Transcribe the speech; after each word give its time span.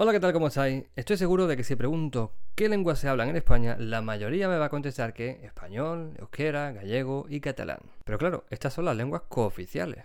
Hola, 0.00 0.12
¿qué 0.12 0.20
tal? 0.20 0.32
¿Cómo 0.32 0.46
estáis? 0.46 0.84
Estoy 0.94 1.16
seguro 1.16 1.48
de 1.48 1.56
que 1.56 1.64
si 1.64 1.74
pregunto 1.74 2.32
qué 2.54 2.68
lenguas 2.68 3.00
se 3.00 3.08
hablan 3.08 3.30
en 3.30 3.36
España, 3.36 3.74
la 3.80 4.00
mayoría 4.00 4.48
me 4.48 4.56
va 4.56 4.66
a 4.66 4.68
contestar 4.68 5.12
que 5.12 5.40
español, 5.42 6.14
euskera, 6.20 6.70
gallego 6.70 7.26
y 7.28 7.40
catalán. 7.40 7.80
Pero 8.04 8.16
claro, 8.16 8.44
estas 8.48 8.74
son 8.74 8.84
las 8.84 8.96
lenguas 8.96 9.22
cooficiales. 9.22 10.04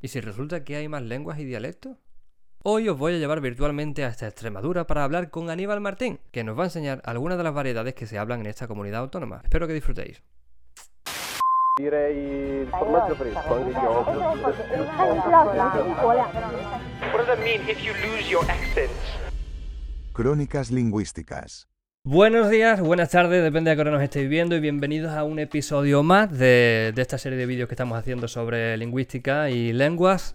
¿Y 0.00 0.06
si 0.06 0.20
resulta 0.20 0.62
que 0.62 0.76
hay 0.76 0.86
más 0.86 1.02
lenguas 1.02 1.40
y 1.40 1.44
dialectos? 1.44 1.96
Hoy 2.62 2.88
os 2.88 2.96
voy 2.96 3.14
a 3.14 3.18
llevar 3.18 3.40
virtualmente 3.40 4.04
hasta 4.04 4.28
Extremadura 4.28 4.86
para 4.86 5.02
hablar 5.02 5.30
con 5.30 5.50
Aníbal 5.50 5.80
Martín, 5.80 6.20
que 6.30 6.44
nos 6.44 6.56
va 6.56 6.62
a 6.62 6.66
enseñar 6.66 7.02
algunas 7.04 7.38
de 7.38 7.42
las 7.42 7.54
variedades 7.54 7.94
que 7.94 8.06
se 8.06 8.18
hablan 8.18 8.42
en 8.42 8.46
esta 8.46 8.68
comunidad 8.68 9.00
autónoma. 9.00 9.40
Espero 9.42 9.66
que 9.66 9.74
disfrutéis. 9.74 10.22
What 17.12 17.26
does 17.26 17.38
mean 17.38 17.62
if 17.68 17.78
accent? 18.48 18.90
Crónicas 20.18 20.72
lingüísticas. 20.72 21.68
Buenos 22.02 22.50
días, 22.50 22.80
buenas 22.80 23.10
tardes, 23.10 23.40
depende 23.40 23.70
de 23.70 23.76
qué 23.76 23.82
hora 23.82 23.92
nos 23.92 24.02
estéis 24.02 24.28
viendo 24.28 24.56
y 24.56 24.60
bienvenidos 24.60 25.12
a 25.12 25.22
un 25.22 25.38
episodio 25.38 26.02
más 26.02 26.36
de, 26.36 26.90
de 26.92 27.02
esta 27.02 27.18
serie 27.18 27.38
de 27.38 27.46
vídeos 27.46 27.68
que 27.68 27.76
estamos 27.76 27.96
haciendo 27.96 28.26
sobre 28.26 28.76
lingüística 28.78 29.48
y 29.48 29.72
lenguas. 29.72 30.34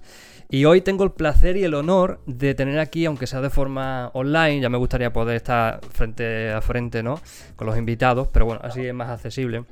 Y 0.49 0.63
hoy 0.63 0.79
tengo 0.79 1.03
el 1.03 1.11
placer 1.11 1.57
y 1.57 1.65
el 1.65 1.73
honor 1.73 2.21
de 2.25 2.55
tener 2.55 2.79
aquí, 2.79 3.05
aunque 3.05 3.27
sea 3.27 3.41
de 3.41 3.49
forma 3.49 4.09
online, 4.13 4.61
ya 4.61 4.69
me 4.69 4.77
gustaría 4.77 5.11
poder 5.11 5.35
estar 5.35 5.81
frente 5.91 6.53
a 6.53 6.61
frente, 6.61 7.03
¿no? 7.03 7.19
Con 7.57 7.67
los 7.67 7.77
invitados, 7.77 8.29
pero 8.29 8.45
bueno, 8.45 8.61
así 8.63 8.85
es 8.85 8.93
más 8.93 9.09
accesible. 9.09 9.65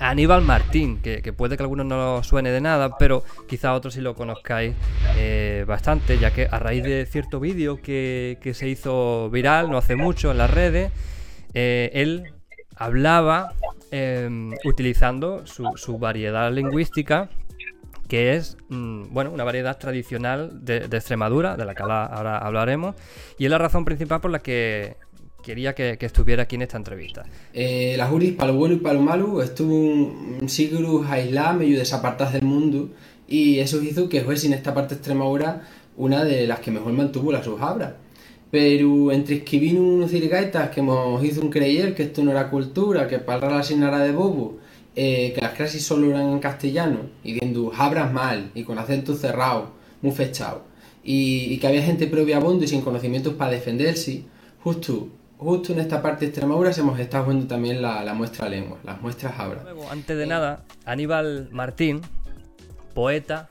Aníbal 0.00 0.42
Martín, 0.42 1.00
que, 1.02 1.20
puede 1.32 1.56
que 1.56 1.62
algunos 1.62 1.86
no 1.86 2.22
suene 2.22 2.50
de 2.50 2.60
nada, 2.60 2.96
pero 2.98 3.22
quizá 3.46 3.74
otros 3.74 3.94
sí 3.94 4.00
lo 4.00 4.14
conozcáis 4.14 4.74
eh, 5.16 5.64
bastante, 5.68 6.18
ya 6.18 6.32
que 6.32 6.48
a 6.50 6.58
raíz 6.58 6.82
de 6.82 7.06
cierto 7.06 7.38
vídeo 7.38 7.80
que, 7.80 8.38
que 8.40 8.54
se 8.54 8.68
hizo 8.68 9.30
viral 9.30 9.70
no 9.70 9.76
hace 9.76 9.96
mucho 9.96 10.30
en 10.30 10.38
las 10.38 10.50
redes, 10.50 10.90
eh, 11.52 11.90
él 11.92 12.32
hablaba 12.76 13.52
eh, 13.90 14.50
utilizando 14.64 15.46
su, 15.46 15.70
su 15.76 15.98
variedad 15.98 16.50
lingüística 16.50 17.28
que 18.10 18.34
es 18.34 18.56
mm, 18.68 19.14
bueno, 19.14 19.30
una 19.30 19.44
variedad 19.44 19.78
tradicional 19.78 20.64
de, 20.64 20.78
Extremadura, 20.78 21.56
de 21.56 21.64
la 21.64 21.76
que 21.76 21.82
ahora 21.84 22.38
hablaremos, 22.38 22.96
y 23.38 23.44
es 23.44 23.50
la 23.50 23.58
razón 23.58 23.84
principal 23.84 24.20
por 24.20 24.32
la 24.32 24.40
que 24.40 24.96
quería 25.42 25.74
que, 25.74 25.96
que 25.98 26.06
estuviera 26.06 26.44
aquí 26.44 26.56
en 26.56 26.62
esta 26.62 26.76
entrevista. 26.76 27.24
Eh, 27.52 27.94
las 27.96 28.10
Uris, 28.12 28.32
para 28.32 28.52
lo 28.52 28.58
bueno 28.58 28.74
y 28.74 28.78
para 28.78 28.94
lo 28.94 29.02
malo, 29.02 29.42
estuvo 29.42 29.74
un, 29.74 30.38
un 30.40 30.48
siglo 30.48 31.04
aislada, 31.08 31.52
medio 31.54 31.78
desapartadas 31.78 32.32
del 32.32 32.44
mundo, 32.44 32.90
y 33.28 33.58
eso 33.58 33.82
hizo 33.82 34.08
que 34.08 34.22
fuese 34.22 34.46
en 34.46 34.54
esta 34.54 34.74
parte 34.74 34.94
Extremadura 34.94 35.62
una 35.96 36.24
de 36.24 36.46
las 36.46 36.60
que 36.60 36.70
mejor 36.70 36.92
mantuvo 36.92 37.30
las 37.32 37.44
sus 37.44 37.60
habras. 37.60 37.92
Pero 38.50 39.12
entre 39.12 39.44
vino 39.58 39.80
unos 39.80 40.10
cirgaitas 40.10 40.70
que 40.70 40.82
nos 40.82 41.22
hizo 41.22 41.40
un 41.40 41.50
creyer 41.50 41.94
que 41.94 42.02
esto 42.04 42.24
no 42.24 42.32
era 42.32 42.50
cultura, 42.50 43.06
que 43.06 43.18
para 43.18 43.48
la 43.48 43.60
asignara 43.60 44.00
de 44.00 44.10
bobo, 44.10 44.58
eh, 44.96 45.32
que 45.34 45.40
las 45.40 45.52
clases 45.52 45.84
solo 45.84 46.10
eran 46.10 46.28
en 46.30 46.40
castellano, 46.40 46.98
y 47.22 47.34
viendo 47.34 47.72
habras 47.76 48.12
mal, 48.12 48.50
y 48.54 48.64
con 48.64 48.76
acento 48.78 49.14
cerrado, 49.14 49.70
muy 50.02 50.10
fechado, 50.10 50.64
y, 51.04 51.52
y 51.52 51.58
que 51.58 51.66
había 51.68 51.82
gente 51.82 52.08
probiabondo 52.08 52.64
y 52.64 52.68
sin 52.68 52.80
conocimientos 52.80 53.34
para 53.34 53.52
defenderse, 53.52 54.24
justo, 54.64 55.08
justo 55.40 55.72
en 55.72 55.80
esta 55.80 56.02
parte 56.02 56.20
de 56.20 56.26
Extremadura 56.26 56.70
se 56.70 56.82
hemos 56.82 57.00
estado 57.00 57.24
viendo 57.24 57.46
también 57.46 57.80
la, 57.80 58.04
la 58.04 58.12
muestra 58.12 58.46
lengua, 58.48 58.78
las 58.84 59.00
muestras. 59.00 59.34
Luego, 59.64 59.90
antes 59.90 60.16
de 60.16 60.26
nada, 60.26 60.64
Aníbal 60.84 61.48
Martín, 61.50 62.02
poeta, 62.94 63.48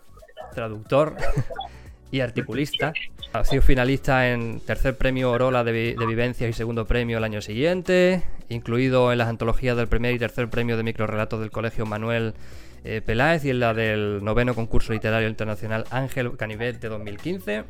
traductor 0.54 1.16
y 2.12 2.20
articulista. 2.20 2.94
Ha 3.34 3.44
sido 3.44 3.64
finalista 3.64 4.30
en 4.30 4.60
tercer 4.60 4.98
premio 4.98 5.32
Orola 5.32 5.64
de, 5.64 5.95
de 5.98 6.06
Vivencias 6.06 6.50
y 6.50 6.54
segundo 6.54 6.86
premio 6.86 7.17
el 7.17 7.23
año 7.23 7.42
siguiente, 7.42 8.23
incluido 8.50 9.12
en 9.12 9.17
las 9.17 9.28
antologías 9.28 9.76
del 9.76 9.88
primer 9.88 10.14
y 10.14 10.20
tercer 10.20 10.48
premio 10.50 10.78
de 10.78 10.84
microrelatos 10.84 11.40
del 11.40 11.50
Colegio 11.50 11.88
Manuel 11.88 12.36
eh, 12.84 13.02
Peláez 13.06 13.44
y 13.45 13.50
en 13.50 13.60
la 13.60 13.73
del 13.73 14.23
noveno 14.23 14.56
concurso 14.56 14.94
literario 14.94 15.27
internacional 15.27 15.86
Ángel 15.89 16.38
Canivet 16.38 16.80
de 16.80 16.89
2015. 16.89 17.64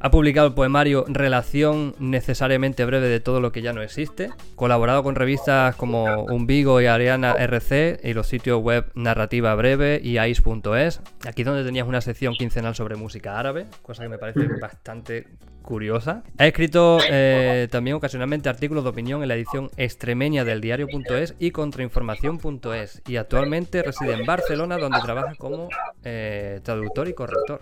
Ha 0.00 0.10
publicado 0.10 0.48
el 0.48 0.54
poemario 0.54 1.04
Relación 1.08 1.94
necesariamente 1.98 2.84
breve 2.84 3.08
de 3.08 3.20
todo 3.20 3.40
lo 3.40 3.52
que 3.52 3.62
ya 3.62 3.72
no 3.72 3.82
existe. 3.82 4.30
Colaborado 4.54 5.02
con 5.02 5.14
revistas 5.14 5.76
como 5.76 6.24
Umbigo 6.24 6.80
y 6.80 6.86
Ariana 6.86 7.32
RC 7.32 8.00
y 8.02 8.12
los 8.12 8.26
sitios 8.26 8.62
web 8.62 8.90
Narrativa 8.94 9.54
Breve 9.54 10.00
y 10.02 10.18
Ais.es. 10.18 11.00
Aquí 11.26 11.44
donde 11.44 11.64
tenías 11.64 11.86
una 11.86 12.00
sección 12.00 12.34
quincenal 12.34 12.74
sobre 12.74 12.96
música 12.96 13.38
árabe, 13.38 13.66
cosa 13.82 14.02
que 14.02 14.08
me 14.08 14.18
parece 14.18 14.46
bastante 14.60 15.26
curiosa. 15.62 16.22
Ha 16.38 16.46
escrito 16.46 16.98
eh, 17.10 17.68
también 17.70 17.96
ocasionalmente 17.96 18.48
artículos 18.48 18.84
de 18.84 18.90
opinión 18.90 19.22
en 19.22 19.28
la 19.28 19.34
edición 19.34 19.70
extremeña 19.76 20.44
del 20.44 20.62
diario.es 20.62 21.34
y 21.38 21.50
contrainformación.es. 21.50 23.02
Y 23.06 23.16
actualmente 23.16 23.82
reside 23.82 24.14
en 24.14 24.24
Barcelona 24.24 24.78
donde 24.78 25.00
trabaja 25.00 25.34
como 25.34 25.68
eh, 26.04 26.60
traductor 26.62 27.08
y 27.08 27.14
corrector. 27.14 27.60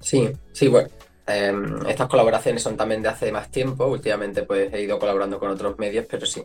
Sí, 0.00 0.30
sí, 0.52 0.68
bueno. 0.68 0.88
Em, 1.26 1.86
estas 1.88 2.08
colaboraciones 2.08 2.62
son 2.62 2.76
también 2.76 3.02
de 3.02 3.08
hace 3.08 3.32
más 3.32 3.50
tiempo. 3.50 3.86
Últimamente 3.86 4.42
pues 4.42 4.72
he 4.72 4.82
ido 4.82 4.98
colaborando 4.98 5.38
con 5.38 5.50
otros 5.50 5.78
medios, 5.78 6.06
pero 6.08 6.26
sí. 6.26 6.44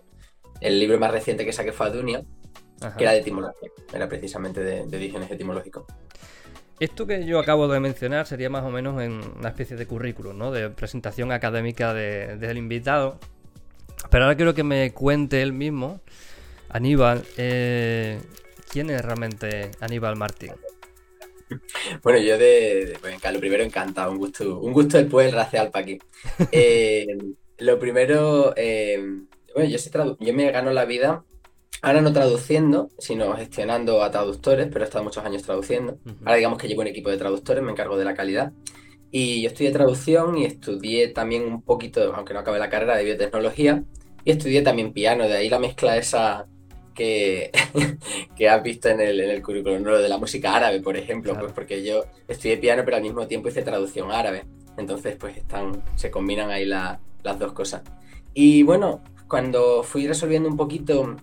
El 0.61 0.79
libro 0.79 0.99
más 0.99 1.11
reciente 1.11 1.45
que 1.45 1.53
saqué 1.53 1.71
fue 1.71 1.87
Adunia, 1.87 2.21
Ajá. 2.81 2.95
que 2.97 3.03
era 3.03 3.13
de 3.13 3.19
etimología. 3.19 3.69
Era 3.93 4.07
precisamente 4.09 4.61
de, 4.61 4.85
de 4.85 4.97
orígenes 4.97 5.31
etimológicos. 5.31 5.85
Esto 6.79 7.05
que 7.05 7.25
yo 7.25 7.39
acabo 7.39 7.67
de 7.67 7.79
mencionar 7.81 8.25
sería 8.25 8.49
más 8.49 8.63
o 8.63 8.69
menos 8.69 9.01
en 9.01 9.19
una 9.37 9.49
especie 9.49 9.75
de 9.75 9.85
currículum, 9.85 10.37
¿no? 10.37 10.51
De 10.51 10.69
presentación 10.69 11.31
académica 11.31 11.93
de- 11.93 12.37
del 12.37 12.57
invitado. 12.57 13.19
Pero 14.09 14.23
ahora 14.23 14.35
quiero 14.37 14.53
que 14.53 14.63
me 14.63 14.93
cuente 14.93 15.41
él 15.41 15.51
mismo, 15.51 15.99
Aníbal, 16.69 17.25
eh, 17.35 18.21
quién 18.71 18.89
es 18.91 19.03
realmente 19.03 19.71
Aníbal 19.81 20.15
Martín. 20.15 20.53
Bueno, 22.03 22.19
yo 22.19 22.37
de, 22.37 22.85
de- 22.87 22.97
pues, 22.99 23.33
lo 23.33 23.39
primero 23.39 23.63
encantado, 23.63 24.11
un 24.11 24.17
gusto, 24.17 24.59
un 24.59 24.73
gusto 24.73 24.97
del 24.97 25.07
pueblo 25.07 25.37
racial 25.37 25.71
para 25.71 25.83
aquí. 25.83 25.99
Eh, 26.51 27.05
lo 27.59 27.77
primero, 27.79 28.53
eh, 28.55 28.99
bueno, 29.53 29.69
yo, 29.69 29.77
yo 30.19 30.33
me 30.33 30.51
gano 30.51 30.71
la 30.71 30.85
vida, 30.85 31.25
ahora 31.81 32.01
no 32.01 32.13
traduciendo, 32.13 32.89
sino 32.99 33.35
gestionando 33.35 34.03
a 34.03 34.11
traductores, 34.11 34.67
pero 34.71 34.81
he 34.85 34.87
estado 34.87 35.03
muchos 35.03 35.25
años 35.25 35.43
traduciendo. 35.43 35.99
Ahora 36.25 36.37
digamos 36.37 36.57
que 36.59 36.67
llevo 36.67 36.81
un 36.81 36.87
equipo 36.87 37.09
de 37.09 37.17
traductores, 37.17 37.63
me 37.63 37.71
encargo 37.71 37.97
de 37.97 38.05
la 38.05 38.13
calidad. 38.15 38.53
Y 39.11 39.41
yo 39.41 39.49
estudié 39.49 39.71
traducción 39.71 40.37
y 40.37 40.45
estudié 40.45 41.09
también 41.09 41.43
un 41.43 41.63
poquito, 41.63 42.13
aunque 42.15 42.33
no 42.33 42.39
acabé 42.41 42.59
la 42.59 42.69
carrera, 42.69 42.95
de 42.97 43.03
biotecnología. 43.05 43.83
Y 44.23 44.31
estudié 44.31 44.61
también 44.61 44.93
piano, 44.93 45.25
de 45.27 45.33
ahí 45.35 45.49
la 45.49 45.59
mezcla 45.59 45.97
esa 45.97 46.47
que, 46.99 47.51
que 48.35 48.49
has 48.49 48.61
visto 48.61 48.89
en 48.89 48.99
el, 49.01 49.19
en 49.19 49.29
el 49.31 49.41
currículum. 49.41 49.81
Lo 49.83 49.99
de 50.01 50.09
la 50.09 50.17
música 50.17 50.55
árabe, 50.55 50.81
por 50.81 50.97
ejemplo, 50.97 51.31
Claro. 51.31 51.45
pues 51.47 51.53
porque 51.55 51.83
yo 51.83 52.03
estudié 52.27 52.57
piano, 52.57 52.83
pero 52.85 52.97
al 52.97 53.03
mismo 53.03 53.25
tiempo 53.27 53.47
hice 53.49 53.61
traducción 53.63 54.11
árabe. 54.11 54.43
Entonces, 54.77 55.15
pues 55.17 55.37
están, 55.37 55.81
se 55.95 56.11
combinan 56.11 56.51
ahí 56.51 56.65
la- 56.65 56.99
las 57.23 57.39
dos 57.39 57.53
cosas. 57.53 57.81
Y 58.33 58.63
bueno, 58.63 59.01
cuando 59.27 59.83
fui 59.83 60.07
resolviendo 60.07 60.47
un 60.49 60.57
poquito, 60.57 61.15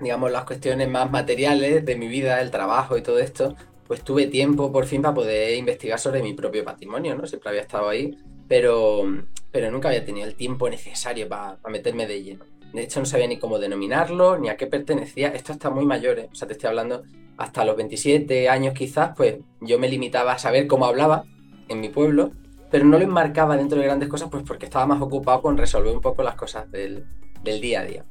digamos, 0.00 0.30
las 0.30 0.44
cuestiones 0.44 0.88
más 0.88 1.10
materiales 1.10 1.84
de 1.84 1.96
mi 1.96 2.08
vida, 2.08 2.40
el 2.40 2.50
trabajo 2.50 2.96
y 2.96 3.02
todo 3.02 3.18
esto, 3.18 3.54
pues 3.86 4.02
tuve 4.02 4.26
tiempo 4.26 4.72
por 4.72 4.86
fin 4.86 5.02
para 5.02 5.14
poder 5.14 5.56
investigar 5.56 5.98
sobre 5.98 6.22
mi 6.22 6.34
propio 6.34 6.64
patrimonio, 6.64 7.14
¿no? 7.14 7.26
Siempre 7.26 7.50
había 7.50 7.62
estado 7.62 7.88
ahí, 7.88 8.16
pero, 8.48 9.04
pero 9.52 9.70
nunca 9.70 9.88
había 9.88 10.04
tenido 10.04 10.26
el 10.26 10.34
tiempo 10.34 10.68
necesario 10.68 11.28
para, 11.28 11.56
para 11.56 11.72
meterme 11.72 12.06
de 12.06 12.22
lleno. 12.22 12.44
De 12.72 12.82
hecho, 12.82 13.00
no 13.00 13.06
sabía 13.06 13.26
ni 13.26 13.38
cómo 13.38 13.58
denominarlo, 13.58 14.38
ni 14.38 14.48
a 14.48 14.56
qué 14.56 14.66
pertenecía. 14.66 15.28
Esto 15.28 15.52
está 15.52 15.70
muy 15.70 15.86
mayor, 15.86 16.18
¿eh? 16.18 16.28
O 16.30 16.34
sea, 16.34 16.46
te 16.46 16.54
estoy 16.54 16.68
hablando 16.68 17.02
hasta 17.36 17.64
los 17.64 17.76
27 17.76 18.48
años 18.48 18.74
quizás, 18.74 19.12
pues 19.16 19.36
yo 19.60 19.78
me 19.78 19.88
limitaba 19.88 20.32
a 20.32 20.38
saber 20.38 20.66
cómo 20.66 20.86
hablaba 20.86 21.24
en 21.68 21.80
mi 21.80 21.88
pueblo, 21.88 22.32
pero 22.70 22.84
no 22.84 22.98
lo 22.98 23.04
enmarcaba 23.04 23.56
dentro 23.56 23.78
de 23.78 23.84
grandes 23.84 24.08
cosas, 24.08 24.28
pues 24.30 24.42
porque 24.42 24.66
estaba 24.66 24.86
más 24.86 25.00
ocupado 25.00 25.42
con 25.42 25.56
resolver 25.56 25.94
un 25.94 26.00
poco 26.00 26.22
las 26.22 26.34
cosas 26.34 26.70
del, 26.70 27.04
del 27.42 27.60
día 27.60 27.80
a 27.80 27.84
día. 27.84 28.04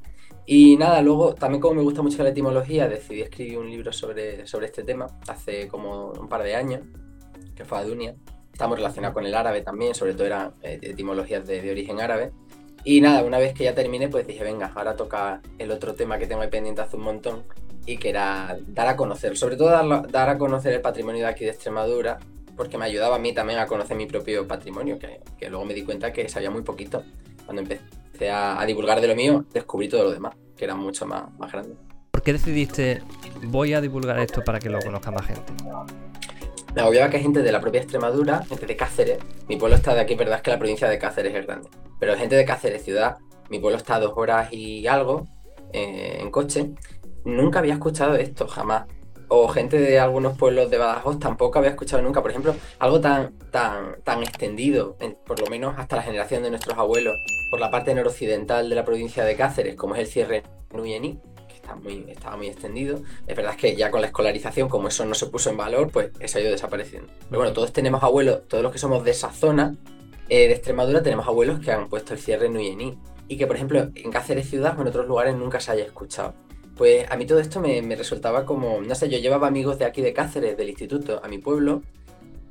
Y 0.46 0.78
nada, 0.78 1.02
luego 1.02 1.34
también 1.34 1.60
como 1.60 1.76
me 1.76 1.82
gusta 1.82 2.04
mucho 2.04 2.22
la 2.22 2.30
etimología, 2.30 2.88
decidí 2.88 3.22
escribir 3.22 3.58
un 3.58 3.70
libro 3.70 3.92
sobre, 3.92 4.46
sobre 4.46 4.68
este 4.68 4.84
tema 4.84 5.08
hace 5.28 5.68
como 5.68 6.12
un 6.12 6.30
par 6.30 6.44
de 6.44 6.56
años, 6.56 6.82
que 7.56 7.66
fue 7.66 7.80
Adunia. 7.80 8.16
Estamos 8.54 8.78
relacionados 8.78 9.16
con 9.16 9.26
el 9.26 9.34
árabe 9.34 9.62
también, 9.62 9.96
sobre 9.96 10.14
todo 10.14 10.28
eran 10.28 10.54
eh, 10.62 10.80
etimologías 10.82 11.46
de, 11.48 11.62
de 11.62 11.72
origen 11.72 12.00
árabe. 12.00 12.32
Y 12.88 13.02
nada, 13.02 13.24
una 13.24 13.40
vez 13.40 13.56
que 13.56 13.64
ya 13.64 13.74
terminé, 13.74 14.08
pues 14.10 14.28
dije, 14.28 14.44
venga, 14.44 14.72
ahora 14.76 14.96
toca 14.96 15.42
el 15.58 15.72
otro 15.72 15.96
tema 15.96 16.20
que 16.20 16.28
tengo 16.28 16.44
ahí 16.44 16.50
pendiente 16.50 16.82
hace 16.82 16.96
un 16.96 17.02
montón 17.02 17.44
y 17.88 17.98
que 17.98 18.10
era 18.10 18.58
dar 18.68 18.88
a 18.88 18.96
conocer, 18.96 19.36
sobre 19.36 19.58
todo 19.58 19.70
dar, 19.70 20.08
dar 20.12 20.30
a 20.30 20.38
conocer 20.38 20.72
el 20.72 20.82
patrimonio 20.82 21.24
de 21.24 21.32
aquí 21.32 21.46
de 21.46 21.52
Extremadura, 21.52 22.20
porque 22.56 22.78
me 22.78 22.86
ayudaba 22.86 23.16
a 23.16 23.20
mí 23.20 23.34
también 23.34 23.58
a 23.58 23.66
conocer 23.66 23.98
mi 23.98 24.06
propio 24.06 24.48
patrimonio, 24.48 25.00
que, 25.00 25.20
que 25.38 25.50
luego 25.50 25.66
me 25.66 25.74
di 25.74 25.84
cuenta 25.84 26.14
que 26.14 26.30
sabía 26.30 26.52
muy 26.52 26.62
poquito. 26.62 27.04
Cuando 27.46 27.64
empecé 27.64 28.30
a, 28.30 28.62
a 28.62 28.66
divulgar 28.68 29.02
de 29.02 29.08
lo 29.08 29.16
mío, 29.16 29.46
descubrí 29.52 29.90
todo 29.90 30.04
lo 30.04 30.12
demás, 30.12 30.36
que 30.56 30.66
era 30.66 30.76
mucho 30.76 31.08
más, 31.08 31.34
más 31.40 31.52
grande. 31.52 31.76
¿Por 32.12 32.22
qué 32.22 32.34
decidiste 32.34 33.02
voy 33.44 33.74
a 33.74 33.82
divulgar 33.82 34.20
esto 34.20 34.44
para 34.44 34.60
que 34.60 34.70
lo 34.70 34.80
conozca 34.80 35.10
más 35.10 35.26
gente? 35.26 35.54
Me 36.76 36.82
agobiaba 36.82 37.10
que 37.10 37.18
hay 37.18 37.24
gente 37.24 37.42
de 37.42 37.52
la 37.52 37.62
propia 37.62 37.82
Extremadura, 37.82 38.44
gente 38.44 38.66
de 38.66 38.76
Cáceres, 38.76 39.20
mi 39.48 39.56
pueblo 39.58 39.76
está 39.78 39.94
de 39.94 40.02
aquí, 40.02 40.16
verdad 40.16 40.36
es 40.38 40.42
que 40.42 40.52
la 40.52 40.60
provincia 40.60 40.90
de 40.90 41.00
Cáceres 41.00 41.34
es 41.34 41.46
grande, 41.46 41.70
pero 42.00 42.16
gente 42.18 42.36
de 42.36 42.46
Cáceres, 42.46 42.84
ciudad, 42.84 43.18
mi 43.50 43.60
pueblo 43.60 43.78
está 43.78 43.96
a 43.96 44.00
dos 44.00 44.14
horas 44.16 44.52
y 44.52 44.86
algo 44.88 45.28
eh, 45.74 46.18
en 46.20 46.32
coche, 46.32 46.72
nunca 47.24 47.60
había 47.60 47.74
escuchado 47.74 48.16
esto, 48.16 48.48
jamás. 48.48 48.86
O 49.28 49.48
gente 49.48 49.80
de 49.80 50.00
algunos 50.00 50.38
pueblos 50.38 50.70
de 50.70 50.78
Badajoz 50.78 51.18
tampoco 51.20 51.58
había 51.58 51.72
escuchado 51.72 52.04
nunca, 52.04 52.22
por 52.22 52.30
ejemplo, 52.30 52.54
algo 52.78 53.02
tan, 53.02 53.34
tan, 53.52 53.96
tan 54.04 54.22
extendido, 54.22 54.98
en- 55.00 55.18
por 55.26 55.40
lo 55.42 55.48
menos 55.48 55.74
hasta 55.80 55.96
la 55.96 56.04
generación 56.04 56.44
de 56.44 56.52
nuestros 56.52 56.78
abuelos, 56.78 57.16
por 57.50 57.60
la 57.60 57.72
parte 57.72 57.96
noroccidental 57.96 58.70
de 58.70 58.76
la 58.76 58.86
provincia 58.86 59.24
de 59.26 59.36
Cáceres, 59.36 59.76
como 59.76 59.96
es 59.96 60.02
el 60.02 60.08
cierre 60.08 60.44
Nuyení, 60.72 61.20
está 61.66 61.76
muy, 61.76 62.06
estaba 62.08 62.38
muy 62.38 62.48
extendido. 62.48 63.02
Es 63.28 63.36
verdad 63.36 63.56
que 63.56 63.76
ya 63.76 63.90
con 63.90 64.02
la 64.02 64.08
escolarización, 64.08 64.70
como 64.70 64.88
eso 64.88 65.06
no 65.06 65.16
se 65.16 65.26
puso 65.28 65.50
en 65.50 65.58
valor, 65.58 65.90
pues 65.92 66.12
eso 66.20 66.38
ha 66.38 66.42
ido 66.42 66.52
desapareciendo. 66.52 67.12
Pero 67.30 67.40
bueno, 67.40 67.54
todos 67.54 67.74
tenemos 67.74 68.04
abuelos, 68.04 68.48
todos 68.48 68.64
los 68.64 68.72
que 68.72 68.78
somos 68.78 69.04
de 69.04 69.12
esa 69.12 69.32
zona 69.32 69.76
eh, 70.30 70.48
de 70.48 70.54
Extremadura, 70.54 71.02
tenemos 71.02 71.28
abuelos 71.28 71.60
que 71.60 71.72
han 71.72 71.90
puesto 71.90 72.14
el 72.14 72.20
cierre 72.20 72.50
Nuyení. 72.50 72.98
Y 73.28 73.38
que, 73.38 73.48
por 73.48 73.56
ejemplo, 73.56 73.90
en 73.96 74.12
Cáceres 74.12 74.48
ciudad 74.48 74.78
o 74.78 74.82
en 74.84 74.88
otros 74.88 75.08
lugares 75.08 75.36
nunca 75.36 75.60
se 75.60 75.72
haya 75.72 75.84
escuchado. 75.84 76.36
Pues 76.78 77.10
a 77.10 77.16
mí 77.16 77.26
todo 77.26 77.40
esto 77.40 77.60
me, 77.60 77.82
me 77.82 77.96
resultaba 77.96 78.46
como, 78.46 78.82
no 78.82 78.94
sé, 78.94 79.10
yo 79.10 79.18
llevaba 79.18 79.48
amigos 79.48 79.80
de 79.80 79.86
aquí 79.86 80.02
de 80.04 80.14
Cáceres, 80.14 80.56
del 80.56 80.70
instituto, 80.70 81.22
a 81.24 81.28
mi 81.28 81.40
pueblo, 81.40 81.82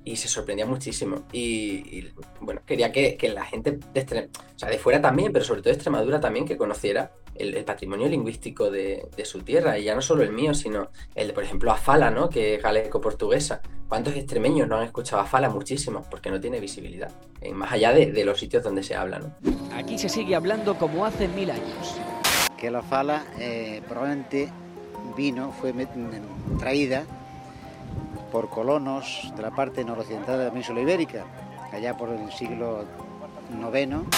y 0.04 0.16
se 0.16 0.28
sorprendía 0.28 0.66
muchísimo. 0.66 1.24
Y, 1.32 1.98
y, 1.98 2.12
bueno, 2.40 2.60
quería 2.66 2.92
que, 2.92 3.16
que 3.16 3.28
la 3.30 3.44
gente 3.44 3.78
de, 3.92 4.28
o 4.54 4.58
sea, 4.58 4.68
de 4.68 4.78
fuera 4.78 5.00
también, 5.00 5.32
pero 5.32 5.44
sobre 5.44 5.62
todo 5.62 5.70
de 5.70 5.76
Extremadura 5.76 6.20
también, 6.20 6.44
que 6.44 6.56
conociera 6.56 7.12
el, 7.34 7.54
el 7.54 7.64
patrimonio 7.64 8.08
lingüístico 8.08 8.70
de, 8.70 9.08
de 9.16 9.24
su 9.24 9.40
tierra, 9.42 9.78
y 9.78 9.84
ya 9.84 9.94
no 9.94 10.02
solo 10.02 10.22
el 10.22 10.32
mío, 10.32 10.54
sino 10.54 10.90
el 11.14 11.28
de, 11.28 11.32
por 11.32 11.44
ejemplo, 11.44 11.72
Afala, 11.72 12.10
¿no? 12.10 12.28
que 12.28 12.56
es 12.56 12.62
galeco-portuguesa. 12.62 13.62
¿Cuántos 13.88 14.14
extremeños 14.14 14.68
no 14.68 14.76
han 14.76 14.84
escuchado 14.84 15.22
Afala? 15.22 15.48
Muchísimos, 15.48 16.06
porque 16.08 16.30
no 16.30 16.40
tiene 16.40 16.60
visibilidad, 16.60 17.10
eh, 17.40 17.52
más 17.52 17.72
allá 17.72 17.92
de, 17.92 18.12
de 18.12 18.24
los 18.24 18.38
sitios 18.38 18.62
donde 18.62 18.82
se 18.82 18.94
habla. 18.94 19.18
¿no? 19.18 19.34
Aquí 19.74 19.98
se 19.98 20.08
sigue 20.08 20.34
hablando 20.34 20.76
como 20.76 21.06
hace 21.06 21.28
mil 21.28 21.50
años. 21.50 21.96
que 22.58 22.70
la 22.70 22.82
fala 22.82 23.24
eh, 23.38 23.82
probablemente 23.88 24.50
vino, 25.16 25.52
fue 25.52 25.72
traída 26.58 27.04
por 28.34 28.48
colonos 28.48 29.32
de 29.36 29.42
la 29.42 29.52
parte 29.52 29.84
noroccidental 29.84 30.36
de 30.36 30.44
la 30.46 30.50
península 30.50 30.80
ibérica, 30.80 31.24
allá 31.70 31.96
por 31.96 32.08
el 32.08 32.32
siglo 32.32 32.84
IX. 33.72 34.08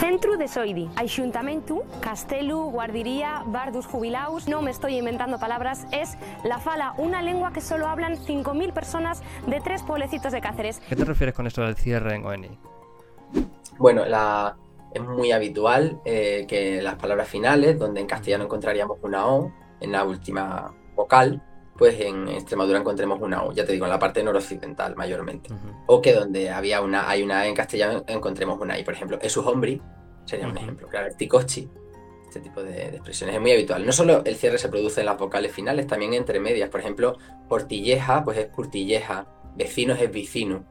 Centro 0.00 0.36
de 0.36 0.48
Soidi, 0.48 0.90
Ayuntamiento, 0.96 1.84
Castelu, 2.00 2.58
Guardiría, 2.72 3.44
Bardus 3.46 3.86
Jubilaus, 3.86 4.48
no 4.48 4.60
me 4.60 4.72
estoy 4.72 4.98
inventando 4.98 5.38
palabras, 5.38 5.86
es 5.92 6.18
la 6.42 6.58
fala, 6.58 6.94
una 6.98 7.22
lengua 7.22 7.52
que 7.52 7.60
solo 7.60 7.86
hablan 7.86 8.16
5.000 8.16 8.72
personas 8.72 9.22
de 9.46 9.60
tres 9.60 9.84
pueblecitos 9.84 10.32
de 10.32 10.40
Cáceres. 10.40 10.80
¿Qué 10.88 10.96
te 10.96 11.04
refieres 11.04 11.36
con 11.36 11.46
esto 11.46 11.62
del 11.62 11.76
cierre 11.76 12.16
en 12.16 12.26
ONI? 12.26 12.58
Bueno, 13.78 14.04
la, 14.04 14.56
es 14.92 15.00
muy 15.00 15.30
habitual 15.30 16.00
eh, 16.04 16.44
que 16.48 16.82
las 16.82 16.96
palabras 16.96 17.28
finales, 17.28 17.78
donde 17.78 18.00
en 18.00 18.08
castellano 18.08 18.46
encontraríamos 18.46 18.98
una 19.02 19.28
O, 19.28 19.52
en 19.78 19.92
la 19.92 20.02
última 20.02 20.74
vocal, 20.96 21.40
pues 21.76 22.00
en 22.00 22.28
Extremadura 22.28 22.78
encontremos 22.78 23.20
una 23.20 23.42
O, 23.42 23.52
ya 23.52 23.64
te 23.64 23.72
digo, 23.72 23.84
en 23.84 23.90
la 23.90 23.98
parte 23.98 24.22
noroccidental 24.22 24.94
mayormente. 24.96 25.50
O 25.86 26.00
que 26.00 26.12
donde 26.12 26.50
había 26.50 26.80
una, 26.80 27.08
hay 27.08 27.22
una 27.22 27.44
E 27.46 27.48
en 27.48 27.54
castellano 27.54 28.04
encontremos 28.06 28.60
una 28.60 28.78
I. 28.78 28.84
Por 28.84 28.94
ejemplo, 28.94 29.18
esus 29.20 29.44
hombri 29.46 29.80
sería 30.24 30.46
un 30.46 30.56
ejemplo. 30.56 30.88
Claro, 30.88 31.12
ticochi, 31.16 31.68
este 32.28 32.40
tipo 32.40 32.62
de, 32.62 32.72
de 32.72 32.96
expresiones 32.96 33.34
es 33.34 33.40
muy 33.40 33.52
habitual. 33.52 33.84
No 33.84 33.92
solo 33.92 34.22
el 34.24 34.36
cierre 34.36 34.58
se 34.58 34.68
produce 34.68 35.00
en 35.00 35.06
las 35.06 35.18
vocales 35.18 35.52
finales, 35.52 35.86
también 35.86 36.14
entre 36.14 36.40
medias. 36.40 36.68
Por 36.70 36.80
ejemplo, 36.80 37.18
portilleja, 37.48 38.24
pues 38.24 38.38
es 38.38 38.46
purtilleja, 38.46 39.26
vecinos 39.56 40.00
es 40.00 40.10
vicino. 40.10 40.64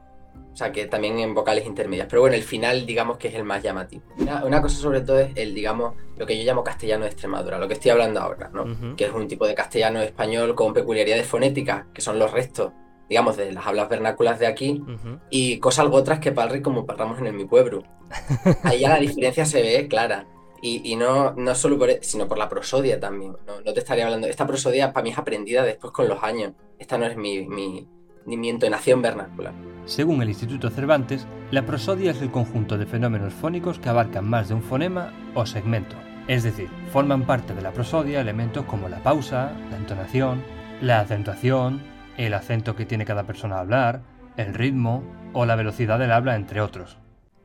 O 0.54 0.56
sea, 0.56 0.70
que 0.70 0.86
también 0.86 1.18
en 1.18 1.34
vocales 1.34 1.66
intermedias. 1.66 2.06
Pero 2.08 2.22
bueno, 2.22 2.36
el 2.36 2.44
final, 2.44 2.86
digamos 2.86 3.18
que 3.18 3.26
es 3.26 3.34
el 3.34 3.42
más 3.42 3.60
llamativo. 3.60 4.04
Una, 4.18 4.44
una 4.44 4.62
cosa 4.62 4.76
sobre 4.76 5.00
todo 5.00 5.18
es 5.18 5.32
el, 5.34 5.52
digamos, 5.52 5.94
lo 6.16 6.24
que 6.24 6.38
yo 6.38 6.44
llamo 6.44 6.62
castellano 6.62 7.02
de 7.04 7.10
Extremadura, 7.10 7.58
lo 7.58 7.66
que 7.66 7.74
estoy 7.74 7.90
hablando 7.90 8.20
ahora, 8.20 8.50
¿no? 8.54 8.62
Ujú. 8.62 8.94
Que 8.96 9.06
es 9.06 9.12
un 9.12 9.26
tipo 9.26 9.48
de 9.48 9.54
castellano 9.56 10.00
español 10.00 10.54
con 10.54 10.72
peculiaridades 10.72 11.26
fonéticas, 11.26 11.86
que 11.92 12.00
son 12.00 12.20
los 12.20 12.30
restos, 12.30 12.70
digamos, 13.08 13.36
de 13.36 13.50
las 13.52 13.66
hablas 13.66 13.88
vernáculas 13.88 14.38
de 14.38 14.46
aquí, 14.46 14.80
Ujú. 14.80 15.18
y 15.28 15.58
cosas 15.58 15.80
algo 15.80 15.96
otras 15.96 16.20
que 16.20 16.30
palri 16.30 16.62
como 16.62 16.86
parlamos 16.86 17.18
en 17.18 17.26
el 17.26 17.32
mi 17.32 17.46
pueblo. 17.46 17.82
Ahí 18.62 18.78
ya 18.80 18.90
la 18.90 19.00
diferencia 19.00 19.44
se 19.44 19.60
ve 19.60 19.88
clara. 19.88 20.26
Y, 20.62 20.92
y 20.92 20.94
no, 20.96 21.32
no 21.32 21.54
solo 21.56 21.76
por, 21.78 21.90
e- 21.90 21.98
sino 22.02 22.26
por 22.28 22.38
la 22.38 22.48
prosodia 22.48 22.98
también. 23.00 23.32
No, 23.46 23.60
no 23.60 23.72
te 23.74 23.80
estaría 23.80 24.04
hablando. 24.04 24.28
Esta 24.28 24.46
prosodia 24.46 24.92
para 24.92 25.02
mí 25.04 25.10
es 25.10 25.18
aprendida 25.18 25.62
después 25.64 25.92
con 25.92 26.08
los 26.08 26.22
años. 26.22 26.52
Esta 26.78 26.96
no 26.96 27.04
es 27.06 27.16
mi, 27.18 27.46
mi, 27.46 27.86
ni 28.24 28.36
mi 28.38 28.48
entonación 28.48 29.02
vernácula. 29.02 29.52
Según 29.86 30.22
el 30.22 30.30
Instituto 30.30 30.70
Cervantes, 30.70 31.26
la 31.50 31.66
prosodia 31.66 32.12
es 32.12 32.22
el 32.22 32.30
conjunto 32.30 32.78
de 32.78 32.86
fenómenos 32.86 33.34
fónicos 33.34 33.78
que 33.78 33.90
abarcan 33.90 34.28
más 34.28 34.48
de 34.48 34.54
un 34.54 34.62
fonema 34.62 35.12
o 35.34 35.44
segmento. 35.44 35.94
Es 36.26 36.42
decir, 36.42 36.70
forman 36.90 37.26
parte 37.26 37.54
de 37.54 37.60
la 37.60 37.72
prosodia 37.72 38.22
elementos 38.22 38.64
como 38.64 38.88
la 38.88 39.02
pausa, 39.02 39.52
la 39.70 39.76
entonación, 39.76 40.42
la 40.80 41.00
acentuación, 41.00 41.82
el 42.16 42.32
acento 42.32 42.74
que 42.74 42.86
tiene 42.86 43.04
cada 43.04 43.24
persona 43.24 43.56
al 43.56 43.60
hablar, 43.60 44.02
el 44.38 44.54
ritmo 44.54 45.02
o 45.34 45.44
la 45.44 45.54
velocidad 45.54 45.98
del 45.98 46.12
habla, 46.12 46.34
entre 46.36 46.62
otros. 46.62 46.96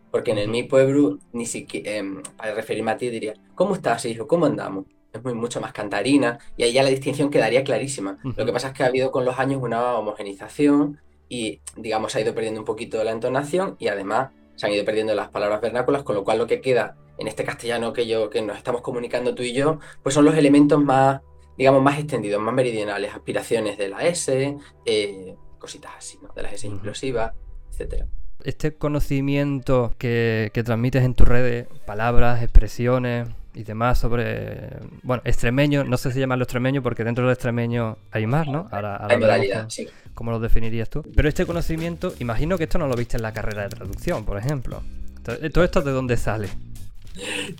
Porque 0.09 0.31
en 0.31 0.37
el 0.37 0.47
mi 0.47 0.63
pueblo, 0.63 1.19
ni 1.33 1.45
siquiera, 1.45 1.91
em, 1.91 2.23
para 2.37 2.53
referirme 2.53 2.91
a 2.91 2.97
ti, 2.97 3.09
diría, 3.09 3.33
¿cómo 3.53 3.75
estás, 3.75 4.05
hijo? 4.05 4.27
¿Cómo 4.27 4.45
andamos? 4.45 4.85
Es 5.11 5.21
muy, 5.21 5.33
mucho 5.33 5.59
más 5.59 5.73
cantarina 5.73 6.39
y 6.55 6.63
ahí 6.63 6.71
ya 6.71 6.83
la 6.83 6.89
distinción 6.89 7.29
quedaría 7.29 7.65
clarísima. 7.65 8.17
Ujú. 8.23 8.33
Lo 8.37 8.45
que 8.45 8.53
pasa 8.53 8.69
es 8.69 8.73
que 8.73 8.83
ha 8.83 8.87
habido 8.87 9.11
con 9.11 9.25
los 9.25 9.37
años 9.37 9.61
una 9.61 9.95
homogenización 9.95 10.99
y, 11.29 11.61
digamos, 11.77 12.15
ha 12.15 12.21
ido 12.21 12.33
perdiendo 12.33 12.59
un 12.59 12.65
poquito 12.65 13.03
la 13.03 13.11
entonación 13.11 13.75
y 13.79 13.87
además 13.87 14.31
se 14.55 14.65
han 14.65 14.73
ido 14.73 14.83
perdiendo 14.83 15.15
las 15.15 15.29
palabras 15.29 15.61
vernáculas, 15.61 16.03
con 16.03 16.15
lo 16.15 16.23
cual 16.23 16.39
lo 16.39 16.47
que 16.47 16.59
queda 16.59 16.97
en 17.17 17.27
este 17.27 17.43
castellano 17.45 17.93
que 17.93 18.07
yo, 18.07 18.29
que 18.29 18.41
nos 18.41 18.57
estamos 18.57 18.81
comunicando 18.81 19.35
tú 19.35 19.43
y 19.43 19.53
yo, 19.53 19.79
pues 20.03 20.15
son 20.15 20.25
los 20.25 20.35
elementos 20.35 20.83
más, 20.83 21.21
digamos, 21.57 21.81
más 21.81 21.99
extendidos, 21.99 22.41
más 22.41 22.53
meridionales, 22.53 23.13
aspiraciones 23.13 23.77
de 23.77 23.89
la 23.89 24.05
S, 24.05 24.57
eh, 24.85 25.35
cositas 25.59 25.91
así, 25.97 26.17
¿no? 26.21 26.29
De 26.33 26.43
las 26.43 26.53
S 26.53 26.67
Ujú. 26.67 26.77
implosivas, 26.77 27.33
etcétera. 27.71 28.07
Este 28.43 28.73
conocimiento 28.75 29.93
que, 29.97 30.49
que 30.53 30.63
transmites 30.63 31.03
en 31.03 31.13
tus 31.13 31.27
redes, 31.27 31.67
palabras, 31.85 32.41
expresiones 32.41 33.27
y 33.53 33.63
demás 33.63 33.97
sobre, 33.97 34.77
bueno, 35.03 35.21
extremeño, 35.25 35.83
no 35.83 35.97
sé 35.97 36.11
si 36.11 36.19
llamarlo 36.19 36.43
extremeño 36.43 36.81
porque 36.81 37.03
dentro 37.03 37.25
del 37.25 37.33
extremeño 37.33 37.97
hay 38.11 38.25
más, 38.27 38.47
¿no? 38.47 38.69
Ahora, 38.71 38.95
ahora 38.95 39.13
Hay 39.15 39.19
modalidad, 39.19 39.69
sí. 39.69 39.89
Cómo 40.19 40.31
lo 40.31 40.39
definirías 40.41 40.89
tú. 40.89 41.01
Pero 41.15 41.29
este 41.29 41.45
conocimiento, 41.45 42.13
imagino 42.19 42.57
que 42.57 42.65
esto 42.65 42.77
no 42.77 42.89
lo 42.89 42.95
viste 42.97 43.15
en 43.15 43.23
la 43.23 43.31
carrera 43.31 43.63
de 43.63 43.69
traducción, 43.69 44.25
por 44.25 44.37
ejemplo. 44.37 44.83
Entonces, 45.15 45.49
¿Todo 45.53 45.63
esto 45.63 45.81
de 45.81 45.93
dónde 45.93 46.17
sale? 46.17 46.49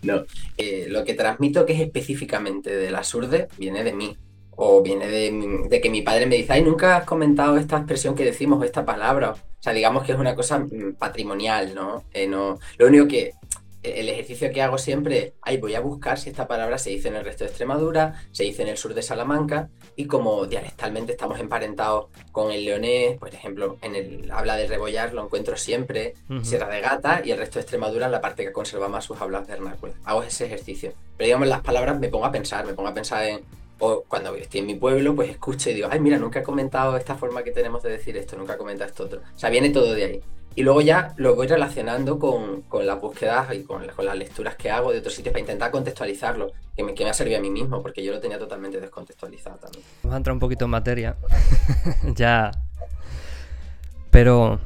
No, 0.04 0.26
eh, 0.58 0.88
lo 0.90 1.06
que 1.06 1.14
transmito 1.14 1.66
que 1.66 1.72
es 1.72 1.80
específicamente 1.80 2.76
de 2.76 2.92
la 2.92 3.06
surde 3.06 3.48
viene 3.58 3.86
de 3.86 3.94
mí. 3.94 4.18
O 4.58 4.84
viene 4.84 5.08
de, 5.08 5.80
que 5.82 5.90
mi 5.90 6.02
padre 6.02 6.26
me 6.26 6.36
dice, 6.36 6.52
ay, 6.52 6.62
nunca 6.62 6.98
has 6.98 7.06
comentado 7.06 7.56
esta 7.56 7.78
expresión 7.78 8.14
que 8.14 8.26
decimos 8.26 8.60
o 8.60 8.66
esta 8.66 8.84
palabra. 8.84 9.32
O 9.32 9.64
sea, 9.64 9.72
digamos 9.72 10.04
que 10.04 10.12
es 10.12 10.20
una 10.20 10.36
cosa 10.36 10.60
mm, 10.60 10.96
patrimonial, 11.00 11.74
¿no? 11.74 12.04
Eh, 12.14 12.28
no 12.28 12.60
lo 12.78 12.88
único 12.88 13.08
que 13.08 13.32
el 13.82 14.10
ejercicio 14.10 14.52
que 14.52 14.62
hago 14.62 14.78
siempre 14.78 15.18
es, 15.18 15.34
ay, 15.42 15.58
voy 15.58 15.76
a 15.76 15.80
buscar 15.80 16.20
si 16.20 16.30
esta 16.30 16.48
palabra 16.48 16.78
se 16.78 16.90
dice 16.90 17.08
en 17.08 17.16
el 17.16 17.24
resto 17.24 17.44
de 17.44 17.50
Extremadura, 17.50 18.22
se 18.32 18.44
dice 18.44 18.62
en 18.64 18.68
el 18.68 18.78
sur 18.78 18.94
de 18.94 19.02
Salamanca, 19.02 19.70
y 19.96 20.06
como 20.06 20.46
dialectalmente 20.46 21.14
estamos 21.14 21.40
emparentados 21.40 22.08
con 22.32 22.52
el 22.52 22.66
leonés, 22.66 23.18
por 23.18 23.34
ejemplo, 23.34 23.78
en 23.82 23.96
el 23.96 24.32
habla 24.32 24.58
de 24.58 24.68
rebollar 24.68 25.14
lo 25.14 25.24
encuentro 25.24 25.56
siempre, 25.58 26.14
Ujú. 26.30 26.44
Sierra 26.44 26.68
de 26.68 26.82
Gata 26.82 27.22
y 27.24 27.32
el 27.32 27.38
resto 27.38 27.56
de 27.56 27.62
Extremadura 27.62 28.10
la 28.10 28.22
parte 28.22 28.44
que 28.44 28.52
conserva 28.52 28.90
más 28.90 29.06
sus 29.06 29.20
hablas 29.22 29.48
vernáculas. 29.48 29.96
Hago 30.04 30.24
ese 30.24 30.46
ejercicio. 30.46 30.94
Pero 31.18 31.26
digamos, 31.26 31.48
las 31.48 31.62
palabras 31.62 32.00
me 32.00 32.10
pongo 32.10 32.26
a 32.26 32.32
pensar, 32.32 32.66
me 32.66 32.74
pongo 32.74 32.90
a 32.90 32.94
pensar 32.94 33.24
en. 33.26 33.42
O 33.82 34.04
cuando 34.10 34.36
estoy 34.36 34.60
en 34.60 34.68
mi 34.68 34.76
pueblo, 34.76 35.16
pues 35.16 35.30
escucho 35.30 35.70
y 35.70 35.74
digo, 35.74 35.88
ay, 35.90 36.02
mira, 36.02 36.18
nunca 36.18 36.40
he 36.40 36.44
comentado 36.44 36.98
esta 36.98 37.16
forma 37.16 37.44
que 37.44 37.52
tenemos 37.52 37.82
de 37.82 37.90
decir 37.90 38.18
esto, 38.18 38.36
nunca 38.36 38.56
he 38.56 38.58
comentado 38.58 38.90
esto 38.90 39.06
otro. 39.06 39.22
O 39.34 39.40
sea, 39.40 39.50
viene 39.50 39.70
todo 39.70 39.94
de 39.94 40.04
ahí. 40.04 40.22
Y 40.56 40.64
luego 40.64 40.82
ya 40.82 41.14
lo 41.18 41.36
voy 41.36 41.48
relacionando 41.48 42.20
con, 42.20 42.64
con 42.64 42.86
las 42.86 43.00
búsquedas 43.00 43.54
y 43.56 43.64
con, 43.64 43.88
con 43.90 44.06
las 44.06 44.18
lecturas 44.18 44.56
que 44.56 44.70
hago 44.70 44.92
de 44.92 45.00
otros 45.00 45.14
sitios 45.14 45.32
para 45.32 45.40
intentar 45.42 45.72
contextualizarlo, 45.72 46.52
que 46.76 46.84
me, 46.84 46.94
que 46.94 47.04
me 47.06 47.12
ha 47.12 47.14
servido 47.14 47.38
a 47.38 47.42
mí 47.42 47.50
mismo, 47.50 47.82
porque 47.82 48.04
yo 48.04 48.12
lo 48.12 48.20
tenía 48.20 48.38
totalmente 48.40 48.80
descontextualizado 48.82 49.58
también. 49.58 49.84
Vamos 50.04 50.14
a 50.16 50.18
entrar 50.18 50.34
un 50.34 50.40
poquito 50.40 50.66
en 50.66 50.72
materia. 50.72 51.16
ya. 52.16 52.52
Pero. 54.12 54.60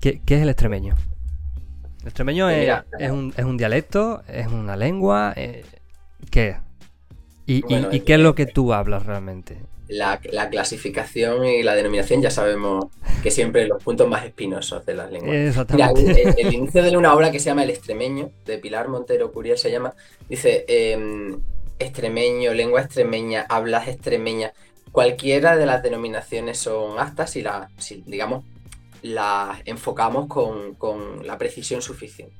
¿qué, 0.00 0.20
qué 0.24 0.36
es 0.36 0.42
el 0.42 0.48
extremeño? 0.50 0.94
¿El 2.02 2.06
extremeño 2.08 2.44
Pues 2.44 2.56
es, 2.56 2.60
mira. 2.60 2.86
es 3.00 3.10
un, 3.10 3.34
es 3.36 3.44
un 3.44 3.56
dialecto? 3.56 4.22
¿Es 4.28 4.46
una 4.46 4.76
lengua? 4.76 5.32
Eh, 5.34 5.64
¿Qué 6.30 6.48
es? 6.50 6.56
¿Y, 7.46 7.56
y- 7.56 7.62
Bueno, 7.62 7.88
y 7.92 8.00
qué 8.00 8.14
es 8.14 8.20
lo 8.20 8.34
que 8.34 8.46
tú 8.46 8.72
hablas 8.72 9.06
realmente? 9.06 9.58
La, 9.88 10.20
la 10.32 10.48
clasificación 10.50 11.44
y 11.46 11.62
la 11.62 11.74
denominación 11.76 12.20
ya 12.20 12.30
sabemos 12.30 12.86
que 13.22 13.30
siempre 13.30 13.68
los 13.68 13.82
puntos 13.82 14.08
más 14.08 14.24
espinosos 14.24 14.84
de 14.84 14.94
las 14.94 15.12
lenguas. 15.12 15.30
Mira, 15.30 15.42
el, 15.42 15.48
Exactamente. 15.48 16.34
el- 16.42 16.54
inicio 16.54 16.82
de 16.82 16.96
una 16.96 17.14
obra 17.14 17.30
que 17.30 17.38
se 17.38 17.46
llama 17.46 17.62
El 17.62 17.70
Extremeño, 17.70 18.30
de 18.44 18.58
Pilar 18.58 18.88
Montero 18.88 19.30
Curiel 19.30 19.58
se 19.58 19.70
llama, 19.70 19.94
dice 20.28 20.64
em, 20.66 21.38
extremeño, 21.78 22.52
lengua 22.52 22.80
extremeña, 22.80 23.46
hablas 23.48 23.86
extremeña. 23.88 24.52
cualquiera 24.92 25.56
de 25.56 25.66
las 25.66 25.82
denominaciones 25.82 26.58
son 26.58 26.98
aptas 26.98 27.36
y 27.36 27.42
la, 27.42 27.68
si, 27.78 28.02
digamos, 28.06 28.44
las 29.02 29.58
enfocamos 29.66 30.26
con, 30.26 30.74
con 30.74 31.26
la 31.26 31.36
precisión 31.38 31.80
suficiente. 31.82 32.34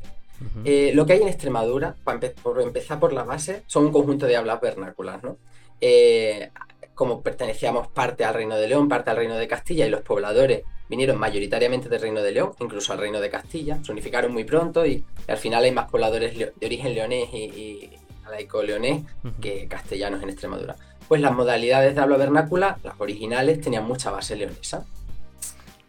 Eh, 0.65 0.91
lo 0.95 1.07
que 1.07 1.15
hay 1.15 1.23
en 1.23 1.29
Extremadura, 1.29 1.95
por 2.43 2.61
empezar 2.61 2.99
por 2.99 3.13
la 3.13 3.25
base, 3.25 3.63
son 3.67 3.87
un 3.87 3.93
conjunto 3.93 4.27
de 4.27 4.37
hablas 4.37 4.61
vernáculas, 4.61 5.23
¿no? 5.23 5.37
Eh, 5.81 6.51
como 6.97 7.23
pertenecíamos 7.23 7.89
parte 7.89 8.25
al 8.25 8.35
Reino 8.35 8.57
de 8.57 8.67
León, 8.67 8.89
parte 8.89 9.11
al 9.11 9.19
Reino 9.19 9.37
de 9.37 9.47
Castilla 9.47 9.87
y 9.87 9.91
los 9.91 10.01
pobladores 10.01 10.63
vinieron 10.89 11.19
mayoritariamente 11.19 11.89
del 11.89 12.01
Reino 12.01 12.23
de 12.23 12.33
León, 12.33 12.53
incluso 12.59 12.93
al 12.93 12.99
Reino 12.99 13.21
de 13.21 13.29
Castilla, 13.29 13.79
se 13.85 13.93
unificaron 13.93 14.33
muy 14.33 14.45
pronto 14.45 14.85
y, 14.87 15.05
al 15.29 15.37
final 15.37 15.63
hay 15.63 15.73
más 15.73 15.91
pobladores 15.91 16.37
de 16.39 16.67
origen 16.67 16.95
leonés 16.95 17.29
y, 17.33 17.37
y 17.37 17.99
laico-leonés 18.31 19.05
que 19.41 19.69
castellanos 19.69 20.23
en 20.23 20.31
Extremadura. 20.31 20.77
Pues 21.07 21.21
las 21.21 21.33
modalidades 21.33 21.95
de 21.95 22.01
habla 22.01 22.17
vernácula, 22.17 22.79
las 22.83 22.95
originales, 22.99 23.61
tenían 23.61 23.85
mucha 23.85 24.11
base 24.11 24.35
leonesa. 24.35 24.87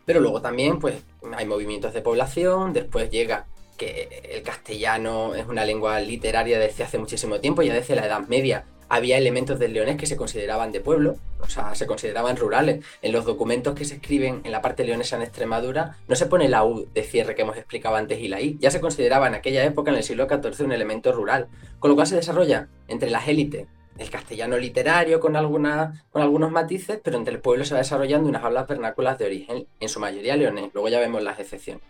Pero 0.05 0.19
luego 0.19 0.41
también 0.41 0.79
pues, 0.79 0.95
hay 1.35 1.45
movimientos 1.45 1.93
de 1.93 2.01
población, 2.01 2.73
después 2.73 3.09
llega 3.09 3.45
que 3.77 4.23
el 4.31 4.43
castellano 4.43 5.35
es 5.35 5.47
una 5.47 5.63
lengua 5.63 5.99
literaria 6.01 6.59
desde 6.59 6.83
hace 6.83 6.97
muchísimo 6.97 7.39
tiempo, 7.39 7.61
ya 7.61 7.73
desde 7.73 7.95
la 7.95 8.05
Edad 8.05 8.27
Media 8.27 8.65
había 8.89 9.17
elementos 9.17 9.60
del 9.60 9.74
leonés 9.74 9.98
que 9.98 10.06
se 10.06 10.17
consideraban 10.17 10.72
de 10.72 10.79
pueblo, 10.79 11.17
o 11.39 11.48
sea, 11.48 11.75
se 11.75 11.88
consideraban 11.88 12.38
rurales. 12.38 12.86
En 13.01 13.12
los 13.12 13.25
documentos 13.25 13.75
que 13.75 13.86
se 13.86 13.96
escriben 13.96 14.41
en 14.44 14.51
la 14.51 14.62
parte 14.62 14.84
leonesa 14.84 15.15
en 15.15 15.24
Extremadura 15.24 15.98
no 16.08 16.15
se 16.15 16.25
pone 16.25 16.50
la 16.50 16.65
U 16.65 16.88
de 16.94 17.03
cierre 17.03 17.36
que 17.36 17.41
hemos 17.41 17.58
explicado 17.58 17.96
antes 17.96 18.20
y 18.20 18.27
la 18.27 18.41
I, 18.41 18.58
ya 18.60 18.72
se 18.72 18.82
consideraba 18.82 19.27
en 19.27 19.36
aquella 19.36 19.63
época, 19.63 19.91
en 19.91 19.98
el 19.98 20.03
siglo 20.03 20.27
XIV, 20.27 20.65
un 20.65 20.72
elemento 20.72 21.12
rural, 21.12 21.48
con 21.79 21.89
lo 21.89 21.96
cual 21.96 22.08
se 22.08 22.15
desarrolla 22.15 22.67
entre 22.88 23.10
las 23.10 23.27
élites 23.27 23.67
el 23.98 24.12
castellano 24.12 24.58
literario 24.58 25.20
con, 25.20 25.36
alguna, 25.36 26.06
con 26.12 26.22
algunos 26.22 26.51
matices, 26.51 27.00
pero 27.03 27.17
entre 27.17 27.34
el 27.34 27.39
pueblo 27.39 27.65
se 27.65 27.74
va 27.74 27.79
desarrollando 27.79 28.29
unas 28.29 28.44
hablas 28.44 28.67
vernáculas 28.67 29.17
de 29.17 29.25
origen, 29.25 29.67
en 29.79 29.89
su 29.89 30.00
mayoría 30.00 30.36
leonés, 30.36 30.70
luego 30.72 30.89
ya 30.89 31.00
vemos 31.00 31.24
las 31.24 31.39
excepciones 31.39 31.82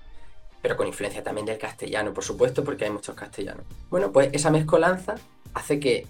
pero 0.62 0.75
con 0.75 0.88
influencia 0.88 1.24
también 1.24 1.46
del 1.46 1.58
castellano, 1.58 2.13
por 2.13 2.24
supuesto, 2.24 2.63
porque 2.63 2.86
hay 2.86 2.92
muchos 2.92 3.16
castellanos. 3.16 3.63
Bueno, 3.89 4.12
pues 4.12 4.30
esa 4.34 4.50
mezcolanza 4.50 5.16
hace 5.54 5.80
que 5.80 6.06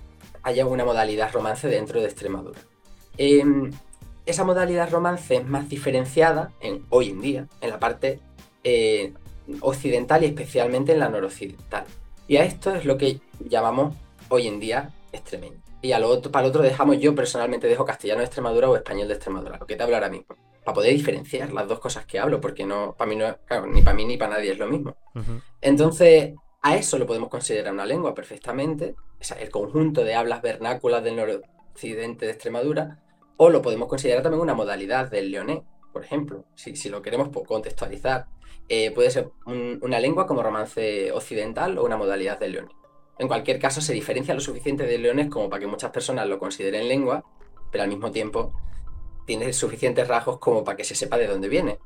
haya 0.47 0.65
una 0.65 0.85
modalidad 0.85 1.33
romance 1.33 1.67
dentro 1.67 1.99
de 1.99 2.05
Extremadura. 2.05 2.59
Em, 3.17 3.69
esa 4.25 4.45
modalidad 4.45 4.89
romance 4.89 5.35
es 5.35 5.45
más 5.45 5.67
diferenciada 5.67 6.51
en, 6.61 6.85
hoy 6.89 7.09
en 7.09 7.19
día 7.19 7.47
en 7.59 7.69
la 7.69 7.79
parte 7.79 8.21
eh, 8.63 9.13
occidental 9.59 10.23
y 10.23 10.27
especialmente 10.27 10.93
en 10.93 10.99
la 10.99 11.09
noroccidental. 11.09 11.83
Y 12.29 12.37
a 12.37 12.45
esto 12.45 12.73
es 12.73 12.85
lo 12.85 12.97
que 12.97 13.19
llamamos 13.39 13.93
hoy 14.29 14.47
en 14.47 14.61
día 14.61 14.89
extremeño. 15.11 15.57
Y 15.81 15.91
a 15.91 15.99
lo 15.99 16.07
otro, 16.07 16.31
para 16.31 16.45
el 16.45 16.49
otro 16.49 16.63
dejamos, 16.63 16.97
yo 16.99 17.13
personalmente 17.13 17.67
dejo 17.67 17.83
castellano 17.83 18.19
de 18.19 18.25
Extremadura 18.27 18.69
o 18.69 18.75
español 18.77 19.09
de 19.09 19.15
Extremadura, 19.15 19.57
lo 19.57 19.67
que 19.67 19.75
te 19.75 19.83
hablo 19.83 19.95
ahora 19.95 20.09
mismo, 20.09 20.33
para 20.63 20.75
poder 20.75 20.93
diferenciar 20.93 21.51
las 21.51 21.67
dos 21.67 21.79
cosas 21.79 22.05
que 22.05 22.19
hablo, 22.19 22.39
porque 22.39 22.65
no, 22.65 22.95
para 22.97 23.09
mí 23.09 23.17
no, 23.17 23.37
ni 23.67 23.81
para 23.81 23.95
mí 23.95 24.05
ni 24.05 24.15
para 24.15 24.35
nadie 24.35 24.53
es 24.53 24.57
lo 24.57 24.67
mismo. 24.67 24.95
Entonces, 25.61 26.35
a 26.61 26.75
eso 26.75 26.97
lo 26.97 27.05
podemos 27.05 27.29
considerar 27.29 27.73
una 27.73 27.85
lengua 27.85 28.13
perfectamente, 28.13 28.95
el 29.39 29.49
conjunto 29.49 30.03
de 30.03 30.15
hablas 30.15 30.41
vernáculas 30.41 31.03
del 31.03 31.15
noroccidente 31.15 32.25
de 32.25 32.31
Extremadura, 32.31 32.99
o 33.37 33.49
lo 33.49 33.61
podemos 33.61 33.87
considerar 33.87 34.23
también 34.23 34.41
una 34.41 34.55
modalidad 34.55 35.09
del 35.09 35.31
leonés, 35.31 35.61
por 35.93 36.03
ejemplo, 36.03 36.45
si, 36.55 36.75
si 36.75 36.89
lo 36.89 37.01
queremos 37.01 37.29
contextualizar. 37.47 38.27
Eh, 38.69 38.91
puede 38.91 39.11
ser 39.11 39.29
una 39.45 39.99
lengua 39.99 40.27
como 40.27 40.43
romance 40.43 41.11
occidental 41.11 41.77
o 41.77 41.85
una 41.85 41.95
modalidad 41.95 42.39
del 42.39 42.51
leonés. 42.53 42.75
En 43.19 43.27
cualquier 43.27 43.59
caso, 43.59 43.79
se 43.79 43.93
diferencia 43.93 44.33
lo 44.33 44.41
suficiente 44.41 44.85
del 44.85 45.03
leonés 45.03 45.29
como 45.29 45.49
para 45.49 45.61
que 45.61 45.67
muchas 45.67 45.91
personas 45.91 46.27
lo 46.27 46.37
consideren 46.37 46.87
lengua, 46.87 47.23
pero 47.71 47.83
al 47.83 47.89
mismo 47.89 48.11
tiempo 48.11 48.53
tiene 49.25 49.53
suficientes 49.53 50.07
rasgos 50.07 50.39
como 50.39 50.63
para 50.63 50.75
que 50.75 50.83
se 50.83 50.95
sepa 50.95 51.17
de 51.17 51.27
dónde 51.27 51.47
viene. 51.47 51.79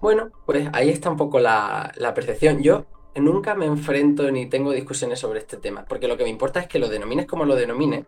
Bueno, 0.00 0.30
pues 0.46 0.68
ahí 0.72 0.90
está 0.90 1.10
un 1.10 1.16
poco 1.16 1.40
la 1.40 2.12
percepción. 2.14 2.62
Yo 2.62 2.86
nunca 3.20 3.54
me 3.54 3.66
enfrento 3.66 4.30
ni 4.30 4.46
tengo 4.46 4.72
discusiones 4.72 5.18
sobre 5.18 5.40
este 5.40 5.56
tema, 5.56 5.84
porque 5.84 6.08
lo 6.08 6.16
que 6.16 6.24
me 6.24 6.30
importa 6.30 6.60
es 6.60 6.66
que 6.66 6.78
lo 6.78 6.88
denomines 6.88 7.26
como 7.26 7.44
lo 7.44 7.54
denomines, 7.54 8.06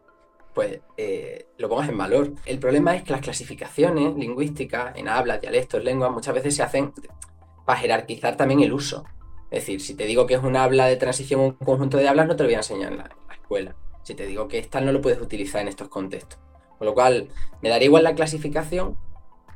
pues 0.55 0.81
eh, 0.97 1.47
lo 1.59 1.69
pongas 1.69 1.89
en 1.89 1.99
valor. 1.99 2.33
El 2.47 2.59
problema 2.59 2.95
es 2.97 3.03
que 3.03 3.13
las 3.13 3.21
clasificaciones 3.21 4.15
lingüísticas 4.15 4.97
en 4.97 5.09
hablas, 5.09 5.41
dialectos, 5.41 5.83
lenguas, 5.83 6.13
muchas 6.13 6.35
veces 6.35 6.55
se 6.55 6.63
hacen 6.63 6.93
para 7.67 7.79
jerarquizar 7.79 8.37
también 8.37 8.61
el 8.61 8.73
uso. 8.73 9.05
Es 9.51 9.63
decir, 9.63 9.81
si 9.81 9.95
te 9.95 10.07
digo 10.07 10.27
que 10.27 10.35
es 10.35 10.43
un 10.43 10.57
habla 10.57 10.87
de 10.87 10.97
transición, 10.97 11.41
un 11.41 11.53
conjunto 11.53 11.97
de 11.99 12.09
hablas, 12.09 12.27
no 12.27 12.37
te 12.37 12.45
lo 12.45 12.49
voy 12.49 12.55
a 12.55 12.59
enseñar 12.59 12.93
en 12.93 12.99
la, 12.99 13.11
escuela. 13.33 13.77
Si 14.03 14.15
te 14.15 14.27
digo 14.27 14.49
que 14.49 14.59
esta 14.59 14.81
no 14.81 14.93
lo 14.93 15.01
puedes 15.01 15.21
utilizar 15.21 15.61
en 15.61 15.69
estos 15.69 15.89
contextos. 15.89 16.39
Con 16.79 16.87
lo 16.87 16.95
cual, 16.95 17.29
me 17.61 17.69
daría 17.69 17.87
igual 17.87 18.05
la 18.05 18.15
clasificación 18.15 18.97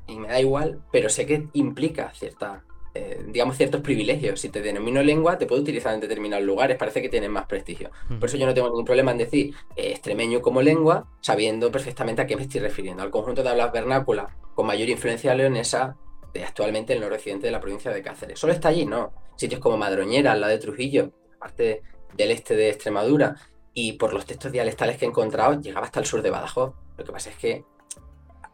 y 0.07 0.19
me 0.19 0.29
da 0.29 0.41
igual, 0.41 0.83
pero 0.93 1.09
sé 1.09 1.27
que 1.27 1.49
implica 1.53 2.13
cierta 2.15 2.65
eh, 2.99 3.25
digamos, 3.29 3.57
ciertos 3.57 3.81
privilegios. 3.81 4.41
Si 4.41 4.49
te 4.49 4.61
denomino 4.61 5.01
lengua, 5.03 5.39
te 5.39 5.47
puedo 5.47 5.63
utilizar 5.63 5.95
en 5.95 6.01
determinados 6.01 6.45
lugares, 6.45 6.77
parece 6.77 7.01
que 7.01 7.09
tienen 7.09 7.31
más 7.31 7.47
prestigio. 7.47 7.91
Por 8.19 8.29
eso 8.29 8.37
yo 8.37 8.45
no 8.45 8.55
tengo 8.55 8.69
ningún 8.69 8.85
problema 8.85 9.13
en 9.13 9.19
decir 9.19 9.55
eh, 9.77 9.93
extremeño 9.93 10.43
como 10.43 10.63
lengua, 10.63 11.07
sabiendo 11.21 11.71
perfectamente 11.71 12.23
a 12.23 12.27
qué 12.27 12.35
me 12.35 12.43
estoy 12.43 12.61
refiriendo. 12.61 13.03
Al 13.05 13.11
conjunto 13.11 13.45
de 13.45 13.51
hablas 13.51 13.73
vernáculas 13.73 14.33
con 14.55 14.67
mayor 14.67 14.89
influencia 14.89 15.33
leonesa 15.35 15.97
de 16.35 16.43
actualmente 16.43 16.93
el 16.93 17.01
noroccidente 17.01 17.47
de 17.47 17.53
la 17.53 17.61
provincia 17.61 17.93
de 17.93 18.03
Cáceres. 18.03 18.39
Solo 18.39 18.53
está 18.53 18.71
allí, 18.71 18.85
¿no? 18.85 19.13
Sitios 19.37 19.61
como 19.61 19.77
Madroñera, 19.77 20.33
al 20.33 20.41
lado 20.41 20.53
de 20.53 20.59
Trujillo, 20.59 21.13
parte 21.39 21.83
del 22.17 22.33
este 22.33 22.57
de 22.57 22.71
Extremadura, 22.71 23.37
y 23.75 23.93
por 23.93 24.13
los 24.13 24.27
textos 24.27 24.51
dialectales 24.51 24.97
que 24.97 25.05
he 25.05 25.09
encontrado, 25.09 25.61
llegaba 25.61 25.87
hasta 25.87 26.01
el 26.01 26.07
sur 26.07 26.21
de 26.21 26.31
Badajoz. 26.31 26.75
Lo 26.97 27.05
que 27.05 27.13
pasa 27.13 27.31
es 27.31 27.37
que 27.37 27.65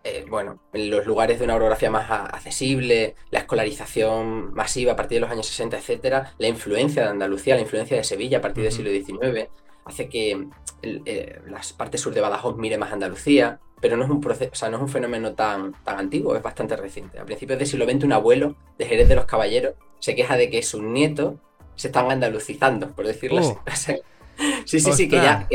eh, 0.06 0.26
bueno, 0.28 0.60
en 0.74 0.90
los 0.90 1.06
lugares 1.06 1.38
de 1.38 1.46
una 1.46 1.54
orografía 1.54 1.90
más 1.90 2.10
accesible, 2.10 3.14
la 3.30 3.38
escolarización 3.38 4.52
masiva 4.52 4.92
a 4.92 4.96
partir 4.96 5.16
de 5.16 5.20
los 5.20 5.30
años 5.30 5.46
60, 5.46 5.78
etcétera, 5.78 6.34
la 6.36 6.46
influencia 6.46 7.04
de 7.04 7.08
Andalucía, 7.08 7.54
la 7.54 7.62
influencia 7.62 7.96
de 7.96 8.04
Sevilla 8.04 8.38
a 8.38 8.40
partir 8.42 8.64
del 8.64 8.72
siglo 8.72 8.90
XIX, 8.90 9.48
hace 9.86 10.10
que 10.10 10.46
eh, 10.82 11.40
las 11.48 11.72
partes 11.72 12.02
sur 12.02 12.12
de 12.12 12.20
Badajoz 12.20 12.54
mire 12.58 12.76
más 12.76 12.92
Andalucía, 12.92 13.60
pero 13.80 13.96
no 13.96 14.04
es 14.04 14.10
un 14.10 14.20
proceso, 14.20 14.50
o 14.52 14.56
sea, 14.56 14.68
no 14.68 14.76
es 14.76 14.82
un 14.82 14.90
fenómeno 14.90 15.32
tan, 15.32 15.72
tan 15.84 15.98
antiguo, 15.98 16.36
es 16.36 16.42
bastante 16.42 16.76
reciente. 16.76 17.18
A 17.18 17.24
principios 17.24 17.58
del 17.58 17.66
siglo 17.66 17.86
XX, 17.86 18.04
un 18.04 18.12
abuelo 18.12 18.56
de 18.76 18.84
Jerez 18.84 19.08
de 19.08 19.16
los 19.16 19.24
Caballeros 19.24 19.74
se 20.00 20.14
queja 20.14 20.36
de 20.36 20.50
que 20.50 20.62
sus 20.62 20.82
nietos 20.82 21.36
se 21.76 21.88
están 21.88 22.10
andalucizando, 22.10 22.90
por 22.90 23.06
decirlo 23.06 23.40
así. 23.64 23.92
Oh. 23.92 24.02
sí, 24.66 24.80
sí, 24.80 24.92
sí, 24.92 25.08
que 25.08 25.16
ya 25.16 25.48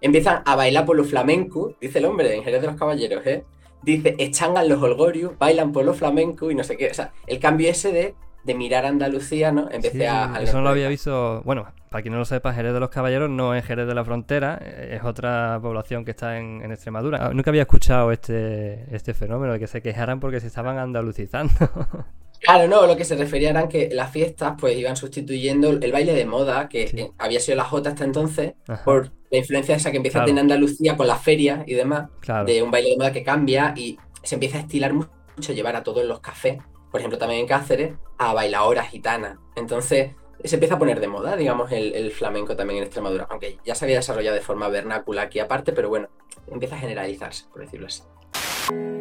empiezan 0.00 0.42
a 0.44 0.54
bailar 0.54 0.84
por 0.84 0.96
los 0.96 1.08
flamencos, 1.08 1.74
dice 1.80 1.98
el 1.98 2.04
hombre 2.04 2.34
en 2.34 2.44
Jerez 2.44 2.60
de 2.60 2.66
los 2.66 2.76
Caballeros, 2.76 3.24
¿eh? 3.26 3.44
Dice, 3.84 4.14
echangan 4.18 4.68
los 4.68 4.82
holgorios, 4.82 5.38
bailan 5.38 5.72
por 5.72 5.84
los 5.84 5.96
flamencos 5.96 6.52
y 6.52 6.54
no 6.54 6.64
sé 6.64 6.76
qué. 6.76 6.90
O 6.90 6.94
sea, 6.94 7.12
el 7.26 7.38
cambio 7.38 7.70
ese 7.70 7.92
de, 7.92 8.14
de 8.44 8.54
mirar 8.54 8.84
a 8.84 8.88
Andalucía, 8.88 9.52
¿no? 9.52 9.66
Vez 9.68 9.92
de 9.92 10.08
a, 10.08 10.38
Eso 10.40 10.58
no 10.58 10.62
lo 10.62 10.70
había 10.70 10.88
visto. 10.88 11.42
Bueno, 11.44 11.66
para 11.90 12.02
quien 12.02 12.12
no 12.12 12.18
lo 12.18 12.24
sepa, 12.24 12.52
Jerez 12.52 12.72
de 12.72 12.80
los 12.80 12.90
Caballeros 12.90 13.30
no 13.30 13.54
es 13.54 13.64
Jerez 13.64 13.86
de 13.86 13.94
la 13.94 14.04
Frontera, 14.04 14.54
es 14.56 15.04
otra 15.04 15.58
población 15.62 16.04
que 16.04 16.10
está 16.10 16.38
en, 16.38 16.62
en 16.62 16.72
Extremadura. 16.72 17.26
Ah, 17.26 17.30
nunca 17.32 17.50
había 17.50 17.62
escuchado 17.62 18.12
este, 18.12 18.84
este 18.94 19.14
fenómeno 19.14 19.52
de 19.52 19.58
que 19.58 19.66
se 19.66 19.80
quejaran 19.80 20.20
porque 20.20 20.40
se 20.40 20.48
estaban 20.48 20.78
andalucizando. 20.78 21.54
Claro, 22.40 22.68
no, 22.68 22.86
lo 22.86 22.94
que 22.96 23.06
se 23.06 23.16
refería 23.16 23.50
era 23.50 23.68
que 23.68 23.88
las 23.90 24.10
fiestas 24.10 24.54
pues 24.60 24.76
iban 24.76 24.96
sustituyendo 24.96 25.70
el 25.70 25.92
baile 25.92 26.12
de 26.12 26.26
moda, 26.26 26.68
que 26.68 27.10
había 27.16 27.40
sido 27.40 27.56
la 27.56 27.64
Jota 27.64 27.90
hasta 27.90 28.04
entonces, 28.04 28.52
por 28.84 29.12
la 29.34 29.38
influencia 29.38 29.76
esa 29.76 29.90
que 29.90 29.98
empieza 29.98 30.22
a 30.22 30.24
tener 30.24 30.40
Andalucía 30.40 30.96
con 30.96 31.06
las 31.06 31.22
ferias 31.22 31.64
y 31.66 31.74
demás, 31.74 32.08
de 32.46 32.62
un 32.62 32.70
baile 32.70 32.90
de 32.90 32.96
moda 32.96 33.12
que 33.12 33.22
cambia 33.22 33.74
y 33.76 33.98
se 34.22 34.36
empieza 34.36 34.58
a 34.58 34.60
estilar 34.60 34.92
mucho, 34.94 35.52
llevar 35.52 35.76
a 35.76 35.82
todos 35.82 36.04
los 36.04 36.20
cafés, 36.20 36.58
por 36.90 37.00
ejemplo 37.00 37.18
también 37.18 37.40
en 37.40 37.46
Cáceres, 37.46 37.94
a 38.18 38.32
bailadoras 38.32 38.88
gitanas. 38.88 39.38
Entonces 39.56 40.12
se 40.42 40.54
empieza 40.56 40.74
a 40.74 40.78
poner 40.78 41.00
de 41.00 41.08
moda, 41.08 41.36
digamos, 41.36 41.72
el, 41.72 41.94
el, 41.94 42.10
flamenco 42.10 42.54
también 42.54 42.78
en 42.78 42.84
Extremadura, 42.84 43.26
aunque 43.30 43.58
ya 43.64 43.74
se 43.74 43.84
había 43.84 43.96
desarrollado 43.96 44.36
de 44.36 44.42
forma 44.42 44.68
vernácula 44.68 45.22
aquí 45.22 45.38
aparte, 45.40 45.72
pero 45.72 45.88
bueno, 45.88 46.08
empieza 46.48 46.76
a 46.76 46.78
generalizarse, 46.78 47.46
por 47.50 47.62
decirlo 47.62 47.86
así. 47.86 48.02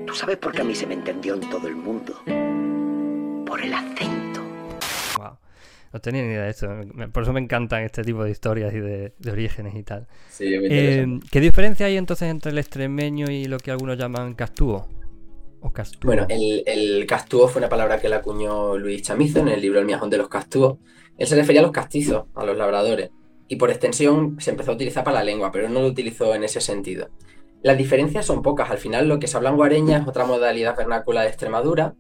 ¿Tú 0.08 0.16
sabes 0.16 0.38
por 0.38 0.52
qué 0.52 0.62
a 0.62 0.64
mí 0.64 0.76
se 0.76 0.88
me 0.88 0.94
entendió 0.94 1.36
en 1.36 1.50
todo 1.50 1.68
el 1.68 1.76
mundo? 1.76 2.16
por 3.54 3.62
el 3.62 3.72
acento. 3.72 4.42
No 5.94 6.02
tenía 6.02 6.24
ni 6.24 6.30
idea 6.30 6.46
de 6.46 6.50
esto. 6.50 6.68
Por 7.14 7.22
eso 7.22 7.34
me 7.34 7.40
encantan 7.40 7.84
este 7.84 8.04
tipo 8.04 8.24
de 8.24 8.32
historias 8.32 8.74
y 8.74 8.80
de, 8.80 9.14
orígenes 9.32 9.76
y 9.76 9.84
tal. 9.84 10.08
Sí, 10.28 10.46
eh, 10.48 11.20
¿Qué 11.32 11.40
diferencia 11.40 11.86
hay 11.86 11.98
entonces 11.98 12.30
entre 12.30 12.52
el 12.52 12.58
extremeño 12.58 13.30
y 13.30 13.46
lo 13.46 13.60
que 13.60 13.70
algunos 13.70 13.96
llaman 13.96 14.34
castúo? 14.34 14.88
O 15.62 15.72
castúo. 15.72 16.08
Bueno, 16.08 16.26
el, 16.30 16.64
el 16.66 17.06
castúo 17.06 17.48
fue 17.48 17.60
una 17.60 17.70
palabra 17.70 18.00
que 18.00 18.10
la 18.10 18.18
acuñó 18.18 18.76
Luis 18.76 19.04
Chamizo 19.04 19.40
en 19.40 19.50
el 19.50 19.62
libro 19.62 19.80
El 19.80 19.86
miajón 19.86 20.10
de 20.10 20.18
los 20.18 20.30
castúos. 20.30 20.80
Él 21.16 21.28
se 21.28 21.36
refería 21.36 21.62
a 21.62 21.64
los 21.64 21.72
castizos, 21.72 22.26
a 22.34 22.44
los 22.44 22.58
labradores. 22.58 23.12
Y 23.48 23.58
por 23.58 23.70
extensión 23.70 24.38
se 24.40 24.50
empezó 24.50 24.72
a 24.72 24.74
utilizar 24.74 25.04
para 25.04 25.20
la 25.20 25.24
lengua, 25.24 25.52
pero 25.52 25.70
no 25.70 25.82
lo 25.82 25.88
utilizó 25.88 26.34
en 26.34 26.44
ese 26.44 26.60
sentido. 26.60 27.10
Las 27.62 27.78
diferencias 27.78 28.26
son 28.26 28.42
pocas. 28.42 28.72
Al 28.72 28.80
final, 28.80 29.08
lo 29.08 29.20
que 29.20 29.28
se 29.28 29.38
habla 29.38 29.52
en 29.52 29.58
guareña 29.58 30.00
es 30.00 30.08
otra 30.08 30.26
modalidad 30.26 30.76
vernácula 30.76 31.22
de 31.22 31.28
Extremadura. 31.28 31.94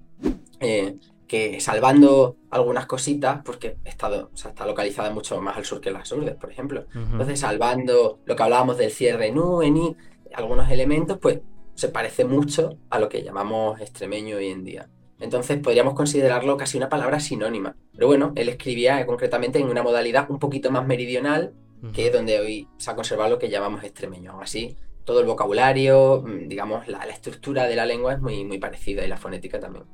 Eh, 0.59 0.95
que 1.33 1.59
salvando 1.59 2.37
algunas 2.51 2.85
cositas, 2.85 3.41
porque 3.43 3.77
está, 3.85 4.29
está 4.35 4.67
localizada 4.67 5.09
mucho 5.09 5.41
más 5.41 5.57
al 5.57 5.65
sur 5.65 5.81
que 5.81 5.89
las 5.89 6.11
Urdes, 6.11 6.35
por 6.35 6.51
ejemplo. 6.51 6.85
Entonces, 6.93 7.39
salvando 7.39 8.19
lo 8.23 8.35
que 8.35 8.43
hablábamos 8.43 8.77
del 8.77 8.91
cierre 8.91 9.31
nu, 9.31 9.63
eni, 9.63 9.95
algunos 10.31 10.69
elementos, 10.69 11.17
pues 11.17 11.39
se 11.73 11.89
parece 11.89 12.23
mucho 12.23 12.77
a 12.91 12.99
lo 12.99 13.09
que 13.09 13.23
llamamos 13.23 13.81
extremeño 13.81 14.37
hoy 14.37 14.49
en 14.49 14.63
día. 14.63 14.89
Entonces 15.19 15.57
podríamos 15.57 15.95
considerarlo 15.95 16.55
casi 16.55 16.77
una 16.77 16.87
palabra 16.87 17.19
sinónima. 17.19 17.75
Pero 17.95 18.05
bueno, 18.05 18.33
él 18.35 18.49
escribía 18.49 19.03
concretamente 19.07 19.57
en 19.57 19.67
una 19.67 19.81
modalidad 19.81 20.29
un 20.29 20.37
poquito 20.37 20.69
más 20.69 20.85
meridional, 20.85 21.55
que 21.95 22.05
es 22.05 22.13
donde 22.13 22.39
hoy 22.41 22.67
se 22.77 22.91
ha 22.91 22.95
conservado 22.95 23.31
lo 23.31 23.39
que 23.39 23.49
llamamos 23.49 23.83
extremeño. 23.83 24.33
Aún 24.33 24.43
así, 24.43 24.77
todo 25.03 25.19
el 25.19 25.25
vocabulario, 25.25 26.21
mm, 26.23 26.47
digamos, 26.47 26.87
la, 26.87 26.99
estructura 27.05 27.65
de 27.65 27.75
la 27.75 27.87
lengua 27.87 28.13
es 28.13 28.21
muy, 28.21 28.45
muy 28.45 28.59
parecida 28.59 29.03
y 29.03 29.07
la 29.07 29.17
fonética 29.17 29.59
también. 29.59 29.85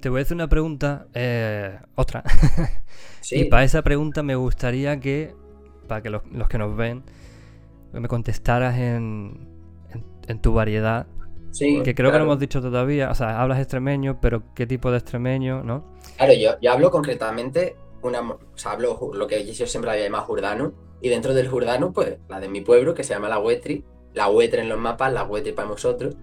Te 0.00 0.08
voy 0.08 0.20
a 0.20 0.22
hacer 0.22 0.34
una 0.34 0.48
pregunta, 0.48 1.06
eh, 1.14 1.78
otra. 1.94 2.24
Y 3.30 3.44
para 3.44 3.64
esa 3.64 3.82
pregunta 3.82 4.22
me 4.22 4.34
gustaría 4.34 4.98
que, 4.98 5.34
para 5.86 6.02
que 6.02 6.10
los, 6.10 6.22
que 6.48 6.58
nos 6.58 6.74
ven, 6.74 7.04
me 7.92 8.08
contestaras 8.08 8.78
en, 8.78 9.46
en, 10.26 10.40
tu 10.40 10.52
variedad. 10.52 11.06
Sí, 11.50 11.82
que 11.84 11.94
creo 11.94 12.10
que 12.10 12.18
no 12.18 12.24
hemos 12.24 12.40
dicho 12.40 12.60
todavía. 12.60 13.10
O 13.10 13.14
sea, 13.14 13.40
hablas 13.40 13.58
extremeño, 13.58 14.18
pero 14.20 14.42
¿qué 14.54 14.66
tipo 14.66 14.90
de 14.90 14.98
extremeño, 14.98 15.62
no? 15.62 15.84
Claro, 16.16 16.32
yo, 16.32 16.58
yo 16.60 16.72
hablo 16.72 16.90
concretamente, 16.90 17.76
una, 18.02 18.20
o 18.20 18.38
sea, 18.54 18.72
hablo 18.72 19.12
lo 19.12 19.26
que 19.26 19.44
yo 19.44 19.66
siempre 19.66 19.90
había 19.90 20.04
llamado 20.04 20.24
jurdano. 20.24 20.72
Y 21.02 21.08
dentro 21.08 21.34
del 21.34 21.48
jurdano, 21.48 21.92
pues 21.92 22.18
la 22.28 22.40
de 22.40 22.48
mi 22.48 22.62
pueblo, 22.62 22.94
que 22.94 23.04
se 23.04 23.14
llama 23.14 23.28
la 23.28 23.38
Huetri. 23.38 23.84
La 24.14 24.28
Huetre 24.28 24.62
en 24.62 24.68
los 24.68 24.78
mapas, 24.78 25.12
la 25.12 25.24
Huetri 25.24 25.52
para 25.52 25.68
nosotros. 25.68 26.16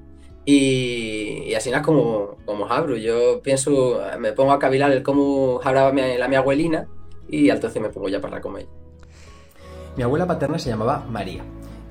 Y, 0.49 1.53
así 1.55 1.71
es 1.71 1.81
como, 1.81 2.37
como 2.45 2.67
hablo. 2.67 2.95
Yo 2.95 3.41
pienso, 3.41 3.99
me 4.17 4.31
pongo 4.31 4.53
a 4.53 4.59
cavilar 4.59 4.93
el 4.93 5.03
cómo 5.03 5.59
hablaba 5.61 5.91
la 5.91 6.27
mi 6.29 6.35
abuelina 6.37 6.87
y 7.27 7.49
entonces 7.49 7.81
me 7.81 7.89
pongo 7.89 8.07
ya 8.07 8.21
para 8.21 8.39
comer. 8.39 8.65
Mi 9.97 10.03
abuela 10.03 10.25
paterna 10.25 10.57
se 10.57 10.69
llamaba 10.69 11.05
María. 11.09 11.43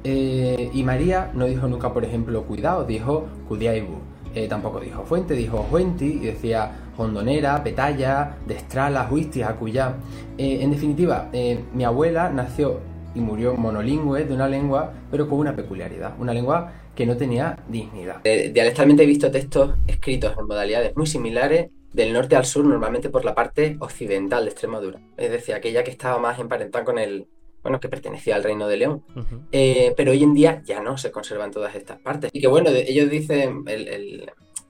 Eh, 0.05 0.71
y 0.73 0.83
María 0.85 1.31
no 1.35 1.45
dijo 1.45 1.69
nunca, 1.69 1.93
por 1.93 2.03
ejemplo, 2.07 2.45
cuidado, 2.45 2.85
dijo 2.85 3.27
cudiaibu. 3.47 3.99
Eh, 4.35 4.49
tampoco 4.49 4.81
dijo 4.81 5.03
fuente, 5.03 5.35
dijo 5.35 5.67
fuenti 5.71 6.07
y 6.07 6.27
decía 6.27 6.93
hondonera, 6.97 7.63
petalla, 7.63 8.39
destrala, 8.47 9.07
huisti, 9.11 9.43
acuyá. 9.43 9.97
Eh, 10.39 10.61
en 10.63 10.71
definitiva, 10.71 11.29
mi 11.75 11.85
abuela 11.85 12.31
nació 12.31 12.81
y 13.17 13.21
murió 13.21 13.55
monolingüe 13.55 14.25
de 14.25 14.35
una 14.35 14.47
lengua, 14.47 14.93
pero 15.11 15.29
con 15.29 15.39
una 15.39 15.57
peculiaridad, 15.57 16.15
una 16.19 16.35
lengua 16.35 16.73
que 16.95 17.07
no 17.07 17.17
tenía 17.17 17.59
dignidad. 17.69 18.23
dialectalmente 18.23 19.03
he 19.03 19.07
visto 19.07 19.31
textos 19.31 19.75
escritos 19.87 20.37
en 20.39 20.47
modalidades 20.47 20.97
muy 20.97 21.07
similares 21.07 21.71
del 21.93 22.13
norte 22.13 22.37
al 22.37 22.45
sur, 22.45 22.65
normalmente 22.65 23.09
por 23.09 23.25
la 23.25 23.35
parte 23.35 23.77
occidental 23.81 24.45
de 24.45 24.51
Extremadura, 24.51 25.01
es 25.17 25.31
decir, 25.31 25.55
aquella 25.55 25.83
que 25.83 25.91
estaba 25.91 26.19
más 26.19 26.39
emparentada 26.39 26.85
con 26.85 26.99
el, 26.99 27.27
bueno, 27.63 27.81
que 27.81 27.89
pertenecía 27.89 28.37
al 28.37 28.45
Reino 28.45 28.69
de 28.69 28.77
León. 28.77 29.03
Eh, 29.51 29.95
pero 29.97 30.13
hoy 30.13 30.23
en 30.23 30.35
día 30.35 30.63
ya 30.65 30.83
no 30.83 30.99
se 30.99 31.11
conservan 31.11 31.51
todas 31.51 31.75
estas 31.75 31.99
partes. 31.99 32.31
Y 32.35 32.41
que 32.41 32.49
bueno, 32.49 32.71
ellos 32.71 33.09
dicen, 33.11 33.65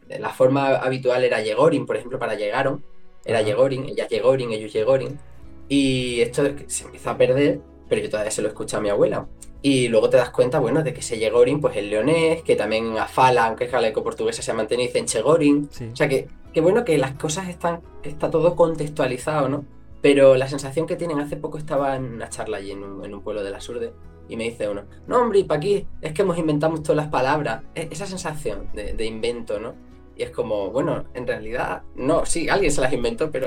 la 0.09 0.31
forma 0.31 0.77
habitual 0.77 1.25
era 1.25 1.43
Yegorin, 1.43 1.85
por 1.85 1.97
ejemplo, 1.97 2.19
para 2.19 2.37
llegaron, 2.37 2.85
era 3.25 3.43
Yegorin, 3.43 3.87
ella 3.87 4.07
Yegorin, 4.07 4.53
ellos 4.53 4.73
Yegorin. 4.73 5.19
Y 5.69 6.21
esto 6.21 6.45
se 6.69 6.85
empieza 6.85 7.11
a 7.11 7.19
perder, 7.19 7.61
pero 7.89 8.03
yo 8.03 8.11
todavía 8.11 8.31
se 8.31 8.43
lo 8.43 8.49
escucho 8.49 8.77
a 8.77 8.81
mi 8.81 8.89
abuela. 8.89 9.27
Y 9.63 9.89
luego 9.89 10.11
te 10.11 10.17
das 10.17 10.31
cuenta, 10.31 10.59
bueno, 10.61 10.83
de 10.83 10.93
que 10.93 11.01
ese 11.01 11.19
Yegorin, 11.19 11.61
pues 11.61 11.77
el 11.77 11.91
leonés, 11.91 12.43
que 12.43 12.57
también 12.57 12.97
a 12.99 13.09
Fala, 13.09 13.47
aunque 13.47 13.65
es 13.65 13.73
galaico-portuguesa, 13.73 14.43
se 14.43 14.51
ha 14.51 14.55
mantenido 14.55 14.93
en 14.95 15.07
Chegorin. 15.07 15.69
O 15.93 15.97
sea 15.97 16.09
que, 16.09 16.29
que 16.53 16.61
bueno, 16.61 16.85
que 16.85 16.99
las 16.99 17.15
cosas 17.15 17.49
están, 17.49 17.81
está 18.03 18.31
todo 18.31 18.55
contextualizado, 18.55 19.49
¿no? 19.49 19.65
Pero 20.03 20.37
la 20.37 20.47
sensación 20.47 20.87
que 20.87 20.95
tienen, 20.95 21.19
hace 21.19 21.37
poco 21.37 21.59
estaba 21.59 21.97
en 21.97 22.05
una 22.05 22.29
charla 22.29 22.59
allí 22.59 22.71
en 22.71 22.85
un, 22.85 23.23
pueblo 23.23 23.43
de 23.43 23.51
la 23.51 23.61
Surde, 23.61 23.93
y 24.29 24.37
me 24.37 24.45
dice 24.45 24.69
uno, 24.69 24.85
no 25.07 25.21
hombre, 25.21 25.41
y 25.41 25.45
para 25.45 25.59
aquí 25.59 25.87
es 26.01 26.13
que 26.13 26.23
hemos 26.23 26.39
inventado 26.39 26.81
todas 26.81 26.97
las 26.97 27.09
palabras. 27.09 27.65
E, 27.75 27.89
esa 27.91 28.07
sensación 28.07 28.69
de, 28.75 28.93
de 28.93 29.05
invento, 29.07 29.59
¿no? 29.59 29.75
Y 30.17 30.23
es 30.23 30.31
como, 30.31 30.71
bueno, 30.71 31.05
en 31.13 31.27
realidad, 31.27 31.83
no, 31.95 32.25
sí, 32.25 32.49
alguien 32.49 32.73
se 32.73 32.81
las 32.81 32.93
inventó, 32.93 33.31
pero, 33.31 33.47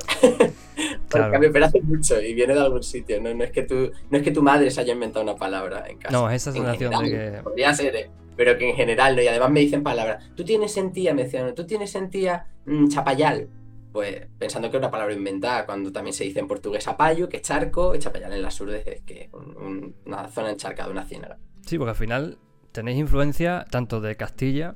claro. 1.09 1.49
pero 1.51 1.65
hace 1.65 1.81
mucho 1.81 2.21
y 2.21 2.35
viene 2.35 2.53
de 2.53 2.59
algún 2.59 2.83
sitio, 2.83 3.19
¿no? 3.19 3.33
No 3.33 3.43
es, 3.43 3.51
que 3.51 3.63
tu, 3.63 3.91
no 4.11 4.17
es 4.17 4.23
que 4.23 4.31
tu 4.31 4.43
madre 4.43 4.69
se 4.69 4.81
haya 4.81 4.93
inventado 4.93 5.23
una 5.23 5.35
palabra 5.35 5.85
en 5.88 5.97
casa. 5.97 6.15
No, 6.15 6.29
esa 6.29 6.51
sensación 6.51 6.91
de 7.03 7.09
que... 7.09 7.41
Podría 7.43 7.73
ser, 7.73 7.95
¿eh? 7.95 8.12
pero 8.39 8.58
que 8.58 8.69
en 8.69 8.75
general, 8.75 9.17
¿no? 9.17 9.21
Y 9.21 9.27
además 9.27 9.49
me 9.51 9.60
dicen 9.60 9.84
palabras. 9.84 10.23
Tú 10.34 10.45
tienes 10.45 10.71
sentía, 10.71 11.13
me 11.13 11.23
decían, 11.23 11.53
tú 11.55 11.65
tienes 11.65 11.91
sentía 11.91 12.45
mm, 12.65 12.88
chapayal. 12.88 13.49
Pues 13.91 14.27
pensando 14.38 14.69
que 14.69 14.77
es 14.77 14.79
una 14.79 14.91
palabra 14.91 15.13
inventada, 15.13 15.65
cuando 15.65 15.91
también 15.91 16.13
se 16.13 16.23
dice 16.23 16.39
en 16.39 16.47
portugués 16.47 16.88
apayo, 16.88 17.27
que 17.27 17.38
es 17.38 17.43
charco, 17.43 17.95
y 17.95 17.99
chapayal 17.99 18.32
en 18.32 18.41
la 18.41 18.51
surdes 18.51 18.86
es 18.86 19.01
que 19.01 19.29
una 19.34 20.29
zona 20.29 20.51
encharcada, 20.51 20.89
una 20.89 21.03
ciénaga. 21.05 21.38
Sí, 21.65 21.77
porque 21.77 21.89
al 21.89 21.95
final 21.95 22.38
tenéis 22.71 22.99
influencia 22.99 23.65
tanto 23.69 23.99
de 23.99 24.15
Castilla 24.15 24.75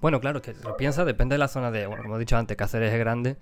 bueno, 0.00 0.20
claro, 0.20 0.40
que 0.40 0.54
lo 0.64 0.76
piensa, 0.76 1.04
depende 1.04 1.34
de 1.34 1.38
la 1.38 1.48
zona 1.48 1.70
de, 1.70 1.86
bueno, 1.86 2.02
como 2.02 2.16
he 2.16 2.20
dicho 2.20 2.36
antes, 2.36 2.56
Cáceres 2.56 2.92
es 2.92 2.98
grande, 2.98 3.36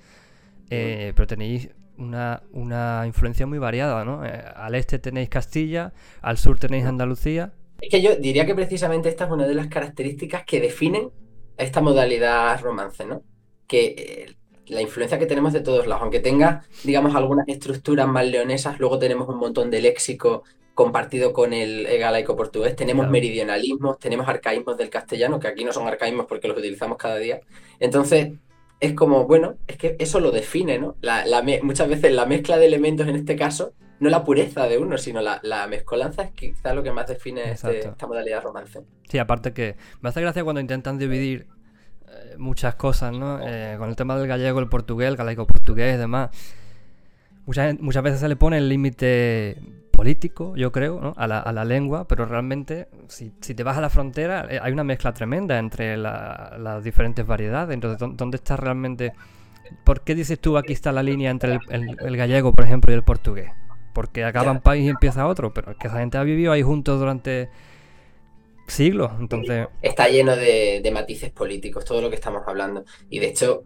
eh, 0.70 1.12
pero 1.14 1.26
tenéis 1.26 1.70
una, 1.96 2.42
una, 2.52 3.04
influencia 3.06 3.46
muy 3.46 3.58
variada, 3.58 4.04
¿no? 4.04 4.24
Eh, 4.24 4.44
al 4.54 4.74
este 4.74 4.98
tenéis 4.98 5.28
Castilla, 5.28 5.92
al 6.20 6.38
sur 6.38 6.58
tenéis 6.58 6.84
Andalucía. 6.84 7.52
Es 7.80 7.90
que 7.90 8.02
yo 8.02 8.16
diría 8.16 8.46
que 8.46 8.54
precisamente 8.54 9.08
esta 9.08 9.24
es 9.24 9.30
una 9.30 9.46
de 9.46 9.54
las 9.54 9.68
características 9.68 10.44
que 10.44 10.60
definen 10.60 11.10
esta 11.56 11.80
modalidad 11.80 12.60
romance, 12.60 13.04
¿no? 13.04 13.22
Que 13.66 13.94
eh, 13.96 14.36
la 14.66 14.82
influencia 14.82 15.18
que 15.18 15.26
tenemos 15.26 15.52
de 15.52 15.60
todos 15.60 15.86
lados, 15.86 16.02
aunque 16.02 16.20
tenga, 16.20 16.64
digamos, 16.84 17.14
algunas 17.14 17.48
estructuras 17.48 18.06
más 18.06 18.26
leonesas, 18.26 18.78
luego 18.78 18.98
tenemos 18.98 19.28
un 19.28 19.38
montón 19.38 19.70
de 19.70 19.80
léxico 19.80 20.44
compartido 20.78 21.32
con 21.32 21.52
el, 21.52 21.88
galaico 21.98 22.36
portugués. 22.36 22.76
Tenemos 22.76 23.10
meridionalismos, 23.10 23.98
tenemos 23.98 24.28
arcaísmos 24.28 24.76
del 24.76 24.90
castellano, 24.90 25.40
que 25.40 25.48
aquí 25.48 25.64
no 25.64 25.72
son 25.72 25.88
arcaísmos 25.88 26.26
porque 26.26 26.46
los 26.46 26.56
utilizamos 26.56 26.96
cada 26.96 27.16
día. 27.16 27.40
Entonces, 27.80 28.34
es 28.78 28.92
como, 28.92 29.26
bueno, 29.26 29.56
es 29.66 29.76
que 29.76 29.96
eso 29.98 30.20
lo 30.20 30.30
define, 30.30 30.78
¿no? 30.78 30.94
La, 31.00 31.24
muchas 31.64 31.88
veces 31.88 32.12
la 32.12 32.26
mezcla 32.26 32.58
de 32.58 32.66
elementos 32.66 33.08
en 33.08 33.16
este 33.16 33.34
caso, 33.34 33.72
no 33.98 34.08
la 34.08 34.22
pureza 34.22 34.68
de 34.68 34.78
uno, 34.78 34.98
sino 34.98 35.20
la, 35.20 35.66
mezcolanza 35.68 36.22
es 36.22 36.30
quizás 36.30 36.76
lo 36.76 36.84
que 36.84 36.92
más 36.92 37.08
define 37.08 37.50
este, 37.50 37.80
esta 37.80 38.06
modalidad 38.06 38.40
romance. 38.44 38.80
Sí, 39.10 39.18
aparte 39.18 39.52
que 39.52 39.74
me 40.00 40.10
hace 40.10 40.20
gracia 40.20 40.44
cuando 40.44 40.60
intentan 40.60 40.96
dividir 40.96 41.48
eh, 42.06 42.36
muchas 42.38 42.76
cosas, 42.76 43.12
¿no? 43.12 43.40
Eh, 43.42 43.74
con 43.78 43.88
el 43.88 43.96
tema 43.96 44.16
del 44.16 44.28
gallego, 44.28 44.60
el 44.60 44.68
portugués, 44.68 45.08
el 45.08 45.16
galaico 45.16 45.44
portugués 45.44 45.96
y 45.96 45.98
demás. 45.98 46.30
Muchas, 47.46 47.80
muchas 47.80 48.04
veces 48.04 48.20
se 48.20 48.28
le 48.28 48.36
pone 48.36 48.58
el 48.58 48.68
límite 48.68 49.56
político, 49.98 50.54
yo 50.54 50.70
creo, 50.70 51.00
¿no? 51.00 51.12
a, 51.16 51.26
la, 51.26 51.40
a, 51.40 51.52
la, 51.52 51.64
lengua, 51.64 52.06
pero 52.06 52.24
realmente 52.24 52.86
si, 53.08 53.32
si, 53.40 53.52
te 53.52 53.64
vas 53.64 53.76
a 53.76 53.80
la 53.80 53.90
frontera 53.90 54.46
eh, 54.48 54.60
hay 54.62 54.70
una 54.70 54.84
mezcla 54.84 55.12
tremenda 55.12 55.58
entre 55.58 55.96
las 55.96 56.84
diferentes 56.84 57.26
variedades. 57.26 57.74
Entonces, 57.74 58.08
¿dónde 58.16 58.36
está 58.36 58.56
realmente... 58.56 59.12
¿Por 59.82 60.02
qué 60.02 60.14
dices 60.14 60.38
tú 60.38 60.56
aquí 60.56 60.72
está 60.72 60.92
la 60.92 61.02
línea 61.02 61.32
entre 61.32 61.58
el, 61.70 62.16
gallego, 62.16 62.52
por 62.52 62.64
ejemplo, 62.64 62.92
y 62.92 62.94
el 62.94 63.02
portugués? 63.02 63.50
Porque 63.92 64.22
acaba 64.22 64.52
un 64.52 64.60
país 64.60 64.86
y 64.86 64.88
empieza 64.88 65.26
otro, 65.26 65.52
pero 65.52 65.72
es 65.72 65.76
que 65.78 65.88
esa 65.88 65.98
gente 65.98 66.16
ha 66.16 66.22
vivido 66.22 66.52
ahí 66.52 66.62
juntos 66.62 67.00
durante 67.00 67.48
siglos, 68.68 69.10
entonces... 69.18 69.66
Está 69.82 70.08
lleno 70.08 70.36
de, 70.36 70.80
de 70.80 70.90
matices 70.92 71.32
políticos, 71.32 71.84
todo 71.84 72.00
lo 72.00 72.08
que 72.08 72.14
estamos 72.14 72.42
hablando. 72.46 72.84
Y 73.10 73.18
de 73.18 73.26
hecho, 73.26 73.64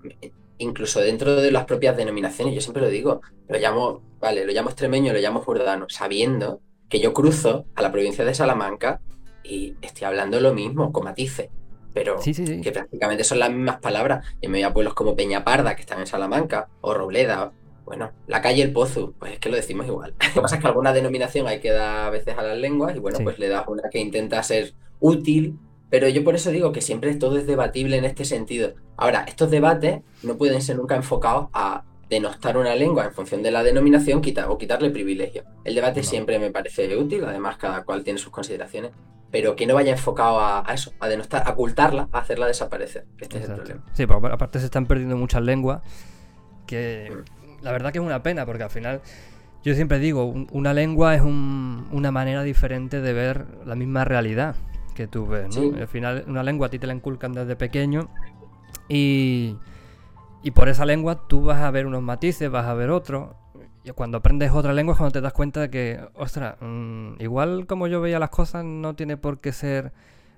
incluso 0.58 1.00
dentro 1.00 1.36
de 1.36 1.50
las 1.50 1.64
propias 1.64 1.96
denominaciones, 1.96 2.54
yo 2.54 2.60
siempre 2.60 2.82
lo 2.82 2.88
digo, 2.88 3.20
lo 3.48 3.58
llamo, 3.58 4.02
vale, 4.20 4.44
lo 4.44 4.52
llamo 4.52 4.70
extremeño, 4.70 5.12
lo 5.12 5.18
llamo 5.18 5.40
jordano, 5.40 5.86
sabiendo 5.88 6.60
que 6.88 7.00
yo 7.00 7.12
cruzo 7.12 7.66
a 7.74 7.82
la 7.82 7.90
provincia 7.90 8.24
de 8.24 8.34
Salamanca 8.34 9.00
y 9.42 9.74
estoy 9.82 10.06
hablando 10.06 10.40
lo 10.40 10.54
mismo, 10.54 10.92
con 10.92 11.04
matices, 11.04 11.48
pero 11.92 12.18
que 12.22 12.72
prácticamente 12.72 13.24
son 13.24 13.38
las 13.38 13.50
mismas 13.50 13.80
palabras. 13.80 14.26
Y 14.40 14.48
me 14.48 14.58
voy 14.58 14.62
a 14.64 14.72
pueblos 14.72 14.94
como 14.94 15.16
Peñaparda, 15.16 15.74
que 15.74 15.82
están 15.82 16.00
en 16.00 16.06
Salamanca, 16.06 16.68
o 16.80 16.94
Robleda, 16.94 17.52
bueno, 17.84 18.12
la 18.26 18.40
calle 18.40 18.62
El 18.62 18.72
Pozo, 18.72 19.14
pues 19.18 19.32
es 19.32 19.38
que 19.38 19.48
lo 19.48 19.56
decimos 19.56 19.86
igual. 19.86 20.14
Lo 20.28 20.34
que 20.34 20.40
pasa 20.40 20.56
es 20.56 20.60
que 20.60 20.68
alguna 20.68 20.92
denominación 20.92 21.46
hay 21.46 21.60
que 21.60 21.70
dar 21.70 22.06
a 22.06 22.10
veces 22.10 22.36
a 22.38 22.42
las 22.42 22.56
lenguas 22.56 22.94
y 22.96 23.00
bueno, 23.00 23.18
pues 23.22 23.38
le 23.38 23.48
das 23.48 23.64
una 23.66 23.90
que 23.90 23.98
intenta 23.98 24.42
ser 24.42 24.74
útil 25.00 25.58
pero 25.92 26.08
yo 26.08 26.24
por 26.24 26.34
eso 26.34 26.50
digo 26.50 26.72
que 26.72 26.80
siempre 26.80 27.14
todo 27.16 27.36
es 27.36 27.46
debatible 27.46 27.98
en 27.98 28.06
este 28.06 28.24
sentido. 28.24 28.72
Ahora, 28.96 29.26
estos 29.28 29.50
debates 29.50 30.00
no 30.22 30.38
pueden 30.38 30.62
ser 30.62 30.76
nunca 30.78 30.96
enfocados 30.96 31.50
a 31.52 31.84
denostar 32.08 32.56
una 32.56 32.74
lengua 32.74 33.04
en 33.04 33.12
función 33.12 33.42
de 33.42 33.50
la 33.50 33.62
denominación 33.62 34.22
o 34.48 34.56
quitarle 34.56 34.88
privilegio. 34.88 35.44
El 35.64 35.74
debate 35.74 36.02
siempre 36.02 36.38
me 36.38 36.50
parece 36.50 36.96
útil, 36.96 37.22
además 37.26 37.58
cada 37.58 37.84
cual 37.84 38.04
tiene 38.04 38.18
sus 38.18 38.32
consideraciones, 38.32 38.92
pero 39.30 39.54
que 39.54 39.66
no 39.66 39.74
vaya 39.74 39.92
enfocado 39.92 40.40
a, 40.40 40.64
eso, 40.72 40.94
a 40.98 41.08
denostar, 41.08 41.46
a 41.46 41.50
ocultarla, 41.50 42.08
a 42.10 42.20
hacerla 42.20 42.46
desaparecer. 42.46 43.04
este 43.20 43.40
es 43.40 43.50
el 43.50 43.56
problema. 43.56 43.84
Sí, 43.92 44.06
pero 44.06 44.26
aparte 44.32 44.60
se 44.60 44.64
están 44.64 44.86
perdiendo 44.86 45.18
muchas 45.18 45.42
lenguas 45.42 45.82
que 46.66 47.12
la 47.60 47.70
verdad 47.70 47.92
que 47.92 47.98
es 47.98 48.04
una 48.04 48.22
pena, 48.22 48.46
porque 48.46 48.62
al 48.62 48.70
final 48.70 49.02
yo 49.62 49.74
siempre 49.74 49.98
digo, 49.98 50.24
una 50.52 50.72
lengua 50.72 51.14
es 51.14 51.20
una 51.20 52.10
manera 52.12 52.44
diferente 52.44 53.02
de 53.02 53.12
ver 53.12 53.44
la 53.66 53.74
misma 53.74 54.06
realidad 54.06 54.56
que 54.94 55.06
tú 55.08 55.26
ves, 55.26 55.48
¿no? 55.48 55.76
Al 55.76 55.88
final 55.88 56.24
una 56.26 56.42
lengua 56.42 56.66
a 56.68 56.70
ti 56.70 56.78
te 56.78 56.86
la 56.86 56.94
inculcan 56.94 57.32
desde 57.32 57.56
pequeño 57.56 58.08
y, 58.88 59.56
y 60.42 60.50
por 60.52 60.68
esa 60.68 60.84
lengua 60.84 61.26
tú 61.28 61.42
vas 61.42 61.60
a 61.62 61.70
ver 61.70 61.86
unos 61.86 62.02
matices, 62.02 62.50
vas 62.50 62.66
a 62.66 62.74
ver 62.74 62.90
otros. 62.90 63.30
Y 63.84 63.90
cuando 63.90 64.18
aprendes 64.18 64.52
otra 64.52 64.72
lengua 64.72 64.92
es 64.94 64.98
cuando 64.98 65.12
te 65.12 65.20
das 65.20 65.32
cuenta 65.32 65.60
de 65.60 65.70
que, 65.70 66.00
ostras, 66.14 66.56
mm, 66.60 67.20
igual 67.20 67.66
como 67.66 67.86
yo 67.88 68.00
veía 68.00 68.18
las 68.18 68.30
cosas 68.30 68.64
no 68.64 68.94
tiene 68.94 69.16
por 69.16 69.40
qué 69.40 69.52
ser 69.52 69.92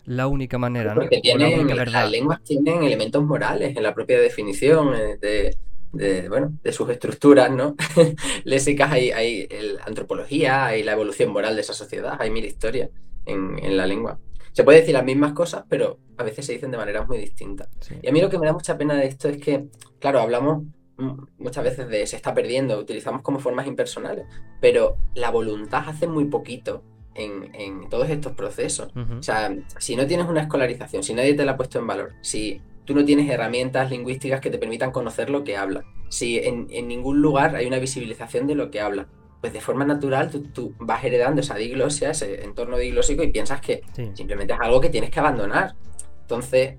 la 0.04 0.26
única 0.26 0.58
manera, 0.58 0.94
¿no? 0.94 1.00
Porque 1.02 1.20
tienen, 1.20 1.60
única 1.60 1.74
verdad. 1.74 2.02
las 2.02 2.10
lenguas 2.10 2.42
tienen 2.42 2.82
elementos 2.82 3.22
morales 3.24 3.76
en 3.76 3.82
la 3.82 3.94
propia 3.94 4.18
definición 4.20 4.94
eh, 4.94 5.16
de, 5.20 5.56
de, 5.92 6.28
bueno, 6.28 6.52
de 6.62 6.72
sus 6.72 6.88
estructuras, 6.90 7.50
¿no? 7.50 7.74
Léxicas, 8.44 8.92
hay, 8.92 9.10
hay 9.10 9.46
el- 9.50 9.78
antropología, 9.86 10.66
hay 10.66 10.82
la 10.82 10.92
evolución 10.92 11.30
moral 11.30 11.54
de 11.54 11.62
esa 11.62 11.74
sociedad, 11.74 12.16
hay 12.18 12.30
mil 12.30 12.44
historias 12.44 12.90
en, 13.26 13.58
en 13.62 13.76
la 13.76 13.86
lengua. 13.86 14.18
Se 14.54 14.64
puede 14.64 14.80
decir 14.80 14.94
las 14.94 15.04
mismas 15.04 15.34
cosas, 15.34 15.64
pero 15.68 15.98
a 16.16 16.22
veces 16.22 16.46
se 16.46 16.54
dicen 16.54 16.70
de 16.70 16.78
maneras 16.78 17.06
muy 17.06 17.18
distintas. 17.18 17.68
Sí. 17.80 17.96
Y 18.00 18.08
a 18.08 18.12
mí 18.12 18.22
lo 18.22 18.30
que 18.30 18.38
me 18.38 18.46
da 18.46 18.54
mucha 18.54 18.78
pena 18.78 18.94
de 18.94 19.06
esto 19.06 19.28
es 19.28 19.36
que, 19.36 19.66
claro, 19.98 20.20
hablamos 20.20 20.62
muchas 20.96 21.64
veces 21.64 21.88
de 21.88 22.06
se 22.06 22.16
está 22.16 22.32
perdiendo, 22.34 22.78
utilizamos 22.78 23.22
como 23.22 23.40
formas 23.40 23.66
impersonales, 23.66 24.26
pero 24.60 24.96
la 25.14 25.30
voluntad 25.30 25.82
hace 25.86 26.06
muy 26.06 26.26
poquito 26.26 26.82
en, 27.14 27.54
en 27.54 27.88
todos 27.88 28.08
estos 28.10 28.32
procesos. 28.32 28.92
O 29.18 29.22
sea, 29.22 29.54
si 29.78 29.96
no 29.96 30.06
tienes 30.06 30.26
una 30.26 30.42
escolarización, 30.42 31.02
si 31.02 31.14
nadie 31.14 31.34
te 31.34 31.44
la 31.44 31.52
ha 31.52 31.56
puesto 31.56 31.78
en 31.78 31.86
valor, 31.86 32.12
si 32.20 32.60
tú 32.84 32.94
no 32.94 33.04
tienes 33.04 33.28
herramientas 33.30 33.90
lingüísticas 33.90 34.40
que 34.40 34.50
te 34.50 34.58
permitan 34.58 34.92
conocer 34.92 35.30
lo 35.30 35.42
que 35.42 35.56
habla, 35.56 35.84
si 36.08 36.38
en, 36.38 36.68
en 36.70 36.86
ningún 36.86 37.20
lugar 37.20 37.56
hay 37.56 37.66
una 37.66 37.78
visibilización 37.78 38.46
de 38.46 38.54
lo 38.54 38.70
que 38.70 38.80
habla, 38.80 39.08
pues 39.44 39.52
de 39.52 39.60
forma 39.60 39.84
natural 39.84 40.30
tú, 40.30 40.40
tú 40.44 40.74
vas 40.78 41.04
heredando 41.04 41.42
esa 41.42 41.54
diglosia, 41.56 42.08
ese 42.12 42.42
entorno 42.44 42.78
diglósico 42.78 43.22
y 43.22 43.28
piensas 43.28 43.60
que 43.60 43.82
Sí. 43.92 44.10
simplemente 44.14 44.54
es 44.54 44.58
algo 44.58 44.80
que 44.80 44.88
tienes 44.88 45.10
que 45.10 45.20
abandonar. 45.20 45.74
Entonces, 46.22 46.76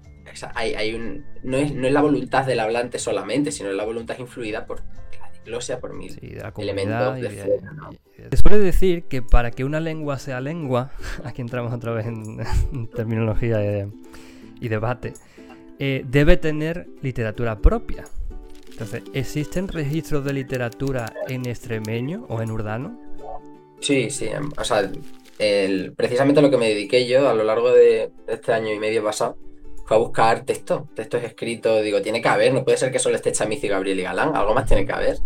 hay, 0.56 0.74
hay 0.74 0.96
un, 0.96 1.24
no, 1.44 1.58
es, 1.58 1.72
no 1.76 1.86
es 1.86 1.94
la 1.94 2.02
voluntad 2.02 2.44
del 2.44 2.60
hablante 2.60 2.98
solamente, 2.98 3.52
sino 3.52 3.72
la 3.72 3.86
voluntad 3.86 4.18
influida 4.18 4.66
por 4.66 4.80
la 4.80 5.32
diglosia, 5.44 5.80
por 5.80 5.94
mil 5.94 6.10
Sí, 6.10 6.22
de 6.22 6.44
elementos 6.58 7.14
de 7.18 7.22
de- 7.22 7.30
fuera, 7.30 7.72
¿no? 7.74 7.92
Se 8.32 8.38
suele 8.38 8.58
decir 8.58 9.04
que 9.04 9.22
para 9.22 9.52
que 9.52 9.64
una 9.64 9.80
lengua 9.80 10.18
sea 10.18 10.42
lengua, 10.42 10.90
aquí 11.24 11.44
entramos 11.44 11.72
otra 11.72 11.92
vez 11.92 12.08
en, 12.08 12.40
en 12.74 12.88
terminología 12.88 13.62
y, 13.64 13.92
y 14.60 14.68
debate, 14.70 15.14
eh, 15.78 16.04
debe 16.10 16.38
tener 16.38 16.88
literatura 17.04 17.60
propia. 17.60 18.06
Entonces, 18.76 19.04
¿existen 19.14 19.70
registros 19.70 20.26
de 20.26 20.34
literatura 20.34 21.06
en 21.30 21.46
extremeño 21.48 22.26
o 22.28 22.42
en 22.42 22.52
urdano? 22.52 23.00
Sí, 23.80 24.10
sí. 24.10 24.26
em, 24.28 24.50
O 24.58 24.64
sea, 24.66 24.92
el- 25.40 25.94
precisamente 25.94 26.42
lo 26.42 26.50
que 26.50 26.58
me 26.58 26.68
dediqué 26.68 27.08
yo 27.08 27.30
a 27.30 27.34
lo 27.34 27.46
largo 27.46 27.72
de 27.72 28.12
este 28.28 28.52
año 28.52 28.74
y 28.74 28.80
medio 28.80 29.02
pasado 29.02 29.38
fue 29.86 29.96
a 29.96 30.00
buscar 30.02 30.44
textos, 30.44 30.84
textos 30.94 31.24
escritos. 31.24 31.82
Digo, 31.84 32.02
tiene 32.02 32.22
que 32.22 32.28
haber, 32.28 32.54
no 32.54 32.66
puede 32.66 32.78
ser 32.78 32.92
que 32.92 33.00
solo 33.00 33.16
esté 33.16 33.32
Chamizo 33.32 33.66
y 33.66 33.70
Gabriel 33.70 34.00
y 34.00 34.04
Galán, 34.04 34.36
algo 34.36 34.54
más 34.54 34.66
tiene 34.66 34.86
que 34.86 34.92
haber. 34.92 35.20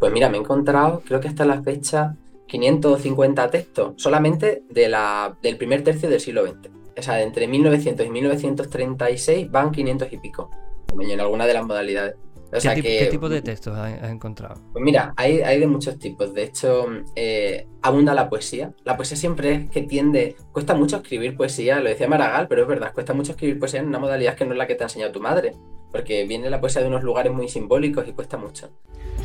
Pues 0.00 0.10
mira, 0.10 0.30
me 0.30 0.38
he 0.38 0.40
encontrado, 0.40 1.02
creo 1.06 1.20
que 1.20 1.28
hasta 1.28 1.44
la 1.44 1.62
fecha, 1.62 2.16
550 2.46 3.50
textos, 3.50 3.92
solamente 3.96 4.62
de 4.70 4.88
la, 4.88 5.36
del 5.42 5.58
primer 5.58 5.84
tercio 5.84 6.08
del 6.08 6.20
siglo 6.20 6.46
XX. 6.46 6.70
O 6.96 7.02
sea, 7.02 7.20
entre 7.22 7.48
1900 7.48 8.06
y 8.06 8.10
1936 8.10 9.50
van 9.50 9.72
500 9.72 10.10
y 10.12 10.16
pico, 10.18 10.50
en 10.98 11.20
alguna 11.20 11.46
de 11.46 11.54
las 11.54 11.66
modalidades. 11.66 12.14
O 12.54 12.56
¿Qué, 12.56 12.60
sea 12.60 12.74
tip- 12.76 12.82
que, 12.82 12.98
qué 13.00 13.06
tipo 13.06 13.28
de 13.28 13.42
textos 13.42 13.76
has, 13.76 14.08
encontrado? 14.10 14.54
pues 14.72 14.84
mira, 14.84 15.12
hay, 15.16 15.40
hay 15.40 15.58
de 15.58 15.66
muchos 15.66 15.98
tipos. 15.98 16.32
De 16.32 16.44
hecho, 16.44 16.86
eh, 17.16 17.66
abunda 17.82 18.14
la 18.14 18.28
poesía. 18.30 18.72
La 18.84 18.96
poesía 18.96 19.16
siempre 19.16 19.52
es 19.54 19.70
que 19.70 19.82
tiende. 19.82 20.36
Cuesta 20.52 20.72
mucho 20.74 20.96
escribir 20.98 21.36
poesía, 21.36 21.80
lo 21.80 21.88
decía 21.88 22.06
Maragall, 22.06 22.46
pero 22.46 22.62
es 22.62 22.68
verdad, 22.68 22.92
cuesta 22.94 23.12
mucho 23.12 23.32
escribir 23.32 23.58
poesía 23.58 23.80
en 23.80 23.88
una 23.88 23.98
modalidad 23.98 24.36
que 24.36 24.44
no 24.44 24.52
es 24.52 24.58
la 24.58 24.68
que 24.68 24.76
te 24.76 24.84
ha 24.84 24.86
enseñado 24.86 25.10
tu 25.10 25.20
madre. 25.20 25.52
Porque 25.90 26.24
viene 26.26 26.48
la 26.48 26.60
poesía 26.60 26.82
de 26.82 26.88
unos 26.88 27.02
lugares 27.02 27.32
muy 27.32 27.48
simbólicos 27.48 28.06
y 28.06 28.12
cuesta 28.12 28.36
mucho. 28.36 28.70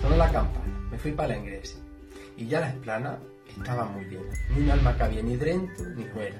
Sonó 0.02 0.18
la 0.18 0.32
campana, 0.32 0.88
me 0.92 0.98
fui 0.98 1.12
para 1.12 1.30
la 1.30 1.38
iglesia. 1.38 1.80
Y 2.36 2.48
ya 2.48 2.62
la 2.62 2.70
esplana 2.70 3.20
estaba 3.58 3.86
muy 3.86 4.06
llena. 4.06 4.32
Ni 4.56 4.64
un 4.64 4.72
alma 4.72 4.98
cabía 4.98 5.22
ni 5.22 5.36
dentro 5.36 5.86
ni 5.96 6.04
fuera. 6.06 6.36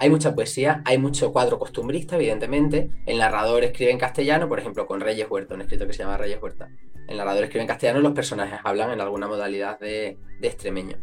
Hay 0.00 0.08
mucha 0.08 0.34
poesía, 0.34 0.82
hay 0.86 0.96
mucho 0.96 1.30
cuadro 1.30 1.58
costumbrista, 1.58 2.16
evidentemente. 2.16 2.88
El 3.04 3.18
narrador 3.18 3.62
escribe 3.64 3.90
en 3.92 3.98
castellano, 3.98 4.48
por 4.48 4.58
ejemplo, 4.58 4.86
con 4.86 4.98
Reyes 5.00 5.30
Huerta, 5.30 5.54
un 5.54 5.60
escritor 5.60 5.86
que 5.86 5.92
se 5.92 5.98
llama 6.02 6.16
Reyes 6.16 6.42
Huerta. 6.42 6.70
El 7.06 7.18
narrador 7.18 7.44
escribe 7.44 7.60
en 7.62 7.68
castellano, 7.68 8.00
los 8.00 8.12
personajes 8.12 8.58
hablan 8.64 8.90
en 8.92 9.00
alguna 9.02 9.28
modalidad 9.28 9.78
de, 9.78 10.16
de 10.40 10.48
extremeño. 10.48 10.96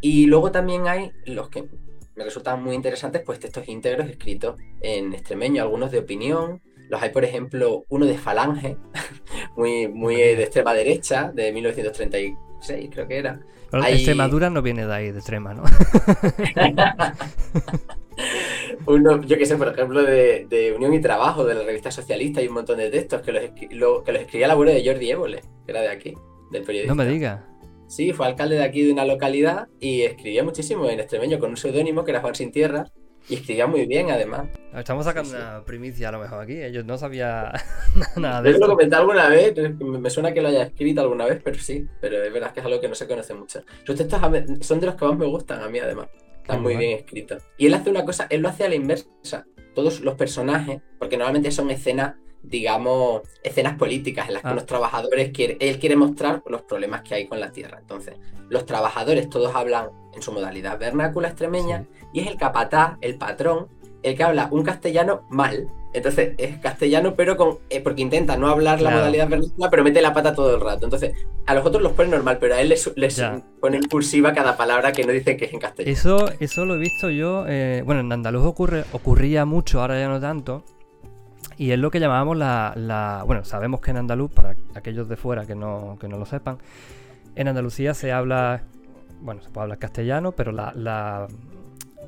Y 0.00 0.26
luego 0.26 0.50
también 0.50 0.88
hay 0.88 1.12
los 1.26 1.50
que 1.50 1.64
me 2.16 2.24
resultan 2.24 2.62
muy 2.62 2.74
interesantes, 2.74 3.22
pues 3.24 3.38
textos 3.38 3.68
íntegros 3.68 4.08
escritos 4.08 4.56
en 4.80 5.12
extremeño, 5.12 5.62
algunos 5.62 5.90
de 5.90 5.98
opinión. 5.98 6.62
Los 6.88 7.02
hay, 7.02 7.10
por 7.10 7.24
ejemplo, 7.24 7.84
uno 7.90 8.06
de 8.06 8.16
Falange, 8.16 8.78
muy, 9.56 9.88
muy 9.88 10.16
de 10.16 10.42
extrema 10.42 10.72
derecha, 10.72 11.30
de 11.34 11.52
1936, 11.52 12.88
creo 12.90 13.06
que 13.06 13.18
era. 13.18 13.40
Pero 13.70 13.82
Hay- 13.82 13.96
Extremadura 13.96 14.48
no 14.48 14.62
viene 14.62 14.86
de 14.86 14.94
ahí, 14.94 15.10
de 15.12 15.18
extrema, 15.18 15.52
¿no? 15.52 15.64
Uno, 18.86 19.22
yo 19.22 19.36
que 19.38 19.46
sé, 19.46 19.56
por 19.56 19.68
ejemplo, 19.68 20.02
de, 20.02 20.46
de 20.48 20.72
Unión 20.72 20.94
y 20.94 21.00
Trabajo, 21.00 21.44
de 21.44 21.54
la 21.54 21.62
revista 21.62 21.90
socialista, 21.90 22.40
hay 22.40 22.48
un 22.48 22.54
montón 22.54 22.78
de 22.78 22.90
textos 22.90 23.22
que 23.22 23.32
los, 23.32 23.42
lo- 23.70 24.02
que 24.02 24.12
los 24.12 24.22
escribía 24.22 24.46
el 24.46 24.52
abuelo 24.52 24.72
de 24.72 24.84
Jordi 24.84 25.10
Évole, 25.10 25.40
que 25.64 25.72
era 25.72 25.80
de 25.82 25.88
aquí, 25.88 26.14
del 26.50 26.62
periodista. 26.62 26.94
no 26.94 27.02
me 27.02 27.08
digas. 27.08 27.40
Sí, 27.86 28.12
fue 28.12 28.26
alcalde 28.26 28.56
de 28.56 28.64
aquí 28.64 28.82
de 28.82 28.92
una 28.92 29.04
localidad 29.04 29.68
y 29.80 30.02
escribía 30.02 30.44
muchísimo 30.44 30.88
en 30.90 31.00
extremeño 31.00 31.38
con 31.38 31.50
un 31.50 31.56
seudónimo 31.56 32.04
que 32.04 32.10
era 32.10 32.20
Juan 32.20 32.34
Sin 32.34 32.52
Tierra 32.52 32.84
y 33.30 33.34
escribía 33.36 33.66
muy 33.66 33.86
bien 33.86 34.10
además. 34.10 34.48
Estamos 34.74 35.04
sacando 35.06 35.30
Sí, 35.30 35.36
sí. 35.36 35.42
una 35.42 35.64
primicia 35.64 36.08
a 36.10 36.12
lo 36.12 36.18
mejor 36.20 36.40
aquí. 36.42 36.60
Ellos 36.60 36.84
no 36.84 36.98
sabía 36.98 37.50
nada 38.16 38.42
de 38.42 38.52
Yo 38.52 38.58
lo 38.58 38.66
comenté 38.68 38.94
alguna 38.96 39.28
vez, 39.30 39.54
me 39.80 40.10
suena 40.10 40.32
que 40.34 40.42
lo 40.42 40.48
haya 40.48 40.64
escrito 40.64 41.00
alguna 41.00 41.24
vez, 41.24 41.40
pero 41.42 41.58
sí, 41.58 41.86
pero 42.00 42.22
es 42.22 42.30
verdad 42.32 42.52
que 42.52 42.60
es 42.60 42.66
algo 42.66 42.78
que 42.80 42.88
no 42.88 42.94
se 42.94 43.06
conoce 43.06 43.32
mucho. 43.34 43.60
Sus 43.84 43.96
textos 43.96 44.20
son 44.60 44.80
de 44.80 44.86
los 44.86 44.94
que 44.94 45.04
más 45.06 45.16
me 45.18 45.26
gustan 45.26 45.62
a 45.62 45.68
mí 45.70 45.78
además. 45.78 46.08
Están 46.48 46.62
Qué 46.62 46.62
muy 46.62 46.76
bien 46.78 46.96
escritos. 46.98 47.42
Y 47.58 47.66
él 47.66 47.74
hace 47.74 47.90
una 47.90 48.06
cosa, 48.06 48.26
él 48.30 48.40
lo 48.40 48.48
hace 48.48 48.64
a 48.64 48.70
la 48.70 48.74
inversa. 48.74 49.44
Todos 49.74 50.00
los 50.00 50.14
personajes, 50.14 50.80
porque 50.98 51.18
normalmente 51.18 51.50
son 51.50 51.70
escenas, 51.70 52.14
digamos, 52.42 53.20
escenas 53.42 53.76
políticas 53.76 54.28
en 54.28 54.34
las 54.34 54.42
que 54.42 54.48
Ah. 54.48 54.54
los 54.54 54.64
trabajadores 54.64 55.30
quiere, 55.30 55.58
él 55.60 55.78
quiere 55.78 55.94
mostrar 55.94 56.42
los 56.46 56.62
problemas 56.62 57.02
que 57.02 57.14
hay 57.16 57.26
con 57.28 57.38
la 57.38 57.52
tierra. 57.52 57.78
Entonces, 57.78 58.16
los 58.48 58.64
trabajadores 58.64 59.28
todos 59.28 59.54
hablan 59.54 59.90
en 60.14 60.22
su 60.22 60.32
modalidad 60.32 60.78
vernácula 60.78 61.28
extremeña 61.28 61.84
y 62.14 62.20
es 62.20 62.26
el 62.28 62.38
capataz, 62.38 62.96
el 63.02 63.18
patrón, 63.18 63.68
el 64.02 64.16
que 64.16 64.22
habla 64.24 64.48
un 64.50 64.62
castellano 64.64 65.22
mal. 65.30 65.68
Entonces, 65.94 66.34
es 66.36 66.58
castellano, 66.58 67.14
pero 67.16 67.36
con. 67.36 67.58
eh, 67.70 67.80
porque 67.80 68.02
intenta 68.02 68.36
no 68.36 68.48
hablar 68.48 68.80
la 68.82 68.90
modalidad 68.98 69.28
vernácula, 69.28 69.70
pero 69.70 69.82
mete 69.84 70.02
la 70.02 70.12
pata 70.12 70.34
todo 70.34 70.54
el 70.54 70.60
rato. 70.60 70.84
Entonces, 70.84 71.14
a 71.46 71.54
los 71.54 71.64
otros 71.64 71.82
los 71.82 71.92
pone 71.92 72.10
normal, 72.10 72.36
pero 72.38 72.54
a 72.54 72.60
él 72.60 72.68
les, 72.68 72.92
les 72.96 73.18
pone 73.60 73.80
cursiva 73.90 74.34
cada 74.34 74.56
palabra 74.56 74.92
que 74.92 75.04
no 75.04 75.12
dicen 75.12 75.38
que 75.38 75.46
es 75.46 75.52
en 75.54 75.60
castellano. 75.60 75.92
Eso, 75.92 76.28
eso 76.40 76.66
lo 76.66 76.74
he 76.74 76.78
visto 76.78 77.08
yo. 77.08 77.46
eh, 77.48 77.82
bueno, 77.86 78.02
en 78.02 78.12
andaluz 78.12 78.44
ocurre, 78.44 78.84
ocurría 78.92 79.46
mucho, 79.46 79.80
ahora 79.80 79.98
ya 79.98 80.08
no 80.08 80.20
tanto. 80.20 80.62
Y 81.56 81.72
es 81.72 81.78
lo 81.78 81.90
que 81.90 82.00
llamábamos 82.00 82.36
la, 82.36 82.74
la- 82.76 83.22
Bueno, 83.26 83.44
sabemos 83.44 83.80
que 83.80 83.90
en 83.90 83.96
andaluz, 83.96 84.30
para 84.30 84.54
aquellos 84.74 85.08
de 85.08 85.16
fuera 85.16 85.46
que 85.46 85.54
no, 85.54 85.96
que 85.98 86.06
no 86.06 86.18
lo 86.18 86.26
sepan, 86.26 86.58
en 87.34 87.48
Andalucía 87.48 87.94
se 87.94 88.12
habla. 88.12 88.62
Bueno, 89.22 89.40
se 89.42 89.48
puede 89.48 89.62
hablar 89.64 89.78
castellano, 89.78 90.32
pero 90.32 90.52
la, 90.52 90.72
la, 90.76 91.26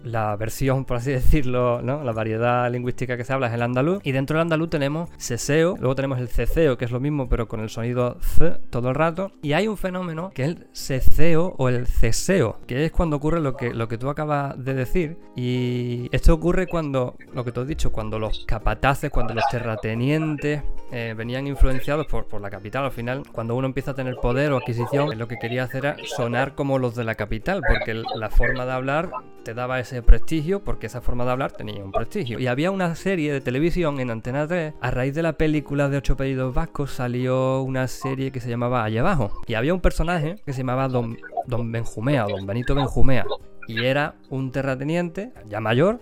la 0.05 0.37
versión, 0.37 0.85
por 0.85 0.99
así 0.99 1.11
decirlo, 1.11 1.83
¿no? 1.83 2.03
la 2.05 2.13
variedad 2.13 2.71
lingüística 2.71 3.17
que 3.17 3.25
se 3.25 3.33
habla 3.33 3.49
es 3.49 3.55
el 3.55 3.63
andaluz. 3.63 4.01
Y 4.05 4.13
dentro 4.13 4.37
del 4.37 4.43
andaluz 4.43 4.71
tenemos 4.71 5.11
seseo, 5.17 5.77
luego 5.79 5.95
tenemos 5.95 6.19
el 6.19 6.29
ceceo, 6.29 6.79
que 6.79 6.85
es 6.85 6.91
lo 6.91 7.01
mismo, 7.01 7.29
pero 7.29 7.49
con 7.49 7.61
el 7.61 7.69
sonido 7.69 8.19
z 8.21 8.61
todo 8.71 8.91
el 8.91 8.95
rato. 8.95 9.33
Y 9.43 9.53
hay 9.53 9.69
un 9.69 9.77
fenómeno 9.77 10.31
que 10.35 10.43
es 10.43 10.49
el 10.49 10.67
ceceo 10.73 11.55
o 11.59 11.69
el 11.69 11.87
ceseo, 11.87 12.59
que 12.67 12.85
es 12.85 12.93
cuando 12.93 13.17
ocurre 13.17 13.41
lo 13.41 13.57
que, 13.57 13.75
lo 13.75 13.89
que 13.89 13.99
tú 13.99 14.09
acabas 14.09 14.63
de 14.63 14.75
decir. 14.75 15.19
Y 15.37 16.09
esto 16.13 16.35
ocurre 16.35 16.67
cuando, 16.67 17.17
lo 17.35 17.45
que 17.45 17.53
tú 17.53 17.61
has 17.61 17.67
dicho, 17.67 17.93
cuando 17.93 18.19
los 18.19 18.45
capataces, 18.47 19.11
cuando 19.11 19.35
los 19.35 19.45
terratenientes 19.51 20.63
eh, 20.93 21.15
venían 21.17 21.47
influenciados 21.47 22.07
por, 22.07 22.27
por 22.27 22.41
la 22.41 22.51
capital. 22.51 22.85
Al 22.85 22.93
final, 22.93 23.23
cuando 23.33 23.55
uno 23.55 23.67
empieza 23.67 23.93
a 23.93 23.95
tener 23.95 24.17
poder 24.17 24.53
o 24.53 24.59
adquisición, 24.59 25.19
lo 25.19 25.29
que 25.29 25.37
quería 25.39 25.65
hacer 25.65 25.85
era 25.85 25.97
sonar 26.05 26.55
como 26.55 26.79
los 26.79 26.95
de 26.95 27.05
la 27.05 27.15
capital, 27.15 27.63
porque 27.67 27.95
la 27.95 28.31
forma 28.31 28.67
de 28.67 28.73
hablar 28.73 29.11
te 29.45 29.55
daba 29.55 29.81
ese 29.81 29.90
prestigio, 30.03 30.63
porque 30.63 30.87
esa 30.87 31.01
forma 31.01 31.25
de 31.25 31.33
hablar 31.33 31.53
tenía 31.53 31.85
un 31.85 31.93
prestigio. 31.93 32.39
Y 32.39 32.47
había 32.47 32.71
una 32.71 32.95
serie 32.95 33.33
de 33.33 33.41
televisión 33.41 34.01
en 34.01 34.11
Antena 34.11 34.47
3, 34.47 34.75
a 34.81 34.91
raíz 34.91 35.15
de 35.15 35.23
la 35.23 35.35
película 35.35 35.89
de 35.89 35.99
Ocho 35.99 36.15
Apellidos 36.15 36.55
Vascos 36.55 36.93
salió 36.93 37.63
una 37.63 37.89
serie 37.89 38.31
que 38.31 38.41
se 38.41 38.49
llamaba 38.49 38.85
Allá 38.85 39.01
Abajo. 39.01 39.33
Y 39.47 39.55
había 39.55 39.75
un 39.75 39.81
personaje 39.81 40.37
que 40.47 40.53
se 40.53 40.59
llamaba 40.61 40.89
Don, 40.89 41.19
Don 41.47 41.71
Benjumea, 41.71 42.25
Don 42.25 42.47
Benito 42.47 42.75
Benjumea. 42.75 43.27
Y 43.67 43.85
era 43.85 44.15
un 44.31 44.51
terrateniente, 44.53 45.33
ya 45.47 45.61
mayor, 45.61 46.01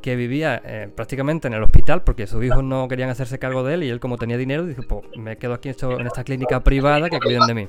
que 0.00 0.16
vivía 0.16 0.60
eh, 0.64 0.88
prácticamente 0.94 1.48
en 1.48 1.54
el 1.54 1.62
hospital 1.62 2.02
porque 2.02 2.26
sus 2.26 2.42
hijos 2.44 2.64
no 2.64 2.88
querían 2.88 3.10
hacerse 3.10 3.38
cargo 3.38 3.62
de 3.62 3.74
él 3.74 3.82
y 3.84 3.90
él 3.90 4.00
como 4.00 4.16
tenía 4.16 4.36
dinero 4.36 4.64
dijo, 4.64 4.82
pues 4.88 5.04
me 5.16 5.36
quedo 5.36 5.54
aquí 5.54 5.68
en 5.68 6.06
esta 6.06 6.24
clínica 6.24 6.60
privada 6.60 7.10
que 7.10 7.18
cuiden 7.18 7.46
de 7.46 7.54
mí. 7.54 7.68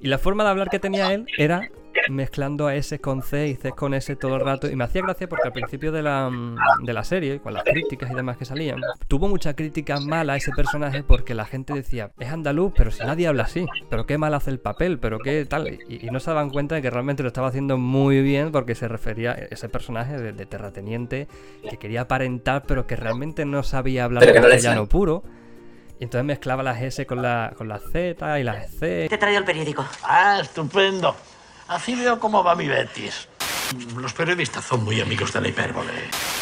Y 0.00 0.08
la 0.08 0.18
forma 0.18 0.44
de 0.44 0.50
hablar 0.50 0.68
que 0.68 0.78
tenía 0.78 1.12
él 1.12 1.26
era 1.38 1.68
mezclando 2.10 2.66
a 2.66 2.74
S 2.74 3.00
con 3.00 3.22
C 3.22 3.48
y 3.48 3.54
C 3.54 3.72
con 3.72 3.94
S 3.94 4.14
todo 4.16 4.36
el 4.36 4.42
rato. 4.42 4.68
Y 4.68 4.76
me 4.76 4.84
hacía 4.84 5.02
gracia 5.02 5.28
porque 5.28 5.48
al 5.48 5.52
principio 5.52 5.92
de 5.92 6.02
la, 6.02 6.28
mm, 6.30 6.84
de 6.84 6.92
la 6.92 7.04
serie, 7.04 7.40
con 7.40 7.54
las 7.54 7.64
críticas 7.64 8.10
y 8.10 8.14
demás 8.14 8.36
que 8.36 8.44
salían, 8.44 8.80
tuvo 9.08 9.28
mucha 9.28 9.54
crítica 9.54 10.00
mala 10.00 10.34
a 10.34 10.36
ese 10.36 10.52
personaje 10.52 11.02
porque 11.02 11.34
la 11.34 11.44
gente 11.44 11.72
decía, 11.72 12.10
es 12.18 12.30
andaluz, 12.30 12.72
pero 12.76 12.90
si 12.90 13.04
nadie 13.04 13.26
habla 13.26 13.44
así, 13.44 13.66
pero 13.88 14.06
qué 14.06 14.18
mal 14.18 14.34
hace 14.34 14.50
el 14.50 14.58
papel, 14.58 14.98
pero 14.98 15.18
qué 15.18 15.44
tal. 15.44 15.68
Y, 15.88 16.06
y 16.06 16.10
no 16.10 16.20
se 16.20 16.30
daban 16.30 16.50
cuenta 16.50 16.74
de 16.74 16.82
que 16.82 16.90
realmente 16.90 17.22
lo 17.22 17.28
estaba 17.28 17.48
haciendo 17.48 17.78
muy 17.78 18.22
bien 18.22 18.52
porque 18.52 18.74
se 18.74 18.88
refería 18.88 19.32
a 19.32 19.34
ese 19.34 19.68
personaje 19.68 20.16
de, 20.18 20.32
de 20.32 20.46
terrateniente 20.46 21.28
que 21.68 21.76
quería 21.76 22.02
aparentar, 22.02 22.64
pero 22.66 22.86
que 22.86 22.96
realmente 22.96 23.44
no 23.44 23.62
sabía 23.62 24.04
hablar 24.04 24.22
Pero 24.22 24.34
que 24.34 24.40
no 24.40 24.48
le 24.48 24.54
castellano 24.54 24.86
puro. 24.88 25.22
Y 26.00 26.04
entonces 26.04 26.24
mezclaba 26.24 26.62
las 26.62 26.82
S 26.82 27.06
con, 27.06 27.22
la, 27.22 27.54
con 27.56 27.68
las 27.68 27.82
Z 27.92 28.40
y 28.40 28.42
las 28.42 28.70
C. 28.72 29.06
Te 29.08 29.14
he 29.14 29.18
traído 29.18 29.38
el 29.38 29.44
periódico. 29.44 29.84
Ah, 30.02 30.40
estupendo. 30.42 31.14
Así 31.68 31.94
veo 31.94 32.18
cómo 32.18 32.42
va 32.44 32.54
mi 32.54 32.68
Betis. 32.68 33.28
Los 33.96 34.12
periodistas 34.12 34.64
son 34.64 34.84
muy 34.84 35.00
amigos 35.00 35.32
de 35.32 35.40
la 35.40 35.48
hipérbole. 35.48 35.90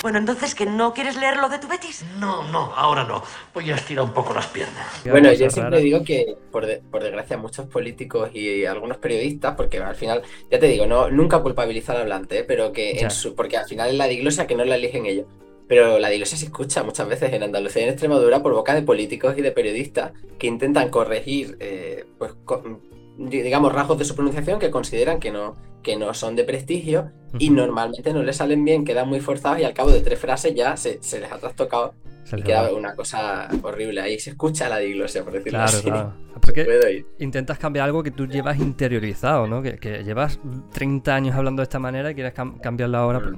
Bueno, 0.03 0.19
entonces, 0.19 0.53
¿que 0.55 0.67
no 0.67 0.93
quieres 0.93 1.15
leer 1.17 1.37
lo 1.37 1.49
de 1.49 1.59
tu 1.61 1.69
Betis? 1.69 2.05
No, 2.19 2.43
no, 2.51 2.73
ahora 2.75 3.05
no. 3.05 3.23
Voy 3.55 3.71
a 3.71 3.77
estirar 3.77 4.05
un 4.05 4.13
poco 4.13 4.35
las 4.35 4.49
piernas. 4.49 4.85
Bueno, 5.05 5.33
yo 5.33 5.49
siempre 5.51 5.81
digo 5.81 6.03
que, 6.03 6.35
por, 6.51 6.67
de- 6.67 6.79
por 6.79 7.05
desgracia, 7.05 7.37
muchos 7.37 7.67
políticos 7.67 8.31
y 8.35 8.65
algunos 8.65 8.97
periodistas, 8.97 9.55
porque 9.55 9.79
al 9.79 9.95
final, 9.95 10.23
ya 10.51 10.59
te 10.59 10.67
digo, 10.67 10.87
no 10.87 11.09
nunca 11.11 11.39
culpabilizar 11.41 11.95
al 11.97 12.03
hablante, 12.03 12.41
¿eh? 12.41 12.45
pero 12.45 12.73
que 12.73 12.99
en 13.01 13.11
su, 13.13 13.37
porque 13.37 13.57
al 13.57 13.67
final 13.67 13.91
es 13.91 13.95
la 13.97 14.09
diglosia 14.09 14.49
que 14.49 14.57
no 14.57 14.65
la 14.65 14.75
eligen 14.75 15.07
ellos. 15.07 15.27
Pero 15.69 16.01
la 16.01 16.09
diglosia 16.09 16.37
se 16.37 16.47
escucha 16.47 16.83
muchas 16.83 17.07
veces 17.07 17.33
en 17.33 17.45
Andalucía 17.45 17.83
y 17.83 17.85
en 17.85 17.91
Extremadura 17.91 18.43
por 18.43 18.53
boca 18.55 18.75
de 18.75 18.83
políticos 18.83 19.35
y 19.39 19.43
de 19.43 19.53
periodistas 19.53 20.11
que 20.37 20.49
intentan 20.49 20.89
corregir, 20.89 21.57
eh, 21.61 22.07
pues, 22.19 22.33
co- 22.45 22.81
digamos, 23.19 23.73
rasgos 23.73 23.99
de 23.99 24.05
su 24.05 24.15
pronunciación 24.15 24.59
que 24.59 24.71
consideran 24.71 25.21
que 25.21 25.31
no, 25.31 25.57
que 25.83 25.97
no 25.97 26.13
son 26.15 26.37
de 26.37 26.45
prestigio 26.45 27.11
y 27.39 27.51
normalmente 27.51 28.13
no 28.13 28.23
les 28.23 28.37
salen 28.37 28.65
bien, 28.65 28.85
quedan 28.85 29.09
muy 29.09 29.21
forzados 29.21 29.61
y 29.61 29.65
al 29.65 29.73
cabo 29.75 29.91
de 29.91 30.01
tres 30.01 30.19
frases 30.19 30.55
ya 30.55 30.77
se, 30.77 31.03
se 31.03 31.21
les 31.21 31.31
ha 31.31 31.39
trastocado 31.39 31.95
Se 32.25 32.39
y 32.39 32.43
queda 32.43 32.63
va. 32.63 32.73
una 32.75 32.95
cosa 32.95 33.49
horrible. 33.63 34.01
Ahí 34.01 34.19
se 34.19 34.31
escucha 34.31 34.69
la 34.69 34.79
diglosia, 34.79 35.23
por 35.23 35.33
decirlo 35.35 35.59
Claro, 35.59 35.73
así. 35.79 35.83
claro. 35.83 36.15
Porque 36.41 37.05
intentas 37.19 37.59
cambiar 37.59 37.85
algo 37.85 38.03
que 38.03 38.11
tú 38.11 38.27
llevas 38.27 38.59
interiorizado, 38.59 39.47
¿no? 39.47 39.63
Que, 39.63 39.77
que 39.77 40.03
llevas 40.03 40.41
30 40.73 41.15
años 41.15 41.37
hablando 41.37 41.61
de 41.61 41.65
esta 41.65 41.79
manera 41.79 42.11
y 42.11 42.15
quieres 42.15 42.35
cam- 42.35 42.59
cambiarlo 42.61 42.97
ahora. 42.99 43.21
pues, 43.21 43.35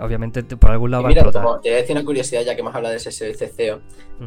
obviamente 0.00 0.42
te- 0.42 0.56
por 0.56 0.70
algún 0.70 0.90
lado 0.90 1.02
Y 1.02 1.04
va 1.04 1.08
a 1.08 1.10
mira, 1.10 1.20
explotar. 1.22 1.42
como 1.44 1.60
te 1.60 1.68
voy 1.70 1.78
a 1.78 1.80
decir 1.80 1.96
una 1.96 2.04
curiosidad, 2.04 2.42
ya 2.42 2.54
que 2.54 2.60
hemos 2.60 2.74
hablado 2.74 2.92
de 2.92 2.98
ese 2.98 3.10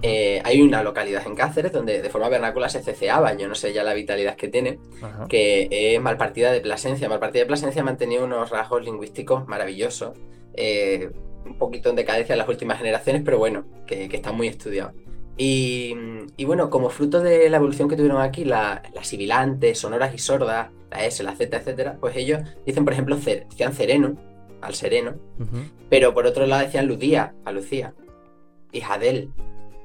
eh, 0.01 0.41
hay 0.43 0.61
una 0.61 0.83
localidad 0.83 1.25
en 1.25 1.35
Cáceres 1.35 1.71
donde 1.71 2.01
de 2.01 2.09
forma 2.09 2.29
vernácula 2.29 2.69
se 2.69 2.81
ceceaba, 2.83 3.33
yo 3.35 3.47
no 3.47 3.55
sé 3.55 3.73
ya 3.73 3.83
la 3.83 3.93
vitalidad 3.93 4.35
que 4.35 4.47
tiene, 4.47 4.79
que 5.27 5.67
es 5.71 6.01
Malpartida 6.01 6.51
de 6.51 6.61
Plasencia. 6.61 7.09
Malpartida 7.09 7.41
de 7.43 7.47
Plasencia 7.47 7.81
ha 7.81 7.85
mantenido 7.85 8.23
unos 8.25 8.49
rasgos 8.49 8.83
lingüísticos 8.83 9.47
maravillosos, 9.47 10.17
eh, 10.53 11.09
un 11.45 11.57
poquito 11.57 11.89
en 11.89 11.95
decadencia 11.95 12.33
en 12.33 12.39
las 12.39 12.47
últimas 12.49 12.77
generaciones, 12.77 13.21
pero 13.25 13.37
bueno, 13.39 13.65
que, 13.87 14.07
que 14.09 14.17
están 14.17 14.35
muy 14.35 14.47
estudiados. 14.47 14.93
Y, 15.37 15.95
y 16.35 16.45
bueno, 16.45 16.69
como 16.69 16.89
fruto 16.89 17.21
de 17.21 17.49
la 17.49 17.57
evolución 17.57 17.87
que 17.87 17.95
tuvieron 17.95 18.21
aquí, 18.21 18.43
la- 18.43 18.83
las 18.93 19.07
sibilantes, 19.07 19.79
sonoras 19.79 20.13
y 20.13 20.17
sordas, 20.17 20.69
la 20.91 21.05
S, 21.05 21.23
la 21.23 21.33
Z, 21.35 21.55
etcétera, 21.55 21.97
pues 21.99 22.15
ellos 22.17 22.41
dicen, 22.65 22.83
por 22.83 22.93
ejemplo, 22.93 23.15
cer- 23.17 23.47
decían 23.47 23.73
sereno, 23.73 24.17
al 24.61 24.75
sereno, 24.75 25.15
pero 25.89 26.13
por 26.13 26.25
otro 26.25 26.45
lado 26.45 26.63
decían 26.63 26.87
Lucía, 26.87 27.33
a 27.45 27.51
Lucía. 27.51 27.93
Y 28.71 28.81
Jadel. 28.81 29.31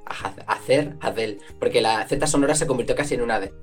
A 0.06 0.52
hacer, 0.52 0.96
Jadel. 1.00 1.38
Porque 1.58 1.80
la 1.80 2.06
Z 2.06 2.26
sonora 2.26 2.54
se 2.54 2.66
convirtió 2.66 2.94
casi 2.94 3.14
en 3.14 3.22
una 3.22 3.40
D. 3.40 3.48
Que 3.48 3.54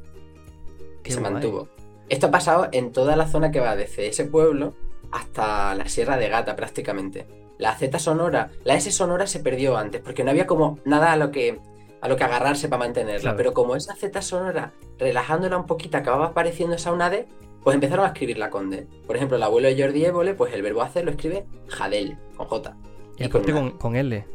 Qué 1.03 1.11
se 1.11 1.19
guay. 1.19 1.33
mantuvo. 1.33 1.67
Esto 2.09 2.27
ha 2.27 2.31
pasado 2.31 2.67
en 2.71 2.91
toda 2.91 3.15
la 3.15 3.27
zona 3.27 3.51
que 3.51 3.59
va 3.59 3.75
desde 3.75 4.07
ese 4.07 4.25
pueblo 4.25 4.73
hasta 5.11 5.75
la 5.75 5.87
Sierra 5.87 6.17
de 6.17 6.29
Gata 6.29 6.55
prácticamente. 6.55 7.27
La 7.57 7.75
Z 7.75 7.99
sonora, 7.99 8.49
la 8.63 8.73
S 8.75 8.91
sonora 8.91 9.27
se 9.27 9.39
perdió 9.39 9.77
antes 9.77 10.01
porque 10.01 10.23
no 10.23 10.31
había 10.31 10.47
como 10.47 10.79
nada 10.83 11.11
a 11.11 11.17
lo 11.17 11.29
que 11.31 11.59
a 12.01 12.07
lo 12.07 12.17
que 12.17 12.23
agarrarse 12.23 12.67
para 12.67 12.79
mantenerla. 12.79 13.21
Claro. 13.21 13.37
Pero 13.37 13.53
como 13.53 13.75
esa 13.75 13.95
Z 13.95 14.21
sonora, 14.21 14.73
relajándola 14.97 15.57
un 15.57 15.65
poquito, 15.67 15.97
acababa 15.97 16.33
pareciendo 16.33 16.75
esa 16.75 16.91
una 16.91 17.09
D, 17.09 17.27
pues 17.63 17.75
empezaron 17.75 18.05
a 18.05 18.07
escribirla 18.09 18.49
con 18.49 18.69
D. 18.71 18.87
Por 19.05 19.15
ejemplo, 19.15 19.37
el 19.37 19.43
abuelo 19.43 19.67
de 19.67 19.81
Jordi 19.81 20.03
Évole, 20.05 20.33
pues 20.33 20.53
el 20.53 20.61
verbo 20.63 20.81
hacer 20.81 21.05
lo 21.05 21.11
escribe 21.11 21.45
Jadel, 21.67 22.17
con 22.35 22.47
J. 22.47 22.75
Y 23.17 23.29
con 23.29 23.43
con, 23.43 23.71
con 23.77 23.95
L. 23.95 24.25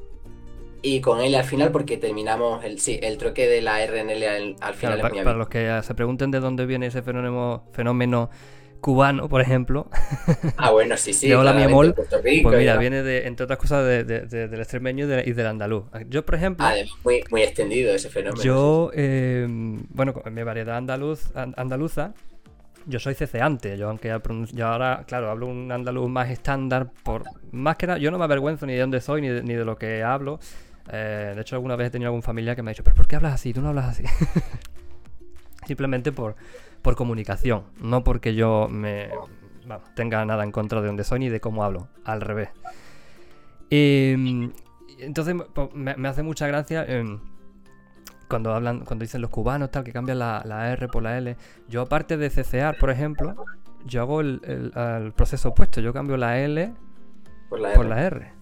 Y 0.82 1.00
con 1.00 1.20
L 1.20 1.36
al 1.36 1.44
final 1.44 1.72
porque 1.72 1.96
terminamos 1.96 2.62
el 2.64 2.78
sí, 2.78 3.00
el 3.02 3.18
troque 3.18 3.48
de 3.48 3.60
la 3.62 3.82
R 3.82 3.98
en 3.98 4.10
L 4.10 4.28
al, 4.28 4.56
al 4.60 4.74
final 4.74 4.76
Claro, 4.76 4.96
es 4.96 5.02
pa- 5.02 5.08
muy 5.08 5.18
para 5.18 5.30
hábil. 5.30 5.38
los 5.38 5.48
que 5.48 5.80
se 5.82 5.94
pregunten 5.94 6.30
de 6.30 6.38
dónde 6.38 6.66
viene 6.66 6.86
ese 6.86 7.02
fenómeno, 7.02 7.64
fenómeno 7.72 8.30
cubano, 8.86 9.28
por 9.28 9.40
ejemplo. 9.40 9.88
Ah, 10.56 10.70
bueno, 10.70 10.96
sí, 10.96 11.12
sí, 11.12 11.26
De 11.30 11.34
hola 11.34 11.52
mi 11.52 11.64
amor. 11.64 11.92
Pues 11.92 12.56
mira, 12.56 12.76
viene 12.76 13.02
de, 13.02 13.26
entre 13.26 13.42
otras 13.42 13.58
cosas 13.58 13.84
de- 13.84 14.04
de- 14.04 14.20
de- 14.26 14.46
del 14.46 14.60
extremeño 14.60 15.06
y, 15.06 15.08
de- 15.08 15.24
y 15.26 15.32
del 15.32 15.46
andaluz. 15.48 15.86
Yo, 16.08 16.24
por 16.24 16.36
ejemplo, 16.36 16.64
Además, 16.64 16.92
muy, 17.02 17.24
muy 17.32 17.42
extendido 17.42 17.92
ese 17.92 18.08
fenómeno. 18.10 18.40
Yo, 18.44 18.92
eh, 18.94 19.44
bueno, 19.88 20.14
con 20.14 20.32
mi 20.32 20.40
variedad 20.44 20.76
andaluz, 20.76 21.34
an- 21.34 21.52
andaluza, 21.56 22.14
yo 22.86 23.00
soy 23.00 23.14
ceceante. 23.14 23.76
Yo, 23.76 23.88
aunque 23.88 24.14
pronun- 24.18 24.46
yo 24.52 24.68
ahora, 24.68 25.02
claro, 25.04 25.32
hablo 25.32 25.48
un 25.48 25.72
andaluz 25.72 26.08
más 26.08 26.30
estándar, 26.30 26.88
por 27.02 27.24
más 27.50 27.76
que 27.76 27.88
nada, 27.88 27.98
yo 27.98 28.12
no 28.12 28.18
me 28.18 28.24
avergüenzo 28.24 28.66
ni 28.66 28.74
de 28.74 28.80
dónde 28.82 29.00
soy 29.00 29.20
ni 29.20 29.28
de, 29.30 29.42
ni 29.42 29.54
de 29.54 29.64
lo 29.64 29.76
que 29.76 30.04
hablo. 30.04 30.38
Eh, 30.92 31.32
de 31.34 31.40
hecho, 31.40 31.56
alguna 31.56 31.74
vez 31.74 31.88
he 31.88 31.90
tenido 31.90 32.10
algún 32.10 32.22
familiar 32.22 32.54
que 32.54 32.62
me 32.62 32.70
ha 32.70 32.72
dicho, 32.72 32.84
¿pero 32.84 32.94
por 32.94 33.08
qué 33.08 33.16
hablas 33.16 33.34
así? 33.34 33.52
Tú 33.52 33.60
no 33.62 33.70
hablas 33.70 33.86
así. 33.86 34.04
Simplemente 35.66 36.12
por, 36.12 36.36
por 36.86 36.94
comunicación, 36.94 37.64
no 37.80 38.04
porque 38.04 38.36
yo 38.36 38.68
me 38.70 39.10
tenga 39.96 40.24
nada 40.24 40.44
en 40.44 40.52
contra 40.52 40.80
de 40.80 40.86
dónde 40.86 41.02
soy 41.02 41.18
ni 41.18 41.28
de 41.28 41.40
cómo 41.40 41.64
hablo, 41.64 41.88
al 42.04 42.20
revés. 42.20 42.50
Y, 43.70 44.14
mm, 44.16 44.50
entonces 45.00 45.34
pues, 45.52 45.74
me, 45.74 45.96
me 45.96 46.06
hace 46.08 46.22
mucha 46.22 46.46
gracia 46.46 46.84
em, 46.86 47.18
cuando 48.28 48.54
hablan, 48.54 48.84
cuando 48.84 49.02
dicen 49.02 49.20
los 49.20 49.30
cubanos 49.30 49.72
tal, 49.72 49.82
que 49.82 49.92
cambian 49.92 50.20
la, 50.20 50.42
la 50.44 50.70
R 50.70 50.86
por 50.86 51.02
la 51.02 51.18
L. 51.18 51.36
Yo 51.68 51.82
aparte 51.82 52.16
de 52.16 52.30
cecear, 52.30 52.76
por 52.78 52.90
ejemplo, 52.90 53.34
yo 53.84 54.00
hago 54.02 54.20
el, 54.20 54.40
el- 54.44 54.72
el 54.76 55.12
proceso 55.12 55.48
opuesto, 55.48 55.80
yo 55.80 55.92
cambio 55.92 56.16
la 56.16 56.38
L 56.38 56.72
Por 57.48 57.58
la 57.58 57.72
por 57.74 57.86
R. 57.86 57.88
la 57.96 58.02
R. 58.04 58.32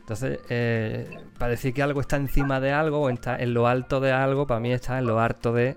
Entonces, 0.00 0.40
eh, 0.48 1.10
para 1.38 1.50
decir 1.50 1.74
que 1.74 1.82
algo 1.82 2.00
está 2.00 2.16
encima 2.16 2.60
de 2.60 2.72
algo 2.72 3.00
o 3.02 3.10
está 3.10 3.36
en 3.36 3.52
lo 3.52 3.66
alto 3.66 4.00
de 4.00 4.12
algo, 4.12 4.46
para 4.46 4.58
mí 4.60 4.72
está 4.72 4.98
en 4.98 5.04
lo 5.06 5.20
harto 5.20 5.52
de. 5.52 5.76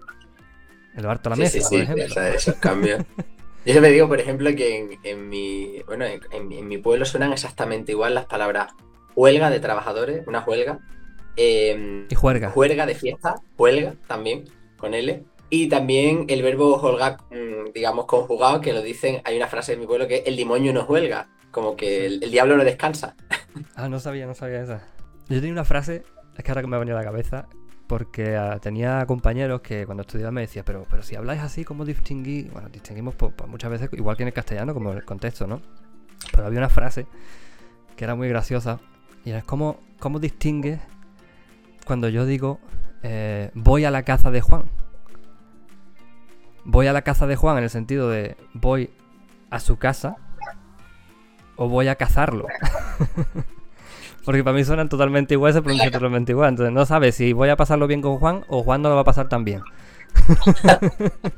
Lo 1.00 1.10
harto 1.12 1.30
de 1.30 1.32
la 1.32 1.36
Sí, 1.36 1.42
mesa, 1.42 1.62
sí, 1.62 1.62
por 1.62 1.70
sí, 1.70 1.76
ejemplo. 1.82 2.16
esos 2.24 2.56
cambios. 2.56 3.04
Yo 3.66 3.74
siempre 3.74 3.92
digo, 3.92 4.08
por 4.08 4.20
ejemplo, 4.20 4.50
que 4.56 4.78
en, 4.78 5.00
en 5.04 5.30
mi, 5.30 5.82
bueno, 5.86 6.06
en, 6.06 6.22
en 6.32 6.52
en 6.52 6.68
mi 6.68 6.78
pueblo 6.78 7.06
suenan 7.06 7.34
exactamente 7.34 7.92
igual 7.92 8.16
las 8.16 8.26
palabras 8.26 8.74
huelga 9.16 9.50
de 9.50 9.60
trabajadores, 9.60 10.26
una 10.28 10.44
huelga, 10.46 10.80
eh, 11.36 12.06
Y 12.10 12.16
juerga. 12.16 12.50
juerga 12.52 12.86
de 12.86 12.96
fiesta, 12.96 13.36
huelga 13.58 13.96
también, 14.08 14.46
con 14.78 14.94
L, 14.94 15.24
y 15.50 15.68
también 15.68 16.26
el 16.30 16.42
verbo 16.42 16.76
holga, 16.78 17.18
mm, 17.32 17.72
digamos, 17.74 18.06
conjugado, 18.06 18.62
que 18.62 18.74
lo 18.74 18.82
dicen, 18.82 19.22
hay 19.26 19.36
una 19.38 19.48
frase 19.48 19.74
de 19.74 19.78
mi 19.80 19.88
pueblo 19.88 20.08
que 20.08 20.18
es, 20.18 20.24
el 20.28 20.38
demonio 20.38 20.74
no 20.74 20.84
huelga, 20.86 21.28
como 21.52 21.76
que 21.76 22.06
el, 22.06 22.24
el 22.24 22.32
diablo 22.32 22.56
no 22.58 22.64
descansa. 22.64 23.16
Ah, 23.76 23.90
no 23.90 24.00
sabía, 24.00 24.26
no 24.28 24.36
sabía 24.36 24.62
esa. 24.62 24.88
Yo 25.28 25.38
tenía 25.40 25.52
una 25.54 25.66
frase, 25.66 26.04
es 26.38 26.44
que 26.44 26.52
ahora 26.52 26.62
que 26.62 26.68
me 26.68 26.76
ha 26.76 26.80
venido 26.80 26.98
a 26.98 27.02
la 27.02 27.06
cabeza, 27.06 27.48
porque 27.90 28.38
ah, 28.38 28.60
tenía 28.62 29.04
compañeros 29.08 29.62
que 29.62 29.88
cuando 29.88 30.02
estudiaba 30.02 30.32
me 30.32 30.42
decían, 30.42 30.64
pero, 30.64 30.86
pero 30.88 31.02
si 31.02 31.16
habláis 31.16 31.42
así, 31.42 31.66
¿cómo 31.66 31.86
distinguís? 31.86 32.54
Bueno, 32.54 32.70
distinguimos 32.70 33.16
muchas 33.48 33.72
veces, 33.72 33.90
igual 33.94 34.16
que 34.16 34.22
en 34.22 34.28
el 34.28 34.34
castellano, 34.34 34.76
como 34.76 34.92
en 34.92 34.98
el 34.98 35.06
contexto, 35.06 35.48
¿no? 35.48 35.60
Pero 36.32 36.46
había 36.46 36.60
una 36.60 36.70
frase 36.70 37.08
que 37.98 38.04
era 38.04 38.14
muy 38.14 38.30
graciosa 38.30 38.80
y 39.26 39.32
era 39.32 39.42
¿cómo, 39.42 39.80
cómo 40.00 40.20
distingues 40.20 40.80
cuando 41.84 42.10
yo 42.10 42.28
digo 42.28 42.60
eh, 43.02 43.50
voy 43.56 43.86
a 43.86 43.92
la 43.92 44.04
caza 44.04 44.30
de 44.30 44.42
Juan? 44.42 44.66
Voy 46.64 46.86
a 46.86 46.94
la 46.94 47.02
caza 47.02 47.26
de 47.26 47.36
Juan 47.36 47.58
en 47.58 47.64
el 47.64 47.70
sentido 47.72 48.08
de 48.08 48.38
voy 48.54 48.92
a 49.50 49.60
su 49.60 49.78
casa 49.78 50.16
o 51.56 51.68
voy 51.68 51.88
a 51.88 51.96
cazarlo. 51.96 52.46
Porque 54.26 54.44
para 54.44 54.56
mí 54.56 54.64
suenan 54.64 54.90
totalmente 54.90 55.34
igual, 55.34 55.54
se 55.54 55.62
pronuncian 55.62 55.92
totalmente 55.92 56.32
igual. 56.34 56.50
Entonces 56.50 56.74
no 56.74 56.86
sabes 56.86 57.16
si 57.16 57.34
voy 57.34 57.50
a 57.50 57.56
pasarlo 57.56 57.88
bien 57.88 58.02
con 58.02 58.18
Juan 58.20 58.44
o 58.48 58.64
Juan 58.64 58.82
no 58.82 58.90
lo 58.90 58.96
va 58.96 59.02
a 59.02 59.06
pasar 59.06 59.30
tan 59.30 59.44
bien. 59.46 59.62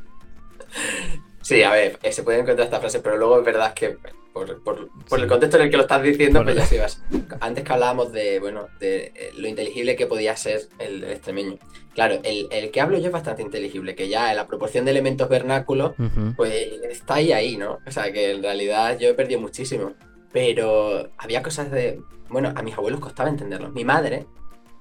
Sí, 1.42 1.64
a 1.64 1.72
ver, 1.72 1.98
eh, 2.04 2.12
se 2.12 2.24
pueden 2.24 2.42
encontrar 2.42 2.66
estas 2.66 2.80
frases, 2.80 3.02
pero 3.04 3.18
luego 3.18 3.40
es 3.40 3.46
verdad 3.46 3.74
que 3.74 3.98
por, 4.32 4.62
por- 4.64 4.90
por 5.10 5.20
el 5.20 5.28
contexto 5.28 5.58
en 5.58 5.64
el 5.64 5.70
que 5.72 5.76
lo 5.78 5.84
estás 5.84 6.04
diciendo, 6.04 6.40
Por 6.44 6.54
pues 6.54 6.70
ya 6.70 6.82
vas. 6.84 7.02
Antes 7.42 7.64
que 7.64 7.74
hablábamos 7.74 8.12
de, 8.14 8.40
bueno, 8.40 8.68
de 8.80 9.12
eh, 9.16 9.32
lo 9.38 9.48
inteligible 9.48 9.96
que 9.96 10.06
podía 10.06 10.36
ser 10.38 10.62
el, 10.80 11.04
el 11.04 11.12
extremeño. 11.12 11.58
Claro, 11.96 12.20
el, 12.24 12.48
el 12.52 12.72
que 12.72 12.80
hablo 12.80 12.98
yo 13.00 13.08
es 13.08 13.12
bastante 13.12 13.42
inteligible, 13.42 13.96
que 13.96 14.08
ya 14.08 14.34
la 14.34 14.48
proporción 14.48 14.86
de 14.86 14.92
elementos 14.92 15.28
vernáculos, 15.28 15.94
pues 16.38 16.54
está 16.90 17.16
ahí 17.16 17.34
ahí, 17.34 17.58
¿no? 17.58 17.80
O 17.86 17.92
sea, 17.92 18.14
que 18.14 18.32
en 18.32 18.44
realidad 18.44 18.98
yo 19.00 19.10
he 19.10 19.14
perdido 19.14 19.42
muchísimo. 19.42 19.94
Pero 20.32 21.10
había 21.18 21.42
cosas 21.44 21.72
de... 21.72 22.02
Bueno, 22.30 22.54
a 22.56 22.62
mis 22.62 22.76
abuelos 22.78 23.00
costaba 23.00 23.30
entenderlos. 23.30 23.74
Mi 23.74 23.84
madre 23.86 24.26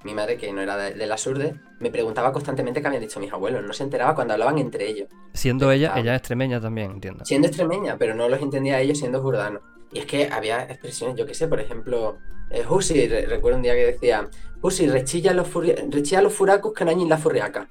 mi 0.03 0.15
madre, 0.15 0.35
que 0.35 0.51
no 0.51 0.61
era 0.61 0.77
de, 0.77 0.95
de 0.95 1.05
las 1.05 1.27
urdes, 1.27 1.53
me 1.79 1.91
preguntaba 1.91 2.33
constantemente 2.33 2.81
qué 2.81 2.87
habían 2.87 3.03
dicho 3.03 3.19
mis 3.19 3.31
abuelos. 3.31 3.63
No 3.63 3.71
se 3.71 3.83
enteraba 3.83 4.15
cuando 4.15 4.33
hablaban 4.33 4.57
entre 4.57 4.89
ellos. 4.89 5.07
Siendo 5.33 5.71
ella, 5.71 5.93
ella 5.95 6.15
extremeña 6.15 6.59
también, 6.59 6.89
entiendo. 6.91 7.23
Siendo 7.23 7.47
extremeña, 7.47 7.97
pero 7.99 8.15
no 8.15 8.27
los 8.27 8.41
entendía 8.41 8.79
ellos 8.81 8.97
siendo 8.97 9.21
jordanos. 9.21 9.61
Y 9.91 9.99
es 9.99 10.05
que 10.07 10.27
había 10.31 10.63
expresiones, 10.63 11.17
yo 11.17 11.27
qué 11.27 11.35
sé, 11.35 11.47
por 11.47 11.59
ejemplo, 11.59 12.17
eh, 12.49 12.63
Husi, 12.67 13.07
re- 13.07 13.27
recuerdo 13.27 13.57
un 13.57 13.63
día 13.63 13.75
que 13.75 13.85
decía, 13.85 14.27
Husi, 14.61 14.87
rechilla 14.87 15.33
los, 15.33 15.53
rechilla 15.53 16.21
los 16.23 16.33
furacos 16.33 16.73
que 16.73 16.83
no 16.83 16.89
hay 16.89 17.01
en 17.01 17.09
la 17.09 17.17
furriaca. 17.19 17.67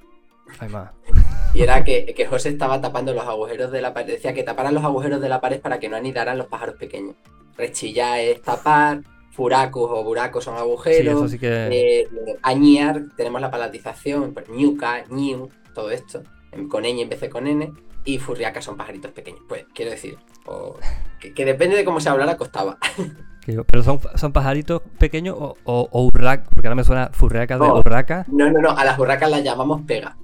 Y 1.53 1.61
era 1.61 1.83
que, 1.83 2.13
que 2.15 2.25
José 2.25 2.49
estaba 2.49 2.79
tapando 2.79 3.13
los 3.13 3.25
agujeros 3.25 3.71
de 3.71 3.81
la 3.81 3.93
pared. 3.93 4.13
Decía 4.13 4.33
que 4.33 4.43
taparan 4.43 4.73
los 4.73 4.83
agujeros 4.83 5.19
de 5.21 5.29
la 5.29 5.41
pared 5.41 5.59
para 5.59 5.79
que 5.79 5.89
no 5.89 5.97
anidaran 5.97 6.37
los 6.37 6.47
pájaros 6.47 6.75
pequeños. 6.75 7.15
Rechillar 7.57 8.19
es 8.19 8.41
tapar, 8.41 9.01
furacos 9.31 9.89
o 9.91 10.03
buracos 10.03 10.43
son 10.45 10.55
agujeros. 10.57 11.01
Sí, 11.01 11.07
eso 11.09 11.27
sí 11.27 11.39
que- 11.39 11.67
eh, 12.01 12.07
añiar, 12.43 13.03
tenemos 13.17 13.41
la 13.41 13.51
palatización, 13.51 14.33
pues 14.33 14.47
ñuca, 14.49 15.03
ñiu, 15.09 15.49
todo 15.75 15.91
esto. 15.91 16.23
Con 16.69 16.83
ñ 16.83 17.01
en 17.01 17.09
vez 17.09 17.19
de 17.21 17.29
con 17.29 17.47
n. 17.47 17.71
Y 18.03 18.17
furriacas 18.17 18.65
son 18.65 18.77
pajaritos 18.77 19.11
pequeños. 19.11 19.41
Pues 19.47 19.65
quiero 19.75 19.91
decir, 19.91 20.17
o- 20.45 20.75
que, 21.19 21.33
que 21.33 21.45
depende 21.45 21.75
de 21.77 21.83
cómo 21.85 21.99
se 21.99 22.09
hablara, 22.09 22.37
costaba. 22.37 22.77
Pero 23.45 23.83
son, 23.83 23.99
son 24.15 24.31
pajaritos 24.31 24.81
pequeños 24.99 25.35
o, 25.37 25.55
o, 25.65 25.89
o 25.91 26.05
urrac, 26.05 26.47
porque 26.53 26.67
ahora 26.67 26.75
me 26.75 26.83
suena 26.83 27.09
furriaca 27.11 27.55
de 27.57 27.67
No. 27.67 27.75
urraca. 27.75 28.23
No, 28.27 28.49
no, 28.51 28.61
no, 28.61 28.69
a 28.69 28.85
las 28.85 28.97
burracas 28.97 29.29
las 29.31 29.43
llamamos 29.43 29.81
pega. 29.81 30.15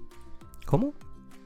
¿Cómo? 0.67 0.93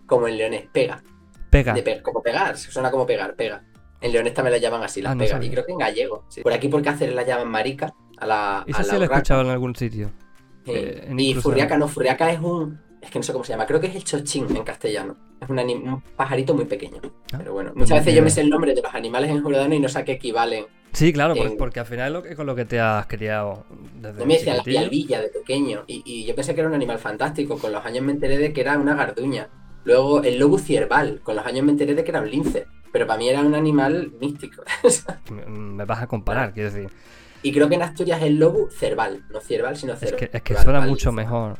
Como 0.05 0.27
en 0.27 0.35
leones, 0.37 0.67
pega. 0.73 1.01
Pega. 1.49 1.73
De 1.73 1.83
pe- 1.83 2.01
como 2.01 2.21
pegar, 2.21 2.57
suena 2.57 2.91
como 2.91 3.05
pegar, 3.05 3.35
pega. 3.35 3.63
En 4.01 4.11
leones 4.11 4.33
también 4.33 4.53
las 4.53 4.61
llaman 4.61 4.83
así, 4.83 5.01
las 5.01 5.11
Ah, 5.11 5.15
no 5.15 5.19
pegas. 5.19 5.31
sabía. 5.31 5.47
Y 5.47 5.51
creo 5.51 5.65
que 5.65 5.71
en 5.73 5.77
gallego. 5.77 6.25
sí. 6.27 6.41
Por 6.41 6.51
aquí 6.51 6.67
por 6.67 6.81
Cáceres 6.81 7.13
las 7.15 7.25
llaman 7.27 7.49
marica. 7.49 7.93
A 8.17 8.25
la, 8.25 8.63
Eso 8.67 8.79
a 8.79 8.83
sí 8.83 8.91
la 8.97 8.97
he 8.97 9.03
escuchado 9.05 9.41
en 9.41 9.49
algún 9.49 9.75
sitio. 9.75 10.11
Sí. 10.65 10.71
Eh, 10.73 11.05
en 11.07 11.19
y 11.19 11.33
furriaca 11.35 11.77
no, 11.77 11.87
furriaca 11.87 12.31
es 12.31 12.39
un. 12.39 12.79
Es 13.01 13.09
que 13.09 13.17
no 13.19 13.23
sé 13.23 13.31
cómo 13.33 13.43
se 13.43 13.53
llama, 13.53 13.65
creo 13.65 13.79
que 13.79 13.87
es 13.87 13.95
el 13.95 14.03
chochín 14.03 14.55
en 14.55 14.63
castellano. 14.63 15.17
Es 15.39 15.49
un, 15.49 15.57
un 15.59 16.01
pajarito 16.15 16.53
muy 16.53 16.65
pequeño. 16.65 16.99
Ah, 17.33 17.37
Pero 17.39 17.53
bueno, 17.53 17.71
muchas 17.75 17.99
veces 17.99 18.13
yo 18.13 18.21
me 18.21 18.29
sé 18.29 18.41
el 18.41 18.49
nombre 18.49 18.75
de 18.75 18.81
los 18.81 18.93
animales 18.93 19.31
en 19.31 19.41
jordano 19.41 19.73
y 19.73 19.79
no 19.79 19.89
sé 19.89 19.99
a 19.99 20.05
qué 20.05 20.13
equivalen. 20.13 20.65
Sí, 20.93 21.13
claro, 21.13 21.35
en- 21.35 21.57
porque 21.57 21.79
al 21.79 21.85
final 21.85 22.07
es 22.07 22.13
lo 22.13 22.23
que, 22.23 22.35
con 22.35 22.45
lo 22.45 22.55
que 22.55 22.65
te 22.65 22.79
has 22.79 23.05
criado 23.07 23.65
desde 23.95 24.19
No 24.19 24.25
me 24.25 24.33
decían 24.35 24.57
la 24.57 24.63
pialvilla 24.63 25.21
de 25.21 25.29
pequeño. 25.29 25.83
Y, 25.87 26.01
y 26.05 26.25
yo 26.25 26.35
pensé 26.35 26.53
que 26.53 26.59
era 26.61 26.69
un 26.69 26.75
animal 26.75 26.99
fantástico. 26.99 27.57
Con 27.57 27.71
los 27.71 27.85
años 27.85 28.03
me 28.03 28.11
enteré 28.11 28.37
de 28.37 28.51
que 28.53 28.61
era 28.61 28.77
una 28.77 28.93
garduña. 28.95 29.49
Luego 29.85 30.21
el 30.23 30.37
lobo 30.37 30.57
cierval. 30.59 31.21
Con 31.23 31.35
los 31.37 31.45
años 31.45 31.65
me 31.65 31.71
enteré 31.71 31.95
de 31.95 32.03
que 32.03 32.11
era 32.11 32.21
un 32.21 32.29
lince. 32.29 32.67
Pero 32.91 33.07
para 33.07 33.17
mí 33.17 33.29
era 33.29 33.39
un 33.41 33.55
animal 33.55 34.11
místico. 34.19 34.63
Me, 35.31 35.45
me 35.45 35.85
vas 35.85 36.01
a 36.01 36.07
comparar, 36.07 36.53
quiero 36.53 36.71
decir. 36.71 36.89
y 37.41 37.53
creo 37.53 37.69
que 37.69 37.75
en 37.75 37.83
Asturias 37.83 38.21
el 38.21 38.37
lobo 38.37 38.69
cerval. 38.69 39.23
No 39.31 39.39
cierval, 39.39 39.77
sino 39.77 39.93
Es 39.93 39.99
cerval. 39.99 40.19
que, 40.19 40.29
es 40.37 40.41
que 40.43 40.55
suena 40.57 40.81
mucho 40.81 41.13
mejor 41.13 41.57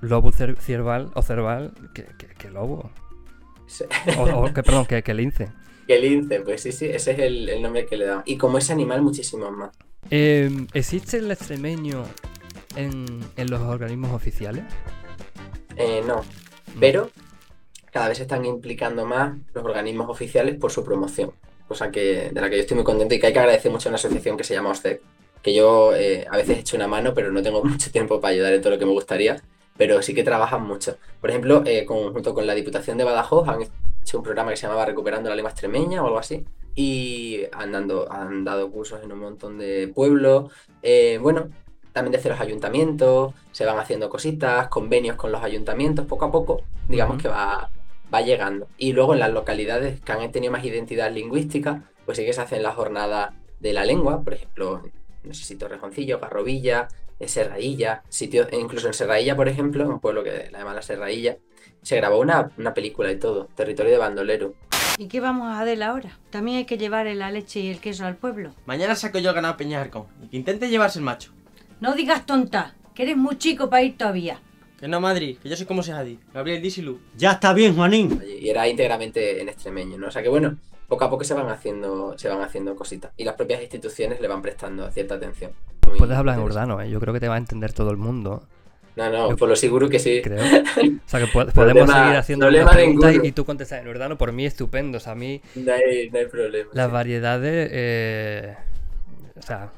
lobo 0.00 0.32
cer- 0.32 0.56
cierval 0.56 1.10
o 1.14 1.20
cerval 1.22 1.72
que, 1.94 2.04
que- 2.16 2.28
que 2.28 2.50
lobo. 2.50 2.90
Sí. 3.66 3.84
O, 4.18 4.22
o 4.22 4.44
que, 4.54 4.62
perdón, 4.62 4.86
que, 4.86 5.02
que 5.02 5.12
lince. 5.12 5.50
Que 5.86 5.98
lince, 5.98 6.40
pues 6.40 6.62
sí, 6.62 6.72
sí, 6.72 6.86
ese 6.86 7.12
es 7.12 7.18
el, 7.18 7.48
el 7.48 7.62
nombre 7.62 7.86
que 7.86 7.96
le 7.96 8.06
dan. 8.06 8.22
Y 8.24 8.36
como 8.36 8.58
ese 8.58 8.72
animal, 8.72 9.02
muchísimos 9.02 9.50
más. 9.52 9.70
Eh, 10.10 10.50
¿Existe 10.74 11.18
el 11.18 11.30
extremeño 11.30 12.04
en, 12.76 13.20
en 13.36 13.50
los 13.50 13.60
organismos 13.62 14.12
oficiales? 14.12 14.64
Eh, 15.76 16.02
no. 16.06 16.22
Pero 16.78 17.10
cada 17.90 18.08
vez 18.08 18.18
se 18.18 18.22
están 18.22 18.44
implicando 18.44 19.04
más 19.04 19.36
los 19.54 19.64
organismos 19.64 20.08
oficiales 20.08 20.56
por 20.56 20.70
su 20.70 20.84
promoción. 20.84 21.32
Cosa 21.68 21.90
que, 21.90 22.30
de 22.32 22.40
la 22.40 22.50
que 22.50 22.56
yo 22.56 22.62
estoy 22.62 22.76
muy 22.76 22.84
contento 22.84 23.14
y 23.14 23.20
que 23.20 23.28
hay 23.28 23.32
que 23.32 23.38
agradecer 23.38 23.70
mucho 23.70 23.88
a 23.88 23.90
una 23.90 23.96
asociación 23.96 24.36
que 24.36 24.44
se 24.44 24.54
llama 24.54 24.70
OSCEC. 24.70 25.00
Que 25.42 25.54
yo 25.54 25.94
eh, 25.94 26.26
a 26.30 26.36
veces 26.36 26.56
he 26.56 26.60
hecho 26.60 26.76
una 26.76 26.88
mano, 26.88 27.14
pero 27.14 27.32
no 27.32 27.42
tengo 27.42 27.64
mucho 27.64 27.90
tiempo 27.90 28.20
para 28.20 28.32
ayudar 28.32 28.52
en 28.52 28.60
todo 28.60 28.72
lo 28.72 28.78
que 28.78 28.86
me 28.86 28.92
gustaría. 28.92 29.42
Pero 29.82 30.00
sí 30.00 30.14
que 30.14 30.22
trabajan 30.22 30.62
mucho. 30.64 30.96
Por 31.20 31.30
ejemplo, 31.30 31.62
eh, 31.66 31.84
con- 31.84 32.12
junto 32.12 32.32
con 32.34 32.46
la 32.46 32.54
Diputación 32.54 32.96
de 32.98 33.02
Badajoz 33.04 33.48
han 33.48 33.62
hecho 33.62 34.18
un 34.18 34.22
programa 34.22 34.50
que 34.52 34.56
se 34.56 34.62
llamaba 34.68 34.86
Recuperando 34.86 35.28
la 35.28 35.34
Lengua 35.34 35.50
Extremeña 35.50 36.02
o 36.02 36.06
algo 36.06 36.18
así. 36.18 36.44
Y 36.76 37.40
han, 37.52 37.72
dando, 37.72 38.10
han 38.10 38.44
dado 38.44 38.70
cursos 38.70 39.00
en 39.02 39.10
un 39.10 39.18
montón 39.18 39.58
de 39.58 39.88
pueblos. 39.92 40.52
Eh, 40.82 41.18
bueno, 41.20 41.48
también 41.92 42.12
desde 42.12 42.28
los 42.30 42.40
ayuntamientos, 42.40 43.34
se 43.50 43.66
van 43.66 43.78
haciendo 43.78 44.08
cositas, 44.08 44.68
convenios 44.68 45.16
con 45.16 45.32
los 45.32 45.42
ayuntamientos, 45.42 46.06
poco 46.06 46.26
a 46.26 46.30
poco, 46.32 46.62
digamos 46.88 47.20
que 47.20 47.28
va, 47.28 47.68
va 48.14 48.20
llegando. 48.22 48.68
Y 48.78 48.92
luego 48.92 49.14
en 49.14 49.18
las 49.20 49.32
localidades 49.32 50.00
que 50.00 50.12
han 50.12 50.30
tenido 50.30 50.52
más 50.52 50.64
identidad 50.64 51.10
lingüística, 51.12 51.90
pues 52.06 52.18
sí 52.18 52.24
que 52.24 52.32
se 52.32 52.40
hacen 52.40 52.62
las 52.62 52.76
jornadas 52.76 53.34
de 53.60 53.72
la 53.72 53.84
lengua, 53.84 54.22
por 54.22 54.34
ejemplo, 54.34 54.82
no 55.24 55.34
sé 55.34 55.44
si 55.44 55.56
Torrejoncillo, 55.56 56.18
Garrovilla, 56.20 56.88
Serrailla, 57.20 58.02
sitios, 58.08 58.48
e 58.50 58.58
incluso 58.58 58.86
en 58.88 58.94
Serrailla, 58.94 59.36
por 59.36 59.48
ejemplo, 59.48 59.88
un 59.88 60.00
pueblo 60.00 60.22
que 60.24 60.48
la 60.50 60.58
llaman 60.58 60.76
la 60.76 60.82
Serrailla, 60.82 61.38
se 61.82 61.96
grabó 61.96 62.20
una, 62.20 62.50
una 62.58 62.74
película 62.74 63.10
y 63.10 63.18
todo, 63.18 63.48
Territorio 63.54 63.92
de 63.92 63.98
Bandolero. 63.98 64.54
¿Y 64.98 65.08
qué 65.08 65.20
vamos 65.20 65.48
a 65.48 65.60
hacer 65.60 65.82
ahora? 65.82 66.18
También 66.30 66.58
hay 66.58 66.64
que 66.64 66.78
llevar 66.78 67.06
la 67.06 67.30
leche 67.30 67.60
y 67.60 67.70
el 67.70 67.78
queso 67.80 68.04
al 68.04 68.16
pueblo. 68.16 68.54
Mañana 68.66 68.94
saco 68.94 69.18
yo 69.18 69.30
a 69.30 69.32
ganar 69.32 69.56
Peñarcón 69.56 70.06
y 70.22 70.28
que 70.28 70.36
intente 70.36 70.68
llevarse 70.68 70.98
el 70.98 71.04
macho. 71.04 71.32
No 71.80 71.94
digas 71.94 72.26
tonta, 72.26 72.74
que 72.94 73.04
eres 73.04 73.16
muy 73.16 73.38
chico 73.38 73.70
para 73.70 73.82
ir 73.82 73.96
todavía. 73.96 74.40
Que 74.78 74.88
no, 74.88 75.00
Madrid, 75.00 75.38
que 75.40 75.48
yo 75.48 75.56
soy 75.56 75.66
como 75.66 75.82
Sehadi, 75.82 76.18
Gabriel 76.34 76.60
Disilu. 76.60 77.00
Ya 77.16 77.32
está 77.32 77.52
bien, 77.52 77.74
Juanín. 77.74 78.20
y 78.40 78.48
era 78.48 78.68
íntegramente 78.68 79.40
en 79.40 79.48
extremeño, 79.48 79.96
¿no? 79.96 80.08
O 80.08 80.10
sea 80.10 80.22
que 80.22 80.28
bueno, 80.28 80.58
poco 80.88 81.04
a 81.04 81.10
poco 81.10 81.24
se 81.24 81.34
van 81.34 81.48
haciendo, 81.48 82.18
se 82.18 82.28
van 82.28 82.42
haciendo 82.42 82.76
cositas 82.76 83.12
y 83.16 83.24
las 83.24 83.34
propias 83.34 83.62
instituciones 83.62 84.20
le 84.20 84.28
van 84.28 84.42
prestando 84.42 84.90
cierta 84.90 85.14
atención. 85.14 85.52
Muy 85.86 85.98
Puedes 85.98 86.16
hablar 86.16 86.38
en 86.38 86.44
urdano, 86.44 86.80
¿eh? 86.80 86.90
yo 86.90 87.00
creo 87.00 87.12
que 87.14 87.20
te 87.20 87.28
va 87.28 87.34
a 87.34 87.38
entender 87.38 87.72
todo 87.72 87.90
el 87.90 87.96
mundo. 87.96 88.42
No, 88.94 89.08
no, 89.10 89.36
por 89.36 89.48
lo 89.48 89.56
seguro 89.56 89.88
que 89.88 89.98
sí. 89.98 90.20
Creo. 90.22 90.38
O 91.06 91.08
sea 91.08 91.20
que 91.20 91.26
po- 91.26 91.46
podemos 91.46 91.54
Problema- 91.54 92.02
seguir 92.04 92.16
haciendo 92.18 92.48
preguntas 92.48 93.14
y, 93.22 93.26
y 93.28 93.32
tú 93.32 93.44
contestas 93.44 93.80
en 93.80 93.88
urdano. 93.88 94.18
Por 94.18 94.32
mí 94.32 94.44
estupendo. 94.46 94.98
O 94.98 95.00
sea, 95.00 95.12
a 95.12 95.16
mí 95.16 95.40
No 95.54 95.72
hay, 95.72 96.10
no 96.10 96.18
hay 96.18 96.26
problema. 96.26 96.70
las 96.74 96.86
sí. 96.88 96.92
variedades, 96.92 97.68
eh, 97.72 98.54
o 99.36 99.42
sea, 99.42 99.70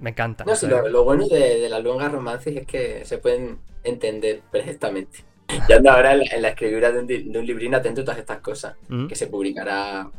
me 0.00 0.10
encantan. 0.10 0.46
No, 0.46 0.56
sí, 0.56 0.66
lo, 0.66 0.88
lo 0.88 1.04
bueno 1.04 1.26
de, 1.28 1.60
de 1.60 1.68
las 1.68 1.82
luengas 1.82 2.10
romances 2.12 2.56
es 2.56 2.66
que 2.66 3.04
se 3.04 3.18
pueden 3.18 3.58
entender 3.84 4.42
perfectamente. 4.50 5.24
Yo 5.68 5.76
ando 5.76 5.90
ahora 5.92 6.12
en 6.14 6.18
la, 6.20 6.24
en 6.26 6.42
la 6.42 6.48
escritura 6.48 6.90
de 6.92 6.98
un, 6.98 7.06
de 7.06 7.38
un 7.38 7.46
librín 7.46 7.74
atento 7.74 8.00
a 8.02 8.04
todas 8.04 8.18
estas 8.18 8.38
cosas, 8.40 8.74
Mm. 8.88 9.06
que 9.06 9.14
se 9.14 9.28
publicará 9.28 10.10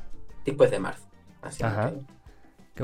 después 0.46 0.72
de 0.72 0.80
marzo. 0.80 1.04
Así 1.42 1.62
Ajá. 1.63 1.92
que, 1.92 1.98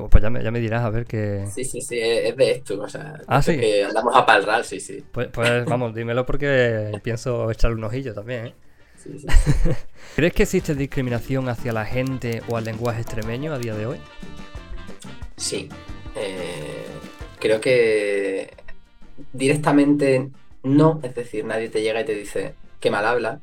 que, 0.03 0.09
pues 0.09 0.21
ya 0.21 0.29
me, 0.29 0.43
ya 0.43 0.51
me 0.51 0.59
dirás 0.59 0.83
a 0.83 0.89
ver 0.89 1.05
que... 1.05 1.45
sí, 1.53 1.63
sí, 1.63 1.79
sí, 1.81 1.97
es 1.99 2.35
de 2.35 2.51
esto, 2.51 2.81
o 2.81 2.89
sea, 2.89 3.21
Ah, 3.27 3.41
sí. 3.41 3.57
que 3.57 3.83
andamos 3.85 4.15
a 4.15 4.25
palrar, 4.25 4.63
sí, 4.65 4.79
sí. 4.79 5.03
Pues, 5.11 5.29
pues 5.29 5.65
vamos, 5.65 5.95
dímelo 5.95 6.25
porque 6.25 6.99
pienso 7.03 7.49
echarle 7.49 7.77
un 7.77 7.83
ojillo 7.85 8.13
también, 8.13 8.47
¿eh? 8.47 8.53
Sí, 8.97 9.19
sí. 9.19 9.27
¿Crees 10.15 10.33
que 10.33 10.43
existe 10.43 10.75
discriminación 10.75 11.47
hacia 11.47 11.71
la 11.71 11.85
gente 11.85 12.41
o 12.49 12.57
al 12.57 12.65
lenguaje 12.65 13.01
extremeño 13.01 13.53
a 13.53 13.59
día 13.59 13.75
de 13.75 13.85
hoy? 13.85 13.97
Sí. 15.37 15.69
Eh, 16.15 16.85
creo 17.39 17.61
que 17.61 18.53
directamente 19.33 20.29
no, 20.63 20.99
es 21.03 21.13
decir, 21.15 21.45
nadie 21.45 21.69
te 21.69 21.81
llega 21.81 22.01
y 22.01 22.05
te 22.05 22.15
dice 22.15 22.55
qué 22.79 22.89
mal 22.91 23.05
habla, 23.05 23.39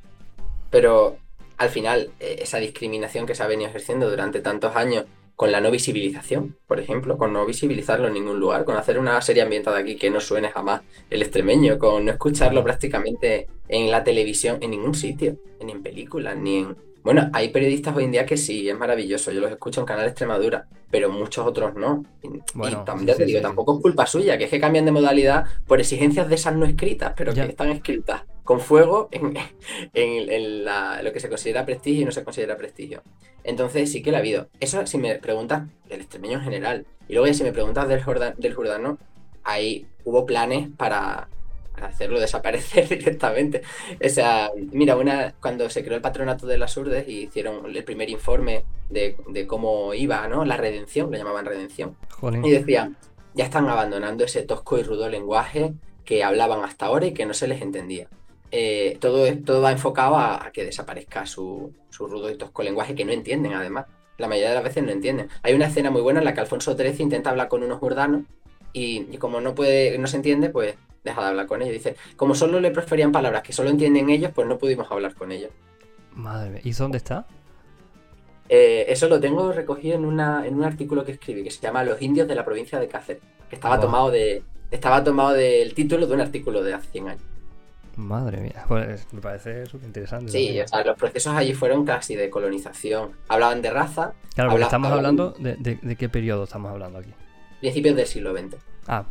pero 0.71 1.17
al 1.59 1.69
final 1.69 2.11
eh, 2.19 2.39
esa 2.41 2.59
discriminación 2.59 3.27
que 3.27 3.35
se 3.35 3.43
ha 3.43 3.47
venido 3.47 3.71
ejerciendo 3.71 4.11
durante 4.11 4.41
tantos 4.41 4.75
años 4.75 5.05
con 5.37 5.51
la 5.51 5.61
no 5.61 5.71
visibilización, 5.71 6.57
por 6.67 6.79
ejemplo, 6.79 7.19
con 7.19 7.33
no 7.33 7.45
visibilizarlo 7.47 8.09
en 8.09 8.15
ningún 8.15 8.39
lugar, 8.39 8.65
con 8.65 8.77
hacer 8.77 8.99
una 8.99 9.21
serie 9.23 9.43
ambientada 9.43 9.79
aquí 9.79 9.97
que 9.97 10.11
no 10.11 10.21
suene 10.21 10.51
jamás 10.51 10.83
el 11.11 11.23
extremeño, 11.23 11.79
con 11.79 12.05
no 12.05 12.13
escucharlo 12.13 12.63
prácticamente 12.63 13.49
en 13.69 13.91
la 13.91 14.05
televisión, 14.05 14.59
en 14.61 14.71
ningún 14.71 14.95
sitio, 14.95 15.37
ni 15.65 15.73
en 15.73 15.83
películas, 15.83 16.37
ni 16.37 16.59
en... 16.59 16.77
Bueno, 17.03 17.29
hay 17.33 17.49
periodistas 17.49 17.97
hoy 17.97 18.05
en 18.05 18.13
día 18.13 18.25
que 18.27 18.37
sí, 18.37 18.69
es 18.69 18.79
maravilloso, 18.79 19.33
yo 19.33 19.41
los 19.41 19.51
escucho 19.51 19.81
en 19.81 19.87
Canal 19.87 20.07
Extremadura, 20.07 20.69
pero 20.89 21.11
muchos 21.11 21.45
otros 21.45 21.75
no. 21.75 22.05
Y, 22.23 22.29
Bueno, 22.55 22.83
y 22.83 22.85
también 22.85 23.17
sí, 23.17 23.23
te 23.23 23.27
digo, 23.27 23.39
sí, 23.41 23.43
tampoco 23.43 23.77
es 23.77 23.83
culpa 23.83 24.07
suya, 24.07 24.39
que 24.39 24.45
es 24.45 24.51
que 24.51 24.61
cambian 24.61 24.85
de 24.85 24.93
modalidad 24.93 25.47
por 25.67 25.81
exigencias 25.81 26.29
de 26.29 26.37
esas 26.37 26.55
no 26.55 26.65
escritas, 26.65 27.13
pero 27.17 27.33
Ya. 27.33 27.45
que 27.45 27.51
están 27.51 27.71
escritas 27.71 28.23
con 28.45 28.61
fuego 28.61 29.09
en, 29.13 29.35
en- 29.95 30.31
en 30.33 30.65
la- 30.65 31.03
lo 31.03 31.13
que 31.13 31.21
se 31.21 31.29
considera 31.29 31.65
prestigio 31.65 32.03
y 32.03 32.05
no 32.05 32.13
se 32.13 32.25
considera 32.25 32.57
prestigio. 32.57 33.03
Entonces 33.45 33.91
sí 33.91 34.03
que 34.03 34.11
la 34.13 34.19
ha 34.19 34.21
habido. 34.21 34.49
Eso 34.61 34.87
si 34.87 34.99
me 34.99 35.17
preguntas 35.17 35.63
del 35.89 36.01
extremeño 36.01 36.39
en 36.39 36.45
general. 36.45 36.87
Y 37.09 37.15
luego 37.15 37.27
ya 37.27 37.35
si 37.35 37.43
me 37.45 37.53
preguntas 37.53 37.89
del, 37.89 38.03
Jordan, 38.03 38.35
del 38.39 38.55
Jordano, 38.55 38.99
ahí 39.45 39.87
hubo 40.05 40.25
planes 40.27 40.69
para, 40.77 41.29
para 41.75 41.89
hacerlo 41.89 42.21
desaparecer 42.21 42.89
directamente. 42.89 43.63
O 44.05 44.09
sea, 44.09 44.51
mira, 44.73 44.97
una, 44.97 45.35
cuando 45.41 45.69
se 45.71 45.83
creó 45.83 45.97
el 45.97 46.03
patronato 46.03 46.47
de 46.47 46.59
las 46.59 46.77
urdes 46.77 47.09
y 47.09 47.23
hicieron 47.25 47.67
el 47.75 47.85
primer 47.85 48.09
informe 48.11 48.65
de, 48.91 49.17
de 49.29 49.47
cómo 49.49 49.93
iba, 49.95 50.27
¿no? 50.29 50.45
La 50.45 50.57
redención, 50.57 51.11
lo 51.11 51.19
llamaban 51.19 51.45
redención. 51.47 51.97
Jolín. 52.11 52.45
Y 52.45 52.51
decían, 52.53 52.97
ya 53.35 53.45
están 53.45 53.69
abandonando 53.69 54.25
ese 54.25 54.43
tosco 54.43 54.79
y 54.79 54.85
rudo 54.85 55.09
lenguaje 55.09 55.73
que 56.05 56.23
hablaban 56.23 56.63
hasta 56.65 56.87
ahora 56.87 57.07
y 57.07 57.15
que 57.15 57.27
no 57.27 57.35
se 57.35 57.49
les 57.49 57.61
entendía. 57.63 58.09
Eh, 58.53 58.99
todo, 59.01 59.27
todo 59.45 59.63
va 59.63 59.73
enfocado 59.73 60.17
a, 60.17 60.47
a 60.47 60.53
que 60.53 60.65
desaparezca 60.65 61.25
su, 61.27 61.73
su 61.91 62.07
rudo 62.07 62.31
y 62.31 62.37
tosco 62.37 62.63
lenguaje 62.63 62.95
que 62.95 63.05
no 63.05 63.13
entienden 63.13 63.55
además. 63.55 63.87
La 64.19 64.29
mayoría 64.29 64.51
de 64.51 64.55
las 64.57 64.65
veces 64.65 64.85
no 64.85 64.91
entienden. 64.93 65.29
Hay 65.43 65.55
una 65.55 65.67
escena 65.67 65.91
muy 65.91 66.03
buena 66.03 66.21
en 66.21 66.27
la 66.27 66.35
que 66.35 66.41
Alfonso 66.41 66.77
XIII 66.77 67.03
intenta 67.03 67.31
hablar 67.31 67.49
con 67.49 67.63
unos 67.63 67.83
urdanos 67.83 68.25
y, 68.73 69.07
y 69.11 69.19
como 69.19 69.41
no 69.41 69.55
puede, 69.55 69.99
no 69.99 70.07
se 70.07 70.17
entiende, 70.17 70.51
pues 70.51 70.77
deja 71.03 71.23
de 71.23 71.29
hablar 71.29 71.47
con 71.47 71.63
ellos. 71.63 71.75
Dice, 71.75 71.97
como 72.17 72.35
solo 72.35 72.61
le 72.61 72.71
preferían 72.71 73.11
palabras 73.13 73.43
que 73.43 73.53
solo 73.55 73.71
entienden 73.71 74.11
ellos, 74.11 74.33
pues 74.35 74.47
no 74.47 74.59
pudimos 74.59 74.91
hablar 74.91 75.15
con 75.15 75.33
ellos. 75.33 75.51
Madre 76.13 76.51
mía. 76.51 76.61
¿Y 76.65 76.73
dónde 76.73 76.99
está? 76.99 77.27
Eh, 78.49 78.87
eso 78.89 79.09
lo 79.09 79.19
tengo 79.21 79.53
recogido 79.53 79.97
en, 79.97 80.05
una, 80.05 80.47
en 80.47 80.55
un 80.55 80.65
artículo 80.65 81.05
que 81.05 81.13
escribí 81.13 81.43
que 81.43 81.51
se 81.51 81.61
llama 81.61 81.85
Los 81.85 82.03
indios 82.03 82.29
de 82.29 82.35
la 82.35 82.45
provincia 82.45 82.79
de 82.79 82.89
Cáceres, 82.89 83.23
que 83.49 83.57
estaba 83.57 83.77
Wow. 83.77 83.81
tomado 83.81 84.11
de 84.11 84.45
estaba 84.71 85.05
tomado 85.05 85.33
del 85.33 85.75
título 85.75 86.07
de 86.07 86.15
un 86.15 86.21
artículo 86.21 86.63
de 86.63 86.75
hace 86.75 86.89
100 86.93 87.09
años. 87.09 87.25
Madre 87.97 88.39
mía. 88.41 88.65
Pues 88.69 89.07
me 89.13 89.21
parece 89.21 89.67
súper 89.67 89.87
interesante. 89.87 90.33
Sí, 90.33 90.61
o 90.61 90.67
sea, 90.69 90.83
los 90.85 90.97
procesos 90.97 91.35
allí 91.35 91.53
fueron 91.55 91.85
casi 91.85 92.17
de 92.17 92.31
colonización. 92.31 93.13
Hablaban 93.29 93.61
de 93.63 93.71
raza. 93.71 94.13
Claro, 94.35 94.51
porque 94.51 94.65
habla- 94.65 94.67
estamos 94.67 94.91
hablaban 94.93 95.21
hablando 95.21 95.35
de, 95.39 95.57
de- 95.57 95.79
de 95.83 95.97
qué 95.97 96.09
periodo 96.09 96.45
estamos 96.45 96.71
hablando 96.73 96.99
aquí. 96.99 97.13
Principios 97.61 97.95
del 97.97 98.07
siglo 98.07 98.33
XX. 98.37 98.57
Ah, 98.89 99.05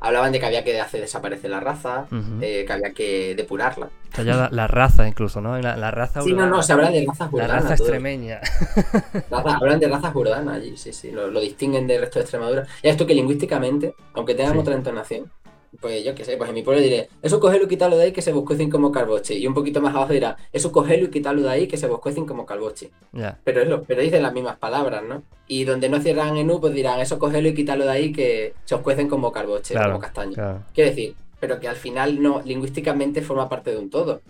Hablaban 0.00 0.30
de 0.30 0.38
que 0.38 0.46
había 0.46 0.62
que 0.62 0.80
hacer 0.80 1.00
desaparecer 1.00 1.50
la 1.50 1.58
raza, 1.58 2.06
eh, 2.40 2.62
que 2.64 2.72
había 2.72 2.92
que 2.92 3.34
depurarla. 3.34 3.86
o 3.86 4.14
sea, 4.14 4.22
ya 4.24 4.36
la, 4.36 4.48
la 4.52 4.68
raza 4.68 5.08
incluso, 5.08 5.40
¿no? 5.40 5.58
La, 5.58 5.76
la 5.76 5.90
raza 5.90 6.22
Sí, 6.22 6.28
no, 6.30 6.36
urbana. 6.36 6.50
no, 6.52 6.62
se 6.62 6.72
habla 6.72 6.90
de 6.92 7.04
razas 7.04 7.18
La 7.32 7.36
urbanas. 7.36 7.50
raza 7.64 7.74
todo. 7.74 7.86
extremeña. 7.88 8.40
Raza- 9.28 9.56
hablan 9.56 9.80
de 9.80 9.88
razas 9.88 10.14
urbanas 10.14 10.54
allí, 10.54 10.76
sí, 10.76 10.92
sí, 10.92 11.10
lo, 11.10 11.28
lo 11.32 11.40
distinguen 11.40 11.88
del 11.88 12.02
resto 12.02 12.20
de 12.20 12.22
Extremadura. 12.22 12.64
Y 12.80 12.88
esto 12.88 13.06
que 13.08 13.14
lingüísticamente, 13.14 13.96
aunque 14.14 14.36
tengan 14.36 14.52
Sí. 14.52 14.58
otra 14.60 14.74
entonación, 14.74 15.32
pues 15.80 16.04
yo 16.04 16.14
qué 16.14 16.24
sé, 16.24 16.36
pues 16.36 16.48
en 16.48 16.54
mi 16.54 16.62
pueblo 16.62 16.82
diré, 16.82 17.08
eso 17.22 17.40
cogelo 17.40 17.64
y 17.64 17.68
quítalo 17.68 17.96
de 17.96 18.04
ahí 18.04 18.12
que 18.12 18.22
se 18.22 18.32
buscuecen 18.32 18.70
como 18.70 18.90
calboche. 18.90 19.34
Y 19.34 19.46
un 19.46 19.54
poquito 19.54 19.80
más 19.80 19.94
abajo 19.94 20.12
dirá, 20.12 20.36
eso 20.52 20.72
cogelo 20.72 21.04
y 21.06 21.10
quítalo 21.10 21.42
de 21.42 21.50
ahí 21.50 21.66
que 21.68 21.76
se 21.76 21.86
buscuecen 21.86 22.26
como 22.26 22.46
calboche. 22.46 22.90
Ya. 23.12 23.38
Pero, 23.44 23.62
es 23.62 23.68
lo, 23.68 23.82
pero 23.82 24.02
dicen 24.02 24.22
las 24.22 24.32
mismas 24.32 24.56
palabras, 24.56 25.02
¿no? 25.04 25.22
Y 25.46 25.64
donde 25.64 25.88
no 25.88 26.00
cierran 26.00 26.36
en 26.36 26.50
U, 26.50 26.60
pues 26.60 26.74
dirán, 26.74 27.00
eso 27.00 27.18
cogelo 27.18 27.48
y 27.48 27.54
quítalo 27.54 27.84
de 27.84 27.90
ahí 27.90 28.12
que 28.12 28.54
se 28.64 28.74
os 28.74 28.80
cuecen 28.80 29.08
como 29.08 29.30
calboche, 29.32 29.74
Claro, 29.74 29.90
como 29.90 30.00
castaño. 30.00 30.34
claro. 30.34 30.62
Quiero 30.74 30.90
decir, 30.90 31.14
pero 31.40 31.60
que 31.60 31.68
al 31.68 31.76
final 31.76 32.20
no, 32.22 32.42
lingüísticamente 32.44 33.22
forma 33.22 33.48
parte 33.48 33.70
de 33.70 33.78
un 33.78 33.90
todo. 33.90 34.20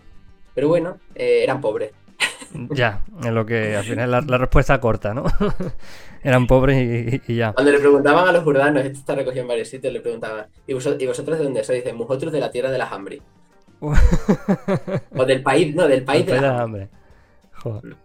Pero 0.55 0.69
bueno, 0.69 0.99
eh, 1.15 1.41
eran 1.43 1.61
pobres. 1.61 1.93
Ya, 2.73 3.05
en 3.23 3.35
lo 3.35 3.45
que 3.45 3.77
al 3.77 3.85
final 3.85 4.11
la, 4.11 4.21
la 4.23 4.39
respuesta 4.39 4.81
corta, 4.81 5.13
¿no? 5.15 5.25
Eran 6.23 6.47
pobres 6.47 7.21
y, 7.29 7.37
ya. 7.37 7.53
Cuando 7.53 7.73
le 7.73 7.79
preguntaban 7.79 8.27
a 8.29 8.33
los 8.33 8.47
urdanos, 8.47 8.85
esto 8.85 8.99
está 8.99 9.15
recogido 9.15 9.43
en 9.43 9.49
varios 9.49 9.69
sitios, 9.69 9.93
le 9.93 10.01
preguntaban, 10.01 10.47
¿y, 10.67 10.73
vosot- 10.73 11.01
y 11.01 11.07
vosotros 11.07 11.39
de 11.39 11.45
dónde 11.45 11.63
sois? 11.65 11.83
Dicen, 11.85 11.99
vosotros 11.99 12.33
de 12.33 12.41
la 12.41 12.51
tierra 12.51 12.71
de 12.71 12.79
las 12.79 12.91
hambre. 12.93 13.23
o 15.15 15.25
del 15.25 15.43
país, 15.43 15.75
no, 15.75 15.87
del 15.89 16.05
país 16.05 16.27
de 16.27 16.33
Después 16.33 16.41
las 16.41 16.43
de 16.43 16.49
hambre. 16.49 16.63
hambre. 16.63 16.91
Joder. 17.53 17.97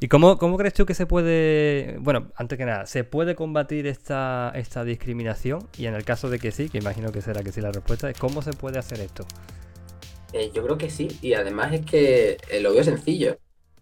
¿Y 0.00 0.08
cómo, 0.08 0.38
cómo 0.38 0.56
crees 0.58 0.74
tú 0.74 0.86
que 0.86 0.94
se 0.94 1.06
puede, 1.06 1.96
bueno, 2.00 2.32
antes 2.36 2.58
que 2.58 2.64
nada, 2.64 2.86
se 2.86 3.04
puede 3.04 3.34
combatir 3.34 3.86
esta, 3.86 4.52
esta 4.54 4.84
discriminación? 4.84 5.68
Y 5.78 5.86
en 5.86 5.94
el 5.94 6.04
caso 6.04 6.30
de 6.30 6.38
que 6.38 6.52
sí, 6.52 6.68
que 6.68 6.78
imagino 6.78 7.12
que 7.12 7.22
será 7.22 7.42
que 7.42 7.52
sí 7.52 7.60
la 7.60 7.72
respuesta, 7.72 8.10
es 8.10 8.18
¿cómo 8.18 8.42
se 8.42 8.52
puede 8.52 8.78
hacer 8.78 9.00
esto? 9.00 9.26
Eh, 10.32 10.50
yo 10.54 10.62
creo 10.62 10.76
que 10.78 10.90
sí, 10.90 11.08
y 11.22 11.34
además 11.34 11.72
es 11.72 11.86
que 11.86 12.36
eh, 12.50 12.60
lo 12.60 12.72
veo 12.72 12.84
sencillo. 12.84 13.38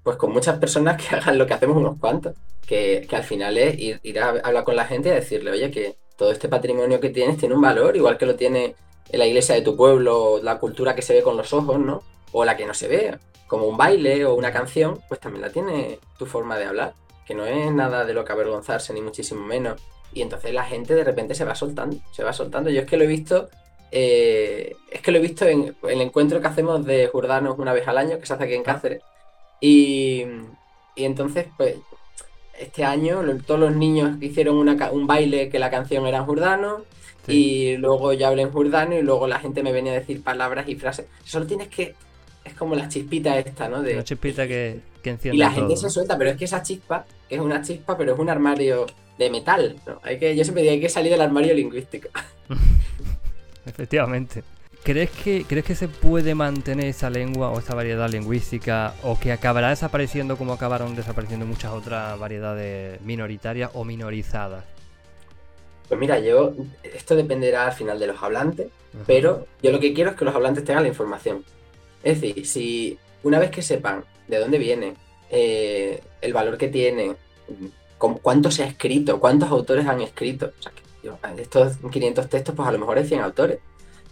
Pues 0.07 0.19
con 0.19 0.33
muchas 0.33 0.57
personas 0.61 1.03
que 1.03 1.17
hagan 1.17 1.37
lo 1.37 1.49
que 1.49 1.55
hacemos 1.55 1.77
unos 1.77 1.99
cuantos. 1.99 2.37
Que, 2.65 3.05
que 3.11 3.17
al 3.17 3.25
final 3.25 3.59
es 3.59 3.77
ir, 3.77 3.99
ir 4.05 4.21
a 4.21 4.29
hablar 4.29 4.63
con 4.63 4.77
la 4.77 4.85
gente 4.85 5.09
y 5.09 5.13
decirle, 5.13 5.51
oye, 5.51 5.69
que 5.73 5.97
todo 6.17 6.31
este 6.31 6.49
patrimonio 6.49 7.01
que 7.01 7.11
tienes 7.11 7.39
tiene 7.39 7.57
un 7.57 7.61
valor, 7.61 7.97
igual 7.97 8.17
que 8.17 8.25
lo 8.25 8.37
tiene 8.37 8.77
en 9.09 9.19
la 9.19 9.27
iglesia 9.27 9.57
de 9.57 9.63
tu 9.63 9.77
pueblo, 9.77 10.39
la 10.41 10.61
cultura 10.61 10.95
que 10.95 11.03
se 11.03 11.13
ve 11.13 11.25
con 11.25 11.37
los 11.37 11.53
ojos, 11.53 11.81
¿no? 11.81 12.05
O 12.31 12.45
la 12.45 12.57
que 12.57 12.67
no 12.67 12.73
se 12.73 12.87
ve, 12.87 13.19
como 13.49 13.67
un 13.67 13.77
baile 13.77 14.25
o 14.25 14.35
una 14.35 14.53
canción, 14.53 15.01
pues 15.09 15.19
también 15.19 15.43
la 15.43 15.51
tiene 15.51 15.99
tu 16.17 16.25
forma 16.25 16.57
de 16.57 16.67
hablar, 16.67 16.95
que 17.27 17.35
no 17.35 17.45
es 17.45 17.73
nada 17.73 18.05
de 18.05 18.15
lo 18.15 18.25
que 18.25 18.31
avergonzarse, 18.31 18.95
ni 18.95 19.01
muchísimo 19.01 19.45
menos. 19.45 19.83
Y 20.13 20.23
entonces 20.23 20.55
la 20.55 20.63
gente 20.63 20.95
de 20.95 21.03
repente 21.03 21.35
se 21.35 21.45
va 21.45 21.57
soltando, 21.57 21.97
se 22.13 22.23
va 22.23 22.33
soltando. 22.33 22.71
Yo 22.71 22.83
es 22.83 22.87
que 22.87 22.97
lo 22.97 23.03
he 23.03 23.09
visto, 23.09 23.49
eh, 23.91 24.77
es 24.89 25.01
que 25.01 25.11
lo 25.11 25.19
he 25.19 25.21
visto 25.21 25.47
en 25.47 25.75
el 25.83 26.01
encuentro 26.01 26.41
que 26.41 26.47
hacemos 26.47 26.87
de 26.87 27.09
Jurdanos 27.09 27.59
una 27.59 27.73
vez 27.73 27.89
al 27.89 27.99
año, 27.99 28.21
que 28.21 28.27
se 28.27 28.35
hace 28.35 28.45
aquí 28.45 28.55
en 28.55 28.63
Cáceres. 28.63 29.03
Y, 29.61 30.23
y 30.95 31.05
entonces, 31.05 31.47
pues, 31.57 31.77
este 32.59 32.85
año 32.85 33.23
lo- 33.23 33.37
todos 33.39 33.61
los 33.61 33.75
niños 33.77 34.21
hicieron 34.23 34.57
una 34.57 34.91
un 34.91 35.07
baile 35.07 35.49
que 35.49 35.59
la 35.59 35.71
canción 35.71 36.07
era 36.07 36.19
en 36.19 36.25
jurdano. 36.27 36.85
Y 37.29 37.77
luego 37.79 38.13
yo 38.13 38.29
hablé 38.29 38.43
en 38.43 38.53
jurdano 38.53 38.97
y 38.97 39.03
luego 39.03 39.27
la 39.27 39.41
gente 39.41 39.63
me 39.65 39.73
venía 39.73 39.91
a 39.91 39.97
decir 39.97 40.23
palabras 40.23 40.69
y 40.69 40.77
frases. 40.77 41.07
Solo 41.25 41.45
tienes 41.47 41.67
que. 41.69 41.95
Es 42.45 42.55
como 42.55 42.77
la 42.77 42.89
chispita 42.89 43.37
esta, 43.41 43.69
¿no? 43.69 43.83
De, 43.83 43.95
Una 43.95 44.05
chispita 44.05 44.47
que, 44.47 44.79
que 45.03 45.11
enciende 45.11 45.35
y 45.37 45.41
la 45.41 45.49
todo. 45.49 45.67
gente 45.67 45.77
se 45.77 45.91
suelta, 45.91 46.17
pero 46.17 46.31
es 46.31 46.37
que 46.37 46.45
esa 46.45 46.63
chispa, 46.63 47.05
que 47.29 47.35
es 47.35 47.41
una 47.41 47.61
chispa, 47.63 47.99
pero 47.99 48.13
es 48.15 48.19
un 48.21 48.31
armario 48.31 48.87
de 49.19 49.31
metal. 49.31 49.77
¿no? 49.85 49.99
Hay 50.05 50.21
que, 50.21 50.37
yo 50.37 50.45
siempre 50.45 50.63
digo, 50.63 50.75
hay 50.75 50.81
que 50.81 50.89
salir 50.89 51.11
del 51.11 51.21
armario 51.21 51.53
lingüístico. 51.55 52.09
Efectivamente. 53.67 54.45
¿Crees 54.87 55.11
que, 55.11 55.45
¿Crees 55.49 55.65
que 55.65 55.75
se 55.75 55.89
puede 55.89 56.37
mantener 56.37 56.87
esa 56.87 57.11
lengua 57.11 57.51
o 57.51 57.59
esa 57.59 57.75
variedad 57.75 58.09
lingüística 58.09 58.95
o 59.03 59.19
que 59.19 59.33
acabará 59.33 59.71
desapareciendo 59.71 60.37
como 60.37 60.53
acabaron 60.53 60.95
desapareciendo 60.95 61.45
muchas 61.45 61.73
otras 61.73 62.17
variedades 62.21 63.01
minoritarias 63.01 63.73
o 63.75 63.85
minorizadas? 63.85 64.65
Pues 65.89 65.99
mira, 65.99 66.21
yo, 66.21 66.53
esto 66.85 67.17
dependerá 67.17 67.67
al 67.67 67.73
final 67.73 67.99
de 67.99 68.07
los 68.07 68.23
hablantes, 68.23 68.69
pero 69.09 69.49
yo 69.61 69.73
lo 69.73 69.81
que 69.81 69.93
quiero 69.93 70.11
es 70.11 70.17
que 70.17 70.25
los 70.25 70.37
hablantes 70.37 70.65
tengan 70.65 70.85
la 70.85 70.89
información. 70.89 71.45
Es 72.05 72.21
decir, 72.21 72.47
si 72.47 72.97
una 73.25 73.41
vez 73.41 73.51
que 73.51 73.63
sepan 73.63 74.05
de 74.29 74.39
dónde 74.39 74.59
viene, 74.59 74.95
eh, 75.31 76.01
el 76.21 76.33
valor 76.33 76.59
que 76.59 76.69
tiene, 76.69 77.17
con- 77.99 78.19
cuánto 78.19 78.53
se 78.53 78.63
ha 78.63 78.67
escrito, 78.67 79.19
cuántos 79.19 79.51
autores 79.51 79.87
han 79.89 80.01
escrito, 80.01 80.53
o 80.57 80.63
sea, 80.63 80.71
que 80.71 80.83
yo, 81.09 81.19
de 81.35 81.43
estos 81.43 81.77
500 81.91 82.29
textos, 82.29 82.55
pues 82.55 82.69
a 82.69 82.73
lo 82.73 82.79
mejor 82.79 82.99
hay 82.99 83.07
100 83.09 83.21
autores. 83.23 83.59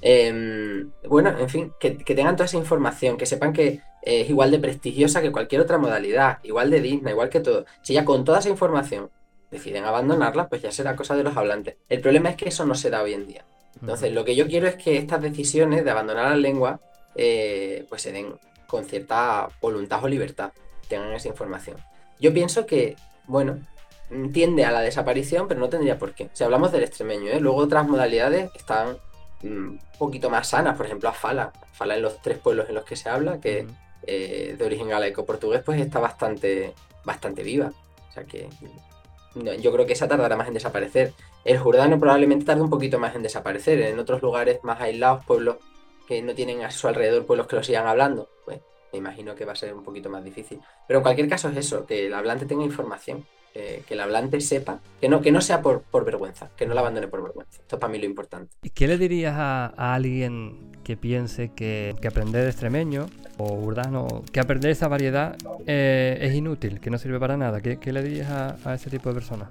Eh, 0.06 0.84
bueno, 1.08 1.30
en 1.38 1.48
fin, 1.48 1.72
que, 1.80 1.96
que 1.96 2.14
tengan 2.14 2.36
toda 2.36 2.44
esa 2.44 2.58
información, 2.58 3.16
que 3.16 3.24
sepan 3.24 3.54
que 3.54 3.80
eh, 4.02 4.20
es 4.20 4.30
igual 4.30 4.50
de 4.50 4.58
prestigiosa 4.58 5.22
que 5.22 5.32
cualquier 5.32 5.62
otra 5.62 5.78
modalidad, 5.78 6.38
igual 6.42 6.70
de 6.70 6.80
digna, 6.80 7.10
igual 7.10 7.30
que 7.30 7.40
todo. 7.40 7.64
Si 7.80 7.94
ya 7.94 8.04
con 8.04 8.22
toda 8.22 8.40
esa 8.40 8.50
información 8.50 9.10
deciden 9.50 9.84
abandonarla, 9.84 10.48
pues 10.48 10.60
ya 10.60 10.70
será 10.70 10.94
cosa 10.94 11.16
de 11.16 11.24
los 11.24 11.36
hablantes. 11.36 11.76
El 11.88 12.02
problema 12.02 12.28
es 12.28 12.36
que 12.36 12.50
eso 12.50 12.66
no 12.66 12.74
se 12.74 12.90
da 12.90 13.02
hoy 13.02 13.14
en 13.14 13.26
día. 13.26 13.44
Entonces, 13.80 14.12
lo 14.12 14.24
que 14.24 14.36
yo 14.36 14.46
quiero 14.46 14.68
es 14.68 14.76
que 14.76 14.98
estas 14.98 15.22
decisiones 15.22 15.84
de 15.84 15.90
abandonar 15.90 16.30
la 16.30 16.36
lengua, 16.36 16.80
eh, 17.14 17.86
pues 17.88 18.02
se 18.02 18.12
den 18.12 18.34
con 18.66 18.84
cierta 18.84 19.48
voluntad 19.60 20.04
o 20.04 20.08
libertad, 20.08 20.52
tengan 20.88 21.12
esa 21.12 21.28
información. 21.28 21.78
Yo 22.20 22.32
pienso 22.32 22.66
que, 22.66 22.96
bueno, 23.26 23.58
tiende 24.32 24.64
a 24.64 24.70
la 24.70 24.80
desaparición, 24.80 25.48
pero 25.48 25.60
no 25.60 25.68
tendría 25.68 25.98
por 25.98 26.14
qué. 26.14 26.28
Si 26.34 26.44
hablamos 26.44 26.72
del 26.72 26.84
extremeño, 26.84 27.30
¿eh? 27.30 27.40
luego 27.40 27.58
otras 27.58 27.86
modalidades 27.86 28.50
están 28.54 28.92
mm, 28.92 28.96
un 29.42 29.80
poquito 29.98 30.30
más 30.30 30.48
sanas, 30.48 30.76
por 30.76 30.86
ejemplo, 30.86 31.08
Afala. 31.08 31.52
Afala 31.62 31.96
en 31.96 32.02
los 32.02 32.20
tres 32.22 32.38
pueblos 32.38 32.68
en 32.68 32.74
los 32.74 32.84
que 32.84 32.96
se 32.96 33.08
habla, 33.08 33.40
que 33.40 33.66
eh, 34.06 34.54
de 34.56 34.64
origen 34.64 34.88
galaico-portugués, 34.88 35.62
pues 35.64 35.80
está 35.80 35.98
bastante, 35.98 36.74
bastante 37.04 37.42
viva. 37.42 37.72
O 38.08 38.12
sea 38.12 38.24
que 38.24 38.48
no, 39.34 39.52
yo 39.54 39.72
creo 39.72 39.86
que 39.86 39.94
esa 39.94 40.08
tardará 40.08 40.36
más 40.36 40.48
en 40.48 40.54
desaparecer. 40.54 41.12
El 41.44 41.58
jurdano 41.58 41.98
probablemente 41.98 42.44
tarde 42.44 42.62
un 42.62 42.70
poquito 42.70 42.98
más 42.98 43.14
en 43.14 43.22
desaparecer. 43.22 43.80
En 43.82 43.98
otros 43.98 44.22
lugares 44.22 44.60
más 44.62 44.80
aislados, 44.80 45.24
pueblos 45.24 45.56
que 46.06 46.22
no 46.22 46.34
tienen 46.34 46.62
a 46.62 46.70
su 46.70 46.86
alrededor 46.86 47.26
pueblos 47.26 47.46
que 47.46 47.56
lo 47.56 47.62
sigan 47.62 47.86
hablando, 47.86 48.28
pues 48.44 48.60
me 48.94 48.98
imagino 48.98 49.34
que 49.34 49.44
va 49.44 49.52
a 49.52 49.56
ser 49.56 49.74
un 49.74 49.82
poquito 49.82 50.08
más 50.08 50.24
difícil. 50.24 50.60
Pero 50.86 51.00
en 51.00 51.02
cualquier 51.02 51.28
caso 51.28 51.48
es 51.48 51.56
eso, 51.56 51.84
que 51.86 52.06
el 52.06 52.14
hablante 52.14 52.46
tenga 52.46 52.64
información, 52.64 53.26
eh, 53.54 53.82
que 53.86 53.94
el 53.94 54.00
hablante 54.00 54.40
sepa, 54.40 54.80
que 55.00 55.08
no, 55.08 55.20
que 55.20 55.32
no 55.32 55.40
sea 55.40 55.62
por, 55.62 55.82
por 55.82 56.04
vergüenza, 56.04 56.50
que 56.56 56.66
no 56.66 56.74
la 56.74 56.80
abandone 56.80 57.08
por 57.08 57.22
vergüenza. 57.22 57.60
Esto 57.60 57.76
es 57.76 57.80
para 57.80 57.92
mí 57.92 57.98
lo 57.98 58.06
importante. 58.06 58.54
¿Y 58.62 58.70
qué 58.70 58.86
le 58.86 58.98
dirías 58.98 59.34
a, 59.36 59.94
alguien 59.94 60.72
que 60.84 60.96
piense 60.96 61.52
que, 61.52 61.96
que 62.00 62.08
aprender 62.08 62.46
extremeño 62.46 63.06
o 63.38 63.52
urdano, 63.54 64.22
que 64.32 64.40
aprender 64.40 64.70
esa 64.70 64.88
variedad 64.88 65.36
eh, 65.66 66.18
es 66.20 66.34
inútil, 66.34 66.80
que 66.80 66.90
no 66.90 66.98
sirve 66.98 67.18
para 67.18 67.36
nada? 67.36 67.60
¿Qué, 67.60 67.92
le 67.92 68.02
dirías 68.02 68.30
a 68.64 68.74
ese 68.74 68.90
tipo 68.90 69.08
de 69.08 69.14
personas? 69.14 69.48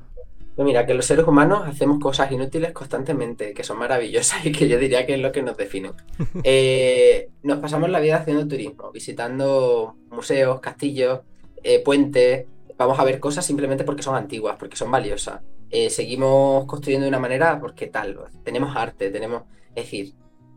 Pues 0.56 0.66
mira, 0.66 0.86
que 0.86 0.94
los 0.94 1.06
seres 1.06 1.26
humanos 1.26 1.64
hacemos 1.66 2.00
cosas 2.00 2.32
inútiles 2.32 2.72
constantemente, 2.74 3.54
que 3.54 3.64
son 3.64 3.80
maravillosas 3.80 4.46
y 4.46 4.52
que 4.52 4.68
yo 4.68 4.78
diría 4.78 5.06
que 5.06 5.16
es 5.16 5.20
lo 5.20 5.32
que 5.32 5.42
nos 5.42 5.58
define. 5.58 5.92
Eh, 6.44 7.30
nos 7.44 7.60
pasamos 7.60 7.90
la 7.90 8.00
vida 8.00 8.18
haciendo 8.18 8.48
turismo, 8.48 8.92
visitando 8.92 9.96
museos, 10.10 10.60
castillos, 10.60 11.22
eh, 11.64 11.80
puentes. 11.80 12.46
Vamos 12.78 13.00
a 13.00 13.04
ver 13.04 13.20
cosas 13.20 13.46
simplemente 13.46 13.84
porque 13.84 14.04
son 14.04 14.16
antiguas, 14.16 14.58
porque 14.58 14.76
son 14.76 14.92
valiosas. 14.92 15.42
Eh, 15.70 15.90
seguimos 15.90 16.66
construyendo 16.66 17.06
de 17.06 17.10
una 17.10 17.20
manera 17.20 17.60
porque 17.60 17.88
tal, 17.88 18.20
tenemos 18.44 18.76
arte, 18.76 19.10
tenemos... 19.10 19.44
Es 19.76 19.86
decir, 19.86 20.14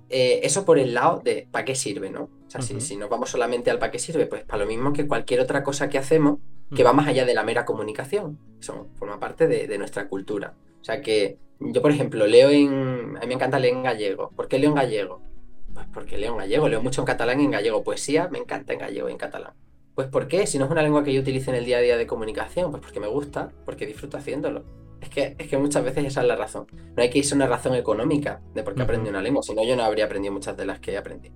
eh, 0.08 0.40
eso 0.42 0.64
por 0.64 0.78
el 0.78 0.94
lado 0.94 1.20
de 1.24 1.48
para 1.50 1.64
qué 1.64 1.74
sirve, 1.74 2.10
¿no? 2.10 2.24
O 2.24 2.50
sea, 2.50 2.62
si, 2.62 2.80
si 2.80 2.96
nos 2.96 3.10
vamos 3.10 3.30
solamente 3.30 3.70
al 3.70 3.78
para 3.78 3.90
qué 3.90 3.98
sirve, 3.98 4.26
pues 4.26 4.44
para 4.44 4.62
lo 4.62 4.68
mismo 4.68 4.92
que 4.92 5.06
cualquier 5.06 5.40
otra 5.40 5.62
cosa 5.62 5.88
que 5.88 5.98
hacemos 5.98 6.38
que 6.74 6.82
va 6.82 6.92
más 6.92 7.06
allá 7.06 7.24
de 7.24 7.34
la 7.34 7.44
mera 7.44 7.64
comunicación. 7.64 8.38
Son, 8.60 8.88
forma 8.96 9.20
parte 9.20 9.46
de, 9.46 9.68
de 9.68 9.78
nuestra 9.78 10.08
cultura. 10.08 10.54
O 10.80 10.84
sea 10.84 11.00
que 11.00 11.38
yo, 11.60 11.80
por 11.80 11.90
ejemplo, 11.90 12.26
leo 12.26 12.50
en... 12.50 13.16
A 13.16 13.20
mí 13.20 13.26
me 13.28 13.34
encanta 13.34 13.58
leer 13.58 13.74
en 13.74 13.82
gallego. 13.82 14.30
¿Por 14.34 14.48
qué 14.48 14.58
leo 14.58 14.70
en 14.70 14.76
gallego? 14.76 15.22
Pues 15.72 15.86
porque 15.92 16.18
leo 16.18 16.32
en 16.32 16.38
gallego. 16.38 16.68
Leo 16.68 16.82
mucho 16.82 17.02
en 17.02 17.06
catalán 17.06 17.40
y 17.40 17.44
en 17.44 17.50
gallego. 17.52 17.82
Poesía 17.82 18.28
me 18.28 18.38
encanta 18.38 18.72
en 18.72 18.80
gallego 18.80 19.08
y 19.08 19.12
en 19.12 19.18
catalán. 19.18 19.52
Pues 19.94 20.08
¿por 20.08 20.28
qué? 20.28 20.46
Si 20.46 20.58
no 20.58 20.66
es 20.66 20.70
una 20.70 20.82
lengua 20.82 21.04
que 21.04 21.12
yo 21.12 21.20
utilice 21.20 21.50
en 21.50 21.56
el 21.56 21.64
día 21.64 21.78
a 21.78 21.80
día 21.80 21.96
de 21.96 22.06
comunicación, 22.06 22.70
pues 22.70 22.82
porque 22.82 23.00
me 23.00 23.06
gusta, 23.06 23.52
porque 23.64 23.86
disfruto 23.86 24.18
haciéndolo. 24.18 24.64
Es 25.00 25.10
que, 25.10 25.36
es 25.38 25.48
que 25.48 25.58
muchas 25.58 25.84
veces 25.84 26.04
esa 26.04 26.22
es 26.22 26.26
la 26.26 26.36
razón. 26.36 26.66
No 26.96 27.02
hay 27.02 27.10
que 27.10 27.18
irse 27.18 27.34
a 27.34 27.36
una 27.36 27.46
razón 27.46 27.74
económica 27.74 28.40
de 28.54 28.62
por 28.62 28.74
qué 28.74 28.82
aprendí 28.82 29.08
una 29.10 29.22
lengua, 29.22 29.42
si 29.42 29.54
no 29.54 29.64
yo 29.64 29.76
no 29.76 29.84
habría 29.84 30.06
aprendido 30.06 30.32
muchas 30.32 30.56
de 30.56 30.66
las 30.66 30.80
que 30.80 30.96
aprendí. 30.96 31.30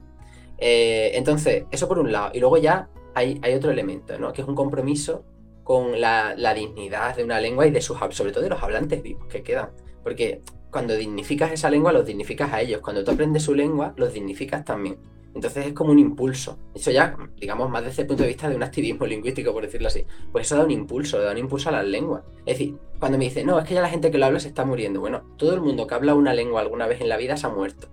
Eh, 0.58 1.12
entonces, 1.14 1.64
eso 1.70 1.88
por 1.88 1.98
un 1.98 2.12
lado. 2.12 2.30
Y 2.34 2.40
luego 2.40 2.58
ya 2.58 2.88
hay, 3.14 3.40
hay 3.42 3.54
otro 3.54 3.70
elemento, 3.70 4.18
¿no? 4.18 4.32
Que 4.32 4.42
es 4.42 4.48
un 4.48 4.54
compromiso 4.54 5.24
con 5.64 6.00
la, 6.00 6.34
la 6.36 6.54
dignidad 6.54 7.16
de 7.16 7.24
una 7.24 7.40
lengua 7.40 7.66
y 7.66 7.70
de 7.70 7.80
sus, 7.80 7.98
sobre 8.10 8.32
todo 8.32 8.42
de 8.42 8.50
los 8.50 8.62
hablantes 8.62 9.02
vivos 9.02 9.26
que 9.28 9.42
quedan. 9.42 9.70
Porque 10.02 10.42
cuando 10.70 10.96
dignificas 10.96 11.52
esa 11.52 11.70
lengua, 11.70 11.92
los 11.92 12.06
dignificas 12.06 12.52
a 12.52 12.60
ellos. 12.60 12.80
Cuando 12.80 13.04
tú 13.04 13.10
aprendes 13.10 13.42
su 13.42 13.54
lengua, 13.54 13.94
los 13.96 14.12
dignificas 14.12 14.64
también. 14.64 14.98
Entonces 15.34 15.66
es 15.66 15.72
como 15.72 15.92
un 15.92 15.98
impulso. 15.98 16.58
Eso 16.74 16.90
ya, 16.90 17.16
digamos, 17.36 17.70
más 17.70 17.84
desde 17.84 18.02
el 18.02 18.08
punto 18.08 18.22
de 18.24 18.28
vista 18.28 18.48
de 18.48 18.56
un 18.56 18.62
activismo 18.62 19.06
lingüístico, 19.06 19.52
por 19.52 19.62
decirlo 19.62 19.88
así. 19.88 20.04
Pues 20.32 20.46
eso 20.46 20.56
da 20.56 20.64
un 20.64 20.70
impulso, 20.70 21.20
da 21.20 21.32
un 21.32 21.38
impulso 21.38 21.68
a 21.68 21.72
las 21.72 21.86
lenguas. 21.86 22.22
Es 22.40 22.58
decir, 22.58 22.76
cuando 22.98 23.18
me 23.18 23.24
dice, 23.24 23.44
no, 23.44 23.58
es 23.58 23.66
que 23.66 23.74
ya 23.74 23.82
la 23.82 23.88
gente 23.88 24.10
que 24.10 24.18
lo 24.18 24.26
habla 24.26 24.40
se 24.40 24.48
está 24.48 24.64
muriendo. 24.64 25.00
Bueno, 25.00 25.22
todo 25.36 25.54
el 25.54 25.60
mundo 25.60 25.86
que 25.86 25.94
habla 25.94 26.14
una 26.14 26.34
lengua 26.34 26.60
alguna 26.60 26.86
vez 26.86 27.00
en 27.00 27.08
la 27.08 27.16
vida 27.16 27.36
se 27.36 27.46
ha 27.46 27.50
muerto. 27.50 27.88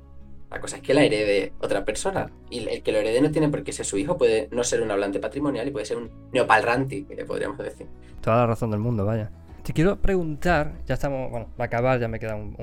La 0.49 0.61
cosa 0.61 0.77
es 0.77 0.81
que 0.81 0.93
la 0.93 1.03
herede 1.03 1.53
otra 1.59 1.85
persona. 1.85 2.31
Y 2.49 2.67
el 2.67 2.81
que 2.81 2.91
lo 2.91 2.99
herede 2.99 3.21
no 3.21 3.31
tiene 3.31 3.49
por 3.49 3.63
qué 3.63 3.71
ser 3.71 3.85
su 3.85 3.97
hijo, 3.97 4.17
puede 4.17 4.47
no 4.51 4.63
ser 4.63 4.81
un 4.81 4.89
hablante 4.89 5.19
patrimonial 5.19 5.67
y 5.67 5.71
puede 5.71 5.85
ser 5.85 5.97
un 5.97 6.09
neopalranti, 6.31 7.05
podríamos 7.27 7.57
decir. 7.57 7.87
Toda 8.21 8.37
la 8.37 8.47
razón 8.47 8.71
del 8.71 8.79
mundo, 8.79 9.05
vaya. 9.05 9.31
Te 9.63 9.73
quiero 9.73 9.97
preguntar, 9.97 10.75
ya 10.85 10.93
estamos, 10.93 11.29
bueno, 11.29 11.47
va 11.59 11.65
a 11.65 11.67
acabar, 11.67 11.99
ya 11.99 12.07
me 12.07 12.19
quedan 12.19 12.55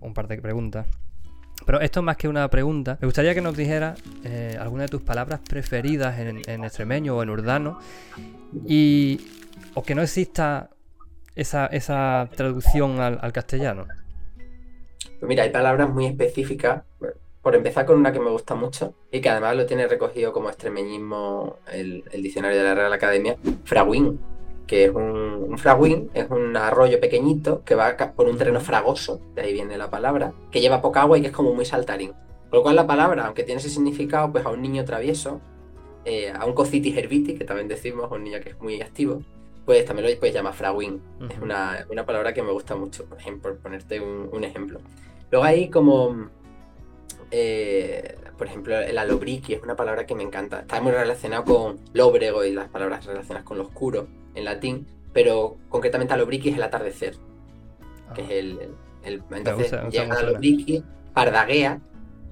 un 0.00 0.14
par 0.14 0.28
de 0.28 0.38
preguntas. 0.42 0.86
Pero 1.66 1.80
esto 1.80 2.02
más 2.02 2.16
que 2.16 2.28
una 2.28 2.48
pregunta, 2.48 2.98
me 3.00 3.06
gustaría 3.06 3.34
que 3.34 3.40
nos 3.40 3.56
dijeras 3.56 4.00
eh, 4.24 4.56
alguna 4.58 4.84
de 4.84 4.88
tus 4.88 5.02
palabras 5.02 5.40
preferidas 5.48 6.18
en, 6.18 6.64
extremeño 6.64 7.16
o 7.16 7.22
en 7.22 7.30
urdano 7.30 7.78
y 8.66 9.20
o 9.74 9.82
que 9.82 9.94
no 9.94 10.02
exista 10.02 10.70
esa, 11.34 11.66
esa 11.66 12.28
traducción 12.34 13.00
al, 13.00 13.18
al, 13.20 13.32
castellano. 13.32 13.86
Pues 15.18 15.28
mira, 15.28 15.44
hay 15.44 15.50
palabras 15.50 15.88
muy 15.88 16.06
específicas. 16.06 16.82
Por 17.42 17.54
empezar 17.54 17.86
con 17.86 17.96
una 17.96 18.12
que 18.12 18.20
me 18.20 18.28
gusta 18.28 18.54
mucho 18.54 18.94
y 19.10 19.22
que 19.22 19.30
además 19.30 19.56
lo 19.56 19.64
tiene 19.64 19.88
recogido 19.88 20.30
como 20.30 20.50
extremeñismo 20.50 21.56
el, 21.72 22.04
el 22.12 22.22
diccionario 22.22 22.58
de 22.58 22.64
la 22.64 22.74
Real 22.74 22.92
Academia, 22.92 23.36
fragüín 23.64 24.20
que 24.70 24.84
es 24.84 24.94
un, 24.94 25.02
un 25.48 25.58
fragüín, 25.58 26.10
es 26.14 26.30
un 26.30 26.56
arroyo 26.56 27.00
pequeñito 27.00 27.64
que 27.64 27.74
va 27.74 27.96
por 28.14 28.28
un 28.28 28.38
terreno 28.38 28.60
fragoso, 28.60 29.20
de 29.34 29.42
ahí 29.42 29.52
viene 29.52 29.76
la 29.76 29.90
palabra, 29.90 30.32
que 30.52 30.60
lleva 30.60 30.80
poca 30.80 31.02
agua 31.02 31.18
y 31.18 31.22
que 31.22 31.26
es 31.26 31.32
como 31.32 31.52
muy 31.52 31.64
saltarín. 31.64 32.12
Con 32.12 32.58
lo 32.58 32.62
cual 32.62 32.76
la 32.76 32.86
palabra, 32.86 33.26
aunque 33.26 33.42
tiene 33.42 33.60
ese 33.60 33.68
significado, 33.68 34.30
pues 34.30 34.46
a 34.46 34.50
un 34.50 34.62
niño 34.62 34.84
travieso, 34.84 35.40
eh, 36.04 36.32
a 36.32 36.44
un 36.46 36.52
cocitis 36.52 36.96
herbiti, 36.96 37.34
que 37.34 37.44
también 37.44 37.66
decimos, 37.66 38.12
un 38.12 38.22
niño 38.22 38.38
que 38.40 38.50
es 38.50 38.60
muy 38.60 38.80
activo, 38.80 39.24
pues 39.66 39.84
también 39.84 40.08
lo 40.08 40.20
puedes 40.20 40.36
llamar 40.36 40.54
fragüín. 40.54 41.02
Uh 41.18 41.24
-huh. 41.24 41.32
Es 41.32 41.38
una, 41.40 41.86
una, 41.90 42.06
palabra 42.06 42.32
que 42.32 42.44
me 42.44 42.52
gusta 42.52 42.76
mucho, 42.76 43.06
por 43.06 43.18
ejemplo, 43.18 43.50
por 43.50 43.58
ponerte 43.58 43.98
un, 43.98 44.28
un 44.30 44.44
ejemplo. 44.44 44.78
Luego 45.32 45.44
hay 45.44 45.68
como 45.68 46.28
eh, 47.32 48.14
por 48.38 48.46
ejemplo, 48.46 48.78
el 48.78 48.96
alobriqui 48.96 49.54
es 49.54 49.62
una 49.64 49.74
palabra 49.74 50.06
que 50.06 50.14
me 50.14 50.22
encanta. 50.22 50.60
Está 50.60 50.80
muy 50.80 50.92
relacionado 50.92 51.44
con 51.44 51.80
lóbrego 51.92 52.44
y 52.44 52.52
las 52.52 52.68
palabras 52.68 53.04
relacionadas 53.04 53.44
con 53.44 53.58
lo 53.58 53.64
oscuro 53.64 54.06
en 54.34 54.44
latín, 54.44 54.86
pero 55.12 55.56
concretamente 55.68 56.14
alobriqui 56.14 56.50
es 56.50 56.56
el 56.56 56.62
atardecer, 56.62 57.16
ah. 58.08 58.14
que 58.14 58.22
es 58.22 58.30
el... 58.30 58.58
el, 58.58 58.74
el 59.02 59.22
entonces 59.30 59.70
gusta, 59.70 59.88
llega 59.88 60.18
el 60.20 60.26
alobriqui, 60.26 60.84
pardaguea, 61.14 61.80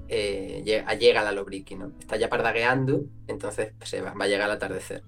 eh, 0.07 0.61
llega, 0.65 0.93
llega 0.93 1.21
el 1.21 1.27
alobriqui, 1.27 1.75
¿no? 1.75 1.91
Está 1.99 2.15
ya 2.17 2.29
pardagueando, 2.29 3.03
entonces 3.27 3.73
pues, 3.77 3.89
se 3.89 4.01
va, 4.01 4.13
va, 4.13 4.25
a 4.25 4.27
llegar 4.27 4.47
el 4.47 4.55
atardecer. 4.55 5.03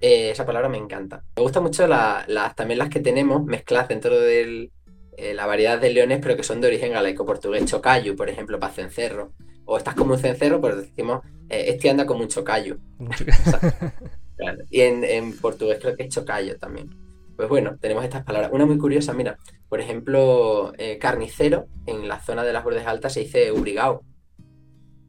Eh, 0.00 0.30
esa 0.30 0.44
palabra 0.44 0.68
me 0.68 0.78
encanta. 0.78 1.22
Me 1.36 1.42
gusta 1.42 1.60
mucho 1.60 1.86
la, 1.86 2.24
la, 2.28 2.52
también 2.54 2.78
las 2.78 2.88
que 2.88 3.00
tenemos 3.00 3.44
mezcladas 3.44 3.88
dentro 3.88 4.18
de 4.18 4.70
eh, 5.16 5.34
la 5.34 5.46
variedad 5.46 5.78
de 5.78 5.90
leones, 5.90 6.18
pero 6.20 6.36
que 6.36 6.42
son 6.42 6.60
de 6.60 6.68
origen 6.68 6.92
galaico-portugués. 6.92 7.64
Chocayo, 7.64 8.16
por 8.16 8.28
ejemplo, 8.28 8.58
para 8.58 8.72
cencerro 8.72 9.32
o 9.64 9.78
estás 9.78 9.94
como 9.94 10.14
un 10.14 10.18
cencerro, 10.18 10.60
pues 10.60 10.76
decimos, 10.76 11.22
eh, 11.48 11.66
este 11.68 11.90
anda 11.90 12.06
como 12.06 12.20
un 12.20 12.28
chocayo. 12.28 12.78
claro. 14.36 14.64
Y 14.70 14.80
en, 14.80 15.04
en, 15.04 15.36
portugués 15.36 15.78
creo 15.80 15.96
que 15.96 16.04
es 16.04 16.14
chocayo 16.14 16.58
también. 16.58 16.90
Pues 17.36 17.48
bueno, 17.48 17.76
tenemos 17.80 18.04
estas 18.04 18.24
palabras. 18.24 18.50
Una 18.52 18.66
muy 18.66 18.78
curiosa, 18.78 19.12
mira, 19.12 19.38
por 19.68 19.80
ejemplo, 19.80 20.72
eh, 20.78 20.98
carnicero, 20.98 21.66
en 21.86 22.08
la 22.08 22.20
zona 22.20 22.44
de 22.44 22.52
las 22.52 22.62
bordes 22.62 22.86
altas 22.86 23.12
se 23.12 23.20
dice 23.20 23.50
obrigado, 23.50 24.02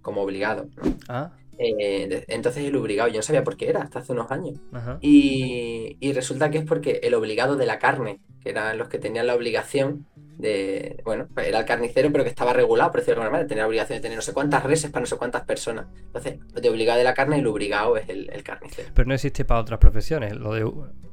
como 0.02 0.22
obligado. 0.22 0.68
¿no? 0.78 0.98
Ah. 1.08 1.32
Eh, 1.58 2.26
entonces 2.28 2.66
el 2.66 2.76
obligado, 2.76 3.10
yo 3.10 3.18
no 3.18 3.22
sabía 3.22 3.44
por 3.44 3.58
qué 3.58 3.70
era, 3.70 3.82
hasta 3.82 4.00
hace 4.00 4.12
unos 4.12 4.32
años. 4.32 4.60
Y, 5.02 5.98
y 6.00 6.14
resulta 6.14 6.50
que 6.50 6.60
es 6.60 6.66
porque 6.66 7.00
el 7.04 7.14
obligado 7.14 7.56
de 7.56 7.66
la 7.66 7.80
carne, 7.80 8.20
que 8.42 8.50
eran 8.50 8.78
los 8.78 8.90
que 8.90 9.00
tenían 9.00 9.28
la 9.28 9.36
obligación 9.36 10.08
de, 10.38 11.02
bueno, 11.06 11.28
pues 11.34 11.48
era 11.48 11.60
el 11.60 11.66
carnicero, 11.66 12.12
pero 12.12 12.24
que 12.24 12.30
estaba 12.30 12.54
regulado, 12.54 12.92
por 12.92 13.00
decirlo 13.00 13.22
de 13.22 13.22
alguna 13.24 13.38
manera, 13.38 13.48
tenía 13.48 13.64
la 13.64 13.68
obligación 13.68 13.98
de 13.98 14.02
tener 14.02 14.18
no 14.18 14.22
sé 14.22 14.34
cuántas 14.34 14.64
reses 14.64 14.92
para 14.92 15.02
no 15.02 15.08
sé 15.08 15.16
cuántas 15.16 15.44
personas. 15.44 15.88
Entonces, 16.08 16.40
de 16.54 16.70
obligado 16.70 16.98
de 16.98 17.04
la 17.04 17.14
carne, 17.14 17.40
el 17.40 17.48
obligado 17.48 17.98
es 17.98 18.10
el, 18.10 18.30
el 18.32 18.44
carnicero. 18.44 18.90
Pero 18.94 19.08
no 19.08 19.14
existe 19.14 19.46
para 19.46 19.62
otras 19.62 19.80
profesiones, 19.80 20.34
lo 20.36 20.54
de 20.54 20.64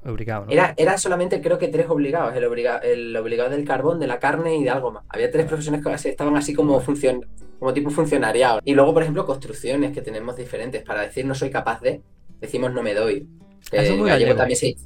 obligado, 0.04 0.46
¿no? 0.46 0.52
Era, 0.52 0.74
era 0.76 0.98
solamente, 0.98 1.40
creo 1.40 1.58
que 1.58 1.68
tres 1.68 1.86
obligados, 1.88 2.34
el, 2.34 2.44
obliga, 2.44 2.78
el 2.78 3.16
obligado 3.16 3.50
del 3.50 3.64
carbón, 3.64 4.00
de 4.00 4.06
la 4.06 4.18
carne 4.18 4.56
y 4.56 4.64
de 4.64 4.70
algo 4.70 4.90
más. 4.90 5.04
Había 5.08 5.30
tres 5.30 5.46
profesiones 5.46 5.84
que 5.84 6.08
estaban 6.08 6.36
así 6.36 6.52
como 6.52 6.80
funcion, 6.80 7.26
como 7.58 7.72
tipo 7.72 7.90
funcionariado. 7.90 8.60
Y 8.64 8.74
luego, 8.74 8.92
por 8.92 9.02
ejemplo, 9.02 9.24
construcciones 9.24 9.92
que 9.92 10.02
tenemos 10.02 10.36
diferentes. 10.36 10.82
Para 10.82 11.02
decir 11.02 11.24
no 11.24 11.34
soy 11.34 11.50
capaz 11.50 11.80
de, 11.80 12.00
decimos 12.40 12.72
no 12.72 12.82
me 12.82 12.94
doy. 12.94 13.28
Eso 13.70 13.92
eh, 13.92 13.96
muy 13.96 14.08
gallego. 14.10 14.34
también 14.34 14.58
sí. 14.58 14.76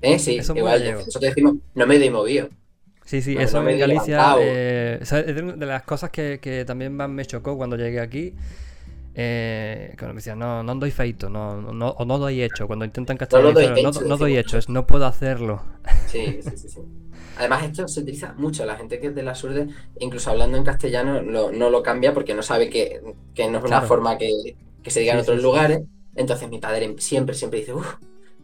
¿Eh? 0.00 0.18
Sí, 0.18 0.38
eso 0.38 0.56
igual. 0.56 0.92
Nosotros 0.92 1.20
decimos 1.20 1.54
no 1.74 1.86
me 1.86 1.98
doy 1.98 2.10
movido. 2.10 2.48
Sí, 3.04 3.20
sí, 3.20 3.36
eso 3.38 3.62
no 3.62 3.68
en 3.68 3.78
Galicia 3.78 4.36
eh, 4.38 4.98
es 5.00 5.10
de 5.10 5.66
las 5.66 5.82
cosas 5.82 6.10
que, 6.10 6.38
que 6.40 6.64
también 6.64 6.94
más 6.94 7.08
me 7.08 7.24
chocó 7.26 7.56
cuando 7.56 7.76
llegué 7.76 8.00
aquí. 8.00 8.34
Eh, 9.14 9.94
cuando 9.98 10.14
me 10.14 10.18
decían, 10.18 10.38
no, 10.38 10.62
no 10.62 10.74
doy 10.76 10.90
feito, 10.90 11.28
no, 11.28 11.60
no, 11.60 11.90
o 11.90 12.04
no 12.04 12.18
doy 12.18 12.42
hecho. 12.42 12.66
Cuando 12.66 12.84
intentan 12.84 13.16
castellano, 13.16 13.48
no, 13.48 13.54
doy, 13.54 13.64
hecho, 13.64 14.00
no, 14.00 14.08
no 14.08 14.16
doy 14.16 14.36
hecho, 14.36 14.56
es 14.56 14.68
no 14.68 14.86
puedo 14.86 15.04
hacerlo. 15.04 15.62
Sí, 16.06 16.40
sí, 16.42 16.56
sí, 16.56 16.68
sí. 16.68 16.80
Además, 17.36 17.64
esto 17.64 17.88
se 17.88 18.00
utiliza 18.00 18.34
mucho. 18.34 18.64
La 18.64 18.76
gente 18.76 18.98
que 19.00 19.08
es 19.08 19.14
de 19.14 19.22
la 19.22 19.34
surde, 19.34 19.68
incluso 19.98 20.30
hablando 20.30 20.56
en 20.56 20.64
castellano, 20.64 21.22
lo, 21.22 21.50
no 21.50 21.70
lo 21.70 21.82
cambia 21.82 22.14
porque 22.14 22.34
no 22.34 22.42
sabe 22.42 22.70
que, 22.70 23.02
que 23.34 23.48
no 23.48 23.58
es 23.58 23.64
una 23.64 23.78
claro. 23.78 23.86
forma 23.86 24.18
que, 24.18 24.56
que, 24.82 24.90
se 24.90 25.00
diga 25.00 25.12
sí, 25.12 25.18
en 25.18 25.22
otros 25.22 25.36
sí, 25.38 25.42
lugares. 25.42 25.80
Entonces, 26.14 26.48
mi 26.48 26.58
padre 26.58 26.94
siempre, 26.98 27.34
siempre 27.34 27.60
dice, 27.60 27.74
uff, 27.74 27.96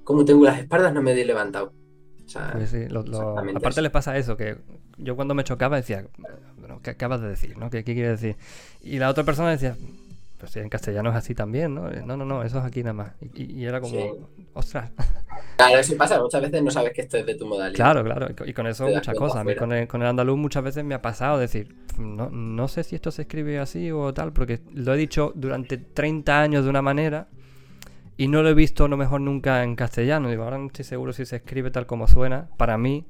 como 0.04 0.24
tengo 0.24 0.44
las 0.44 0.58
espaldas, 0.58 0.92
no 0.92 1.02
me 1.02 1.12
he 1.12 1.24
levantado. 1.24 1.72
O 2.28 2.30
sea, 2.30 2.50
pues 2.52 2.68
sí, 2.68 2.88
lo, 2.90 3.02
lo, 3.04 3.38
aparte 3.38 3.80
les 3.80 3.90
pasa 3.90 4.14
eso, 4.18 4.36
que 4.36 4.58
yo 4.98 5.16
cuando 5.16 5.34
me 5.34 5.44
chocaba 5.44 5.76
decía, 5.76 6.04
bueno, 6.58 6.78
¿qué 6.82 6.90
acabas 6.90 7.22
de 7.22 7.28
decir? 7.28 7.56
¿no? 7.56 7.70
¿Qué, 7.70 7.84
¿Qué, 7.84 7.94
quiere 7.94 8.10
decir? 8.10 8.36
Y 8.82 8.98
la 8.98 9.08
otra 9.08 9.24
persona 9.24 9.50
decía, 9.50 9.78
pues 10.38 10.52
sí, 10.52 10.58
en 10.58 10.68
castellano 10.68 11.08
es 11.08 11.16
así 11.16 11.34
también, 11.34 11.74
¿no? 11.74 11.88
No, 11.88 12.18
no, 12.18 12.26
no, 12.26 12.42
eso 12.42 12.58
es 12.58 12.66
aquí 12.66 12.82
nada 12.82 12.92
más. 12.92 13.12
Y, 13.34 13.60
y 13.60 13.64
era 13.64 13.80
como, 13.80 13.94
sí. 13.94 14.10
ostras. 14.52 14.90
Claro, 15.56 15.78
eso 15.78 15.96
pasa, 15.96 16.20
muchas 16.20 16.42
veces 16.42 16.62
no 16.62 16.70
sabes 16.70 16.92
que 16.92 17.00
esto 17.00 17.16
es 17.16 17.26
de 17.26 17.34
tu 17.34 17.46
modalidad. 17.46 17.74
Claro, 17.74 18.04
claro, 18.04 18.28
y 18.44 18.52
con 18.52 18.66
eso 18.66 18.86
muchas 18.88 19.16
cosas. 19.16 19.38
A 19.38 19.44
mí 19.44 19.56
con 19.56 19.72
el, 19.72 19.88
con 19.88 20.02
el, 20.02 20.08
andaluz 20.08 20.36
muchas 20.36 20.62
veces 20.62 20.84
me 20.84 20.94
ha 20.94 21.02
pasado 21.02 21.38
decir, 21.38 21.74
no, 21.98 22.28
no 22.30 22.68
sé 22.68 22.84
si 22.84 22.94
esto 22.94 23.10
se 23.10 23.22
escribe 23.22 23.58
así 23.58 23.90
o 23.90 24.12
tal, 24.14 24.32
porque 24.32 24.60
lo 24.72 24.94
he 24.94 24.96
dicho 24.96 25.32
durante 25.34 25.76
30 25.78 26.40
años 26.40 26.64
de 26.64 26.70
una 26.70 26.82
manera 26.82 27.28
y 28.18 28.26
no 28.26 28.42
lo 28.42 28.48
he 28.48 28.54
visto 28.54 28.84
a 28.84 28.88
lo 28.88 28.96
mejor 28.96 29.20
nunca 29.20 29.62
en 29.62 29.76
castellano. 29.76 30.28
Digo, 30.28 30.42
ahora 30.42 30.58
no 30.58 30.66
estoy 30.66 30.84
seguro 30.84 31.12
si 31.12 31.24
se 31.24 31.36
escribe 31.36 31.70
tal 31.70 31.86
como 31.86 32.08
suena. 32.08 32.50
Para 32.56 32.76
mí, 32.76 33.06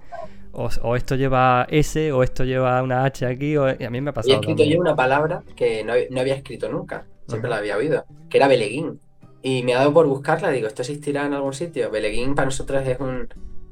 o, 0.53 0.69
o 0.83 0.97
esto 0.97 1.17
lleva 1.17 1.67
S, 1.71 2.13
o 2.13 2.23
esto 2.23 2.45
lleva 2.45 2.83
una 2.83 3.05
H 3.05 3.25
aquí, 3.25 3.57
o, 3.57 3.75
y 3.75 3.85
a 3.85 3.91
mí 3.91 4.03
me 4.03 4.11
ha 4.11 4.13
pasado. 4.13 4.35
Y 4.35 4.37
he 4.37 4.41
escrito 4.41 4.65
yo 4.65 4.79
una 4.79 4.95
palabra 4.95 5.43
que 5.57 5.83
no, 5.83 5.95
no, 6.11 6.21
había 6.21 6.35
escrito 6.35 6.69
nunca, 6.69 7.07
siempre 7.27 7.49
uh 7.49 7.53
-huh. 7.53 7.55
la 7.55 7.57
había 7.57 7.77
oído, 7.79 8.05
que 8.29 8.37
era 8.37 8.49
Beleguín. 8.49 9.01
Y 9.41 9.63
me 9.63 9.75
ha 9.75 9.79
dado 9.79 9.95
por 9.95 10.07
buscarla, 10.07 10.51
digo, 10.51 10.67
¿esto 10.69 10.83
existirá 10.83 11.25
en 11.25 11.33
algún 11.33 11.55
sitio? 11.55 11.91
Beleguín 11.91 12.35
para 12.35 12.47
nosotros 12.47 12.87
es 12.87 13.01
un, 13.01 13.29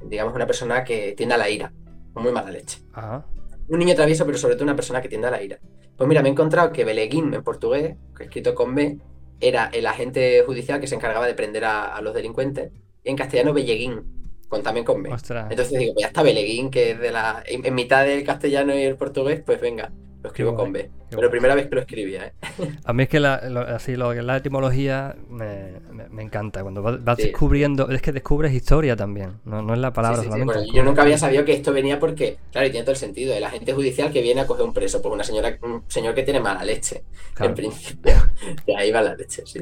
digamos, 0.09 0.35
una 0.35 0.47
persona 0.47 0.85
que 0.85 1.13
tiende 1.15 1.35
a 1.35 1.39
la 1.39 1.51
ira, 1.51 1.71
muy 2.15 2.33
mala 2.33 2.51
leche. 2.51 2.79
-huh. 2.95 3.23
Un 3.69 3.79
niño 3.79 3.95
travieso, 3.95 4.25
pero 4.25 4.39
sobre 4.39 4.55
todo 4.55 4.65
una 4.65 4.77
persona 4.77 5.03
que 5.03 5.09
tiende 5.11 5.27
a 5.29 5.33
la 5.33 5.43
ira. 5.43 5.59
Pues 5.99 6.09
mira, 6.09 6.23
me 6.23 6.29
he 6.29 6.33
encontrado 6.33 6.73
que 6.73 6.85
Beleguín 6.85 7.35
en 7.35 7.43
portugués, 7.43 7.97
escrito 8.21 8.55
con 8.55 8.75
B, 8.75 8.99
era 9.41 9.71
el 9.73 9.87
agente 9.87 10.43
judicial 10.45 10.81
que 10.81 10.87
se 10.87 10.95
encargaba 10.95 11.27
de 11.27 11.35
prender 11.35 11.65
a, 11.65 11.97
a 11.97 12.01
los 12.01 12.15
delincuentes, 12.15 12.71
y 13.05 13.11
en 13.11 13.17
castellano 13.17 13.53
Belleguín, 13.53 14.03
con, 14.49 14.63
también 14.63 14.85
con 14.85 15.03
B. 15.03 15.13
Ostras. 15.13 15.51
Entonces 15.51 15.79
digo, 15.79 15.95
pues 15.95 16.03
ya 16.03 16.09
está 16.09 16.23
Belleguín, 16.23 16.71
que 16.71 16.93
es 16.93 16.99
de 16.99 17.11
la. 17.11 17.43
En, 17.47 17.65
en, 17.65 17.75
mitad 17.75 18.05
del 18.05 18.25
castellano 18.25 18.75
y 18.75 18.83
el 18.83 18.97
portugués, 18.97 19.43
pues 19.45 19.61
venga, 19.61 19.93
lo 20.27 20.33
escribo 20.33 20.55
con 20.55 20.73
B. 20.73 20.91
Pero 21.09 21.19
bueno. 21.19 21.31
primera 21.31 21.55
vez 21.55 21.69
que 21.69 21.75
lo 21.77 21.81
escribía, 21.81 22.27
¿eh? 22.27 22.33
A 22.85 22.93
mí 22.93 23.05
es 23.05 23.09
que 23.09 23.21
la, 23.21 23.49
lo, 23.49 23.61
así, 23.61 23.95
lo, 23.95 24.13
la 24.13 24.37
etimología 24.37 25.15
me, 25.31 25.81
me, 25.93 26.09
me 26.09 26.23
encanta. 26.23 26.63
Cuando 26.63 26.83
vas, 26.83 27.03
vas 27.05 27.17
sí. 27.17 27.25
descubriendo, 27.25 27.89
es 27.91 28.03
que 28.03 28.13
descubres 28.13 28.53
historia 28.53 28.97
también, 28.97 29.35
no, 29.45 29.63
no 29.63 29.73
es 29.73 29.79
la 29.79 29.93
palabra 29.93 30.19
sí, 30.19 30.25
sí, 30.25 30.31
solamente. 30.31 30.55
Bueno, 30.55 30.73
yo 30.75 30.83
nunca 30.83 31.03
había 31.03 31.17
sabido 31.17 31.45
que 31.45 31.53
esto 31.53 31.73
venía 31.73 32.01
porque, 32.01 32.39
claro, 32.51 32.67
y 32.67 32.71
tiene 32.71 32.85
todo 32.85 32.93
el 32.93 32.99
sentido, 32.99 33.35
el 33.35 33.45
agente 33.45 33.73
judicial 33.73 34.13
que 34.13 34.21
viene 34.21 34.41
a 34.41 34.47
coger 34.47 34.65
un 34.65 34.75
preso, 34.75 35.01
pues 35.01 35.15
una 35.15 35.25
señora, 35.25 35.57
un 35.63 35.85
señor 35.87 36.15
que 36.15 36.25
tiene 36.25 36.41
mala 36.41 36.65
leche, 36.65 37.05
claro. 37.35 37.51
en 37.51 37.57
principio. 37.57 38.13
de 38.67 38.77
ahí 38.77 38.91
va 38.91 39.03
la 39.03 39.15
leche, 39.15 39.43
sí. 39.47 39.61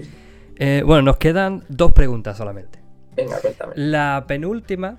Eh, 0.57 0.83
bueno, 0.85 1.03
nos 1.03 1.19
quedan 1.19 1.65
dos 1.69 1.93
preguntas 1.93 2.37
solamente. 2.37 2.79
Venga, 3.17 3.39
cuéntame. 3.41 3.75
La 3.77 4.25
penúltima 4.27 4.97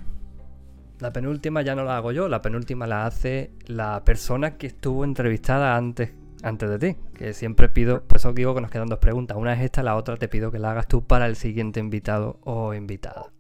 La 0.99 1.11
penúltima 1.11 1.61
ya 1.61 1.75
no 1.75 1.83
la 1.83 1.97
hago 1.97 2.11
yo, 2.11 2.29
la 2.29 2.41
penúltima 2.41 2.87
la 2.87 3.05
hace 3.05 3.51
la 3.65 4.03
persona 4.05 4.57
que 4.57 4.67
estuvo 4.67 5.03
entrevistada 5.03 5.75
antes, 5.75 6.11
antes 6.41 6.69
de 6.69 6.79
ti. 6.79 6.97
Que 7.17 7.33
siempre 7.33 7.67
pido, 7.67 8.01
por 8.03 8.17
eso 8.17 8.31
digo 8.31 8.55
que 8.55 8.61
nos 8.61 8.71
quedan 8.71 8.87
dos 8.87 8.99
preguntas. 8.99 9.35
Una 9.37 9.53
es 9.53 9.61
esta, 9.61 9.83
la 9.83 9.95
otra 9.95 10.15
te 10.17 10.29
pido 10.29 10.51
que 10.51 10.59
la 10.59 10.71
hagas 10.71 10.87
tú 10.87 11.05
para 11.05 11.25
el 11.25 11.35
siguiente 11.35 11.79
invitado 11.79 12.39
o 12.43 12.73
invitada. 12.73 13.31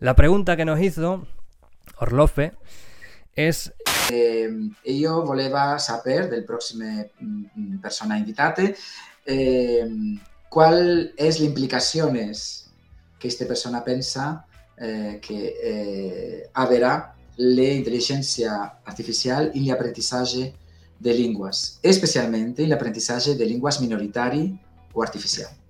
La 0.00 0.16
pregunta 0.16 0.56
que 0.56 0.64
nos 0.64 0.80
hizo 0.80 1.26
Orlofe 1.98 2.52
és... 3.34 3.72
Eh, 4.10 4.50
io 4.84 5.22
voleva 5.24 5.78
saber 5.78 6.28
del 6.28 6.44
prossime 6.44 7.12
mm, 7.20 7.78
persona 7.80 8.18
invitate 8.18 8.74
eh, 9.24 9.86
qual 10.48 11.14
és 11.16 11.38
l'implicaciones 11.40 12.68
que 13.18 13.28
esta 13.28 13.46
persona 13.46 13.84
pensa 13.84 14.44
eh, 14.82 15.18
que 15.22 15.38
eh, 15.62 16.50
haverà 16.52 17.14
l'intel·ligència 17.38 18.52
artificial 18.84 19.50
en 19.54 19.66
l'aprenentatge 19.68 20.50
de 21.02 21.14
lenguas, 21.16 21.78
especialmente 21.82 22.62
en 22.62 22.70
l'aprenentatge 22.74 23.38
de 23.38 23.48
lenguas 23.48 23.80
minoritari 23.80 24.44
o 24.92 25.02
artificial. 25.02 25.61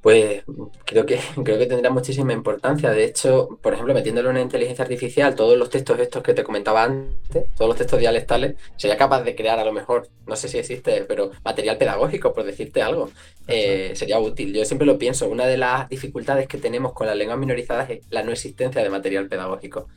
Pues 0.00 0.44
creo 0.84 1.06
que, 1.06 1.18
creo 1.44 1.58
que 1.58 1.66
tendrá 1.66 1.90
muchísima 1.90 2.32
importancia. 2.32 2.90
De 2.90 3.04
hecho, 3.04 3.58
por 3.60 3.72
ejemplo, 3.74 3.94
metiéndole 3.94 4.28
una 4.28 4.40
inteligencia 4.40 4.84
artificial, 4.84 5.34
todos 5.34 5.58
los 5.58 5.70
textos 5.70 5.98
estos 5.98 6.22
que 6.22 6.34
te 6.34 6.44
comentaba 6.44 6.84
antes, 6.84 7.46
todos 7.56 7.68
los 7.68 7.76
textos 7.76 7.98
dialectales, 7.98 8.56
sería 8.76 8.96
capaz 8.96 9.22
de 9.22 9.34
crear 9.34 9.58
a 9.58 9.64
lo 9.64 9.72
mejor, 9.72 10.08
no 10.26 10.36
sé 10.36 10.48
si 10.48 10.58
existe, 10.58 11.04
pero 11.04 11.32
material 11.44 11.78
pedagógico, 11.78 12.32
por 12.32 12.44
decirte 12.44 12.82
algo, 12.82 13.10
eh, 13.48 13.92
sería 13.94 14.20
útil. 14.20 14.54
Yo 14.54 14.64
siempre 14.64 14.86
lo 14.86 14.98
pienso, 14.98 15.28
una 15.28 15.46
de 15.46 15.56
las 15.56 15.88
dificultades 15.88 16.46
que 16.46 16.58
tenemos 16.58 16.92
con 16.92 17.06
las 17.06 17.16
lenguas 17.16 17.38
minorizadas 17.38 17.90
es 17.90 18.00
la 18.10 18.22
no 18.22 18.32
existencia 18.32 18.82
de 18.82 18.90
material 18.90 19.28
pedagógico. 19.28 19.88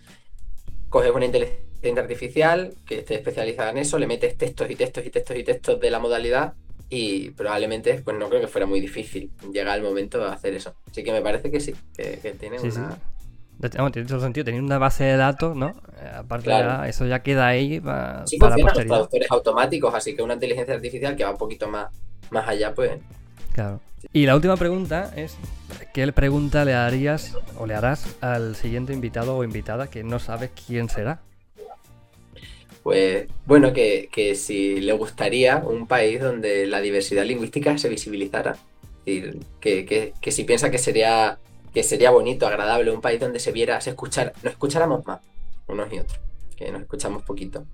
Coges 0.89 1.11
una 1.11 1.25
inteligencia 1.25 1.71
artificial 1.97 2.73
que 2.85 2.99
esté 2.99 3.15
especializada 3.15 3.71
en 3.71 3.77
eso, 3.79 3.97
le 3.97 4.07
metes 4.07 4.37
textos 4.37 4.69
y 4.69 4.75
textos 4.75 5.05
y 5.05 5.09
textos 5.09 5.37
y 5.37 5.43
textos 5.43 5.79
de 5.79 5.89
la 5.89 5.99
modalidad 5.99 6.53
y 6.91 7.31
probablemente 7.31 8.01
pues 8.03 8.17
no 8.17 8.27
creo 8.29 8.41
que 8.41 8.47
fuera 8.47 8.67
muy 8.67 8.81
difícil 8.81 9.31
llegar 9.51 9.77
el 9.77 9.83
momento 9.83 10.19
de 10.19 10.27
hacer 10.27 10.53
eso. 10.53 10.75
Así 10.91 11.03
que 11.03 11.11
me 11.13 11.21
parece 11.21 11.49
que 11.49 11.59
sí, 11.61 11.73
que, 11.97 12.19
que 12.21 12.33
tiene 12.33 12.59
Sí, 12.59 12.67
una... 12.67 12.91
sí. 12.91 12.97
De- 13.59 13.69
tiene 13.69 14.07
todo 14.07 14.19
sentido, 14.19 14.43
tener 14.43 14.61
una 14.61 14.77
base 14.77 15.03
de 15.05 15.15
datos, 15.17 15.55
¿no? 15.55 15.69
Eh, 15.69 16.11
aparte, 16.17 16.45
Claro. 16.45 16.67
ya- 16.83 16.89
eso 16.89 17.05
ya 17.05 17.21
queda 17.23 17.47
ahí 17.47 17.79
pa- 17.79 18.25
Sí 18.27 18.37
para 18.37 18.57
los 18.57 18.73
traductores 18.73 19.31
automáticos, 19.31 19.93
así 19.95 20.15
que 20.15 20.21
una 20.21 20.33
inteligencia 20.33 20.73
artificial 20.75 21.15
que 21.15 21.23
va 21.23 21.31
un 21.31 21.37
poquito 21.37 21.67
más, 21.69 21.87
más 22.29 22.47
allá, 22.47 22.73
pues 22.73 22.91
Claro. 23.53 23.79
Y 24.11 24.25
la 24.25 24.35
última 24.35 24.57
pregunta 24.57 25.11
es: 25.15 25.37
¿qué 25.93 26.11
pregunta 26.11 26.65
le 26.65 26.73
harías 26.73 27.37
o 27.57 27.65
le 27.67 27.75
harás 27.75 28.15
al 28.21 28.55
siguiente 28.55 28.93
invitado 28.93 29.37
o 29.37 29.43
invitada 29.43 29.87
que 29.87 30.03
no 30.03 30.19
sabes 30.19 30.49
quién 30.67 30.89
será? 30.89 31.21
Pues 32.83 33.27
bueno, 33.45 33.73
que, 33.73 34.09
que 34.11 34.35
si 34.35 34.81
le 34.81 34.93
gustaría 34.93 35.57
un 35.57 35.87
país 35.87 36.19
donde 36.19 36.65
la 36.65 36.81
diversidad 36.81 37.23
lingüística 37.25 37.77
se 37.77 37.89
visibilizara. 37.89 38.57
Decir, 39.05 39.39
que, 39.59 39.85
que- 39.85 40.13
que 40.19 40.31
si 40.31 40.43
piensa 40.43 40.69
que 40.71 40.77
sería, 40.77 41.39
que 41.73 41.83
sería 41.83 42.11
bonito, 42.11 42.47
agradable, 42.47 42.91
un 42.91 43.01
país 43.01 43.19
donde 43.19 43.39
se 43.39 43.51
viera, 43.51 43.79
se 43.81 43.91
escuchara, 43.91 44.33
nos 44.43 44.53
escucháramos 44.53 45.05
más, 45.05 45.21
unos 45.67 45.91
y 45.93 45.99
otros, 45.99 46.19
que 46.55 46.71
nos 46.71 46.81
escuchamos 46.81 47.23
poquito. 47.23 47.65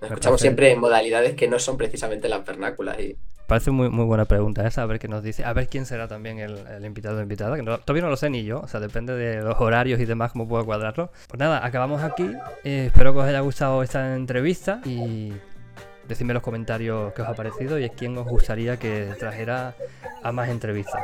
Nos 0.00 0.10
escuchamos 0.10 0.40
siempre 0.40 0.70
en 0.70 0.80
modalidades 0.80 1.34
que 1.34 1.48
no 1.48 1.58
son 1.58 1.76
precisamente 1.78 2.28
las 2.28 2.44
vernáculas. 2.44 3.00
Y 3.00 3.16
Parece 3.52 3.70
muy, 3.70 3.90
muy 3.90 4.06
buena 4.06 4.24
pregunta 4.24 4.66
esa, 4.66 4.80
a 4.80 4.86
ver 4.86 4.98
qué 4.98 5.08
nos 5.08 5.22
dice. 5.22 5.44
A 5.44 5.52
ver 5.52 5.68
quién 5.68 5.84
será 5.84 6.08
también 6.08 6.38
el, 6.38 6.56
el 6.68 6.86
invitado 6.86 7.18
o 7.18 7.20
invitada, 7.20 7.54
que 7.54 7.62
no- 7.62 7.76
todavía 7.80 8.02
no 8.04 8.08
lo 8.08 8.16
sé 8.16 8.30
ni 8.30 8.44
yo, 8.44 8.60
o 8.60 8.66
sea, 8.66 8.80
depende 8.80 9.14
de 9.14 9.42
los 9.42 9.60
horarios 9.60 10.00
y 10.00 10.06
demás, 10.06 10.32
cómo 10.32 10.48
puedo 10.48 10.64
cuadrarlo. 10.64 11.10
Pues 11.28 11.38
nada, 11.38 11.62
acabamos 11.62 12.02
aquí. 12.02 12.30
Eh, 12.64 12.84
espero 12.86 13.12
que 13.12 13.18
os 13.18 13.26
haya 13.26 13.40
gustado 13.40 13.82
esta 13.82 14.16
entrevista 14.16 14.80
y 14.86 15.34
decidme 16.08 16.30
en 16.30 16.34
los 16.36 16.42
comentarios 16.42 17.12
qué 17.12 17.20
os 17.20 17.28
ha 17.28 17.34
parecido 17.34 17.78
y 17.78 17.84
es 17.84 17.90
quién 17.94 18.16
os 18.16 18.26
gustaría 18.26 18.78
que 18.78 19.10
trajera 19.18 19.74
a 20.22 20.32
más 20.32 20.48
entrevistas. 20.48 21.02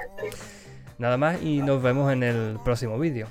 Nada 0.97 1.19
más 1.19 1.43
y 1.43 1.59
nos 1.59 1.83
vemos 1.83 2.11
en 2.11 2.23
el 2.23 2.59
próximo 2.65 2.99
vídeo. 2.99 3.27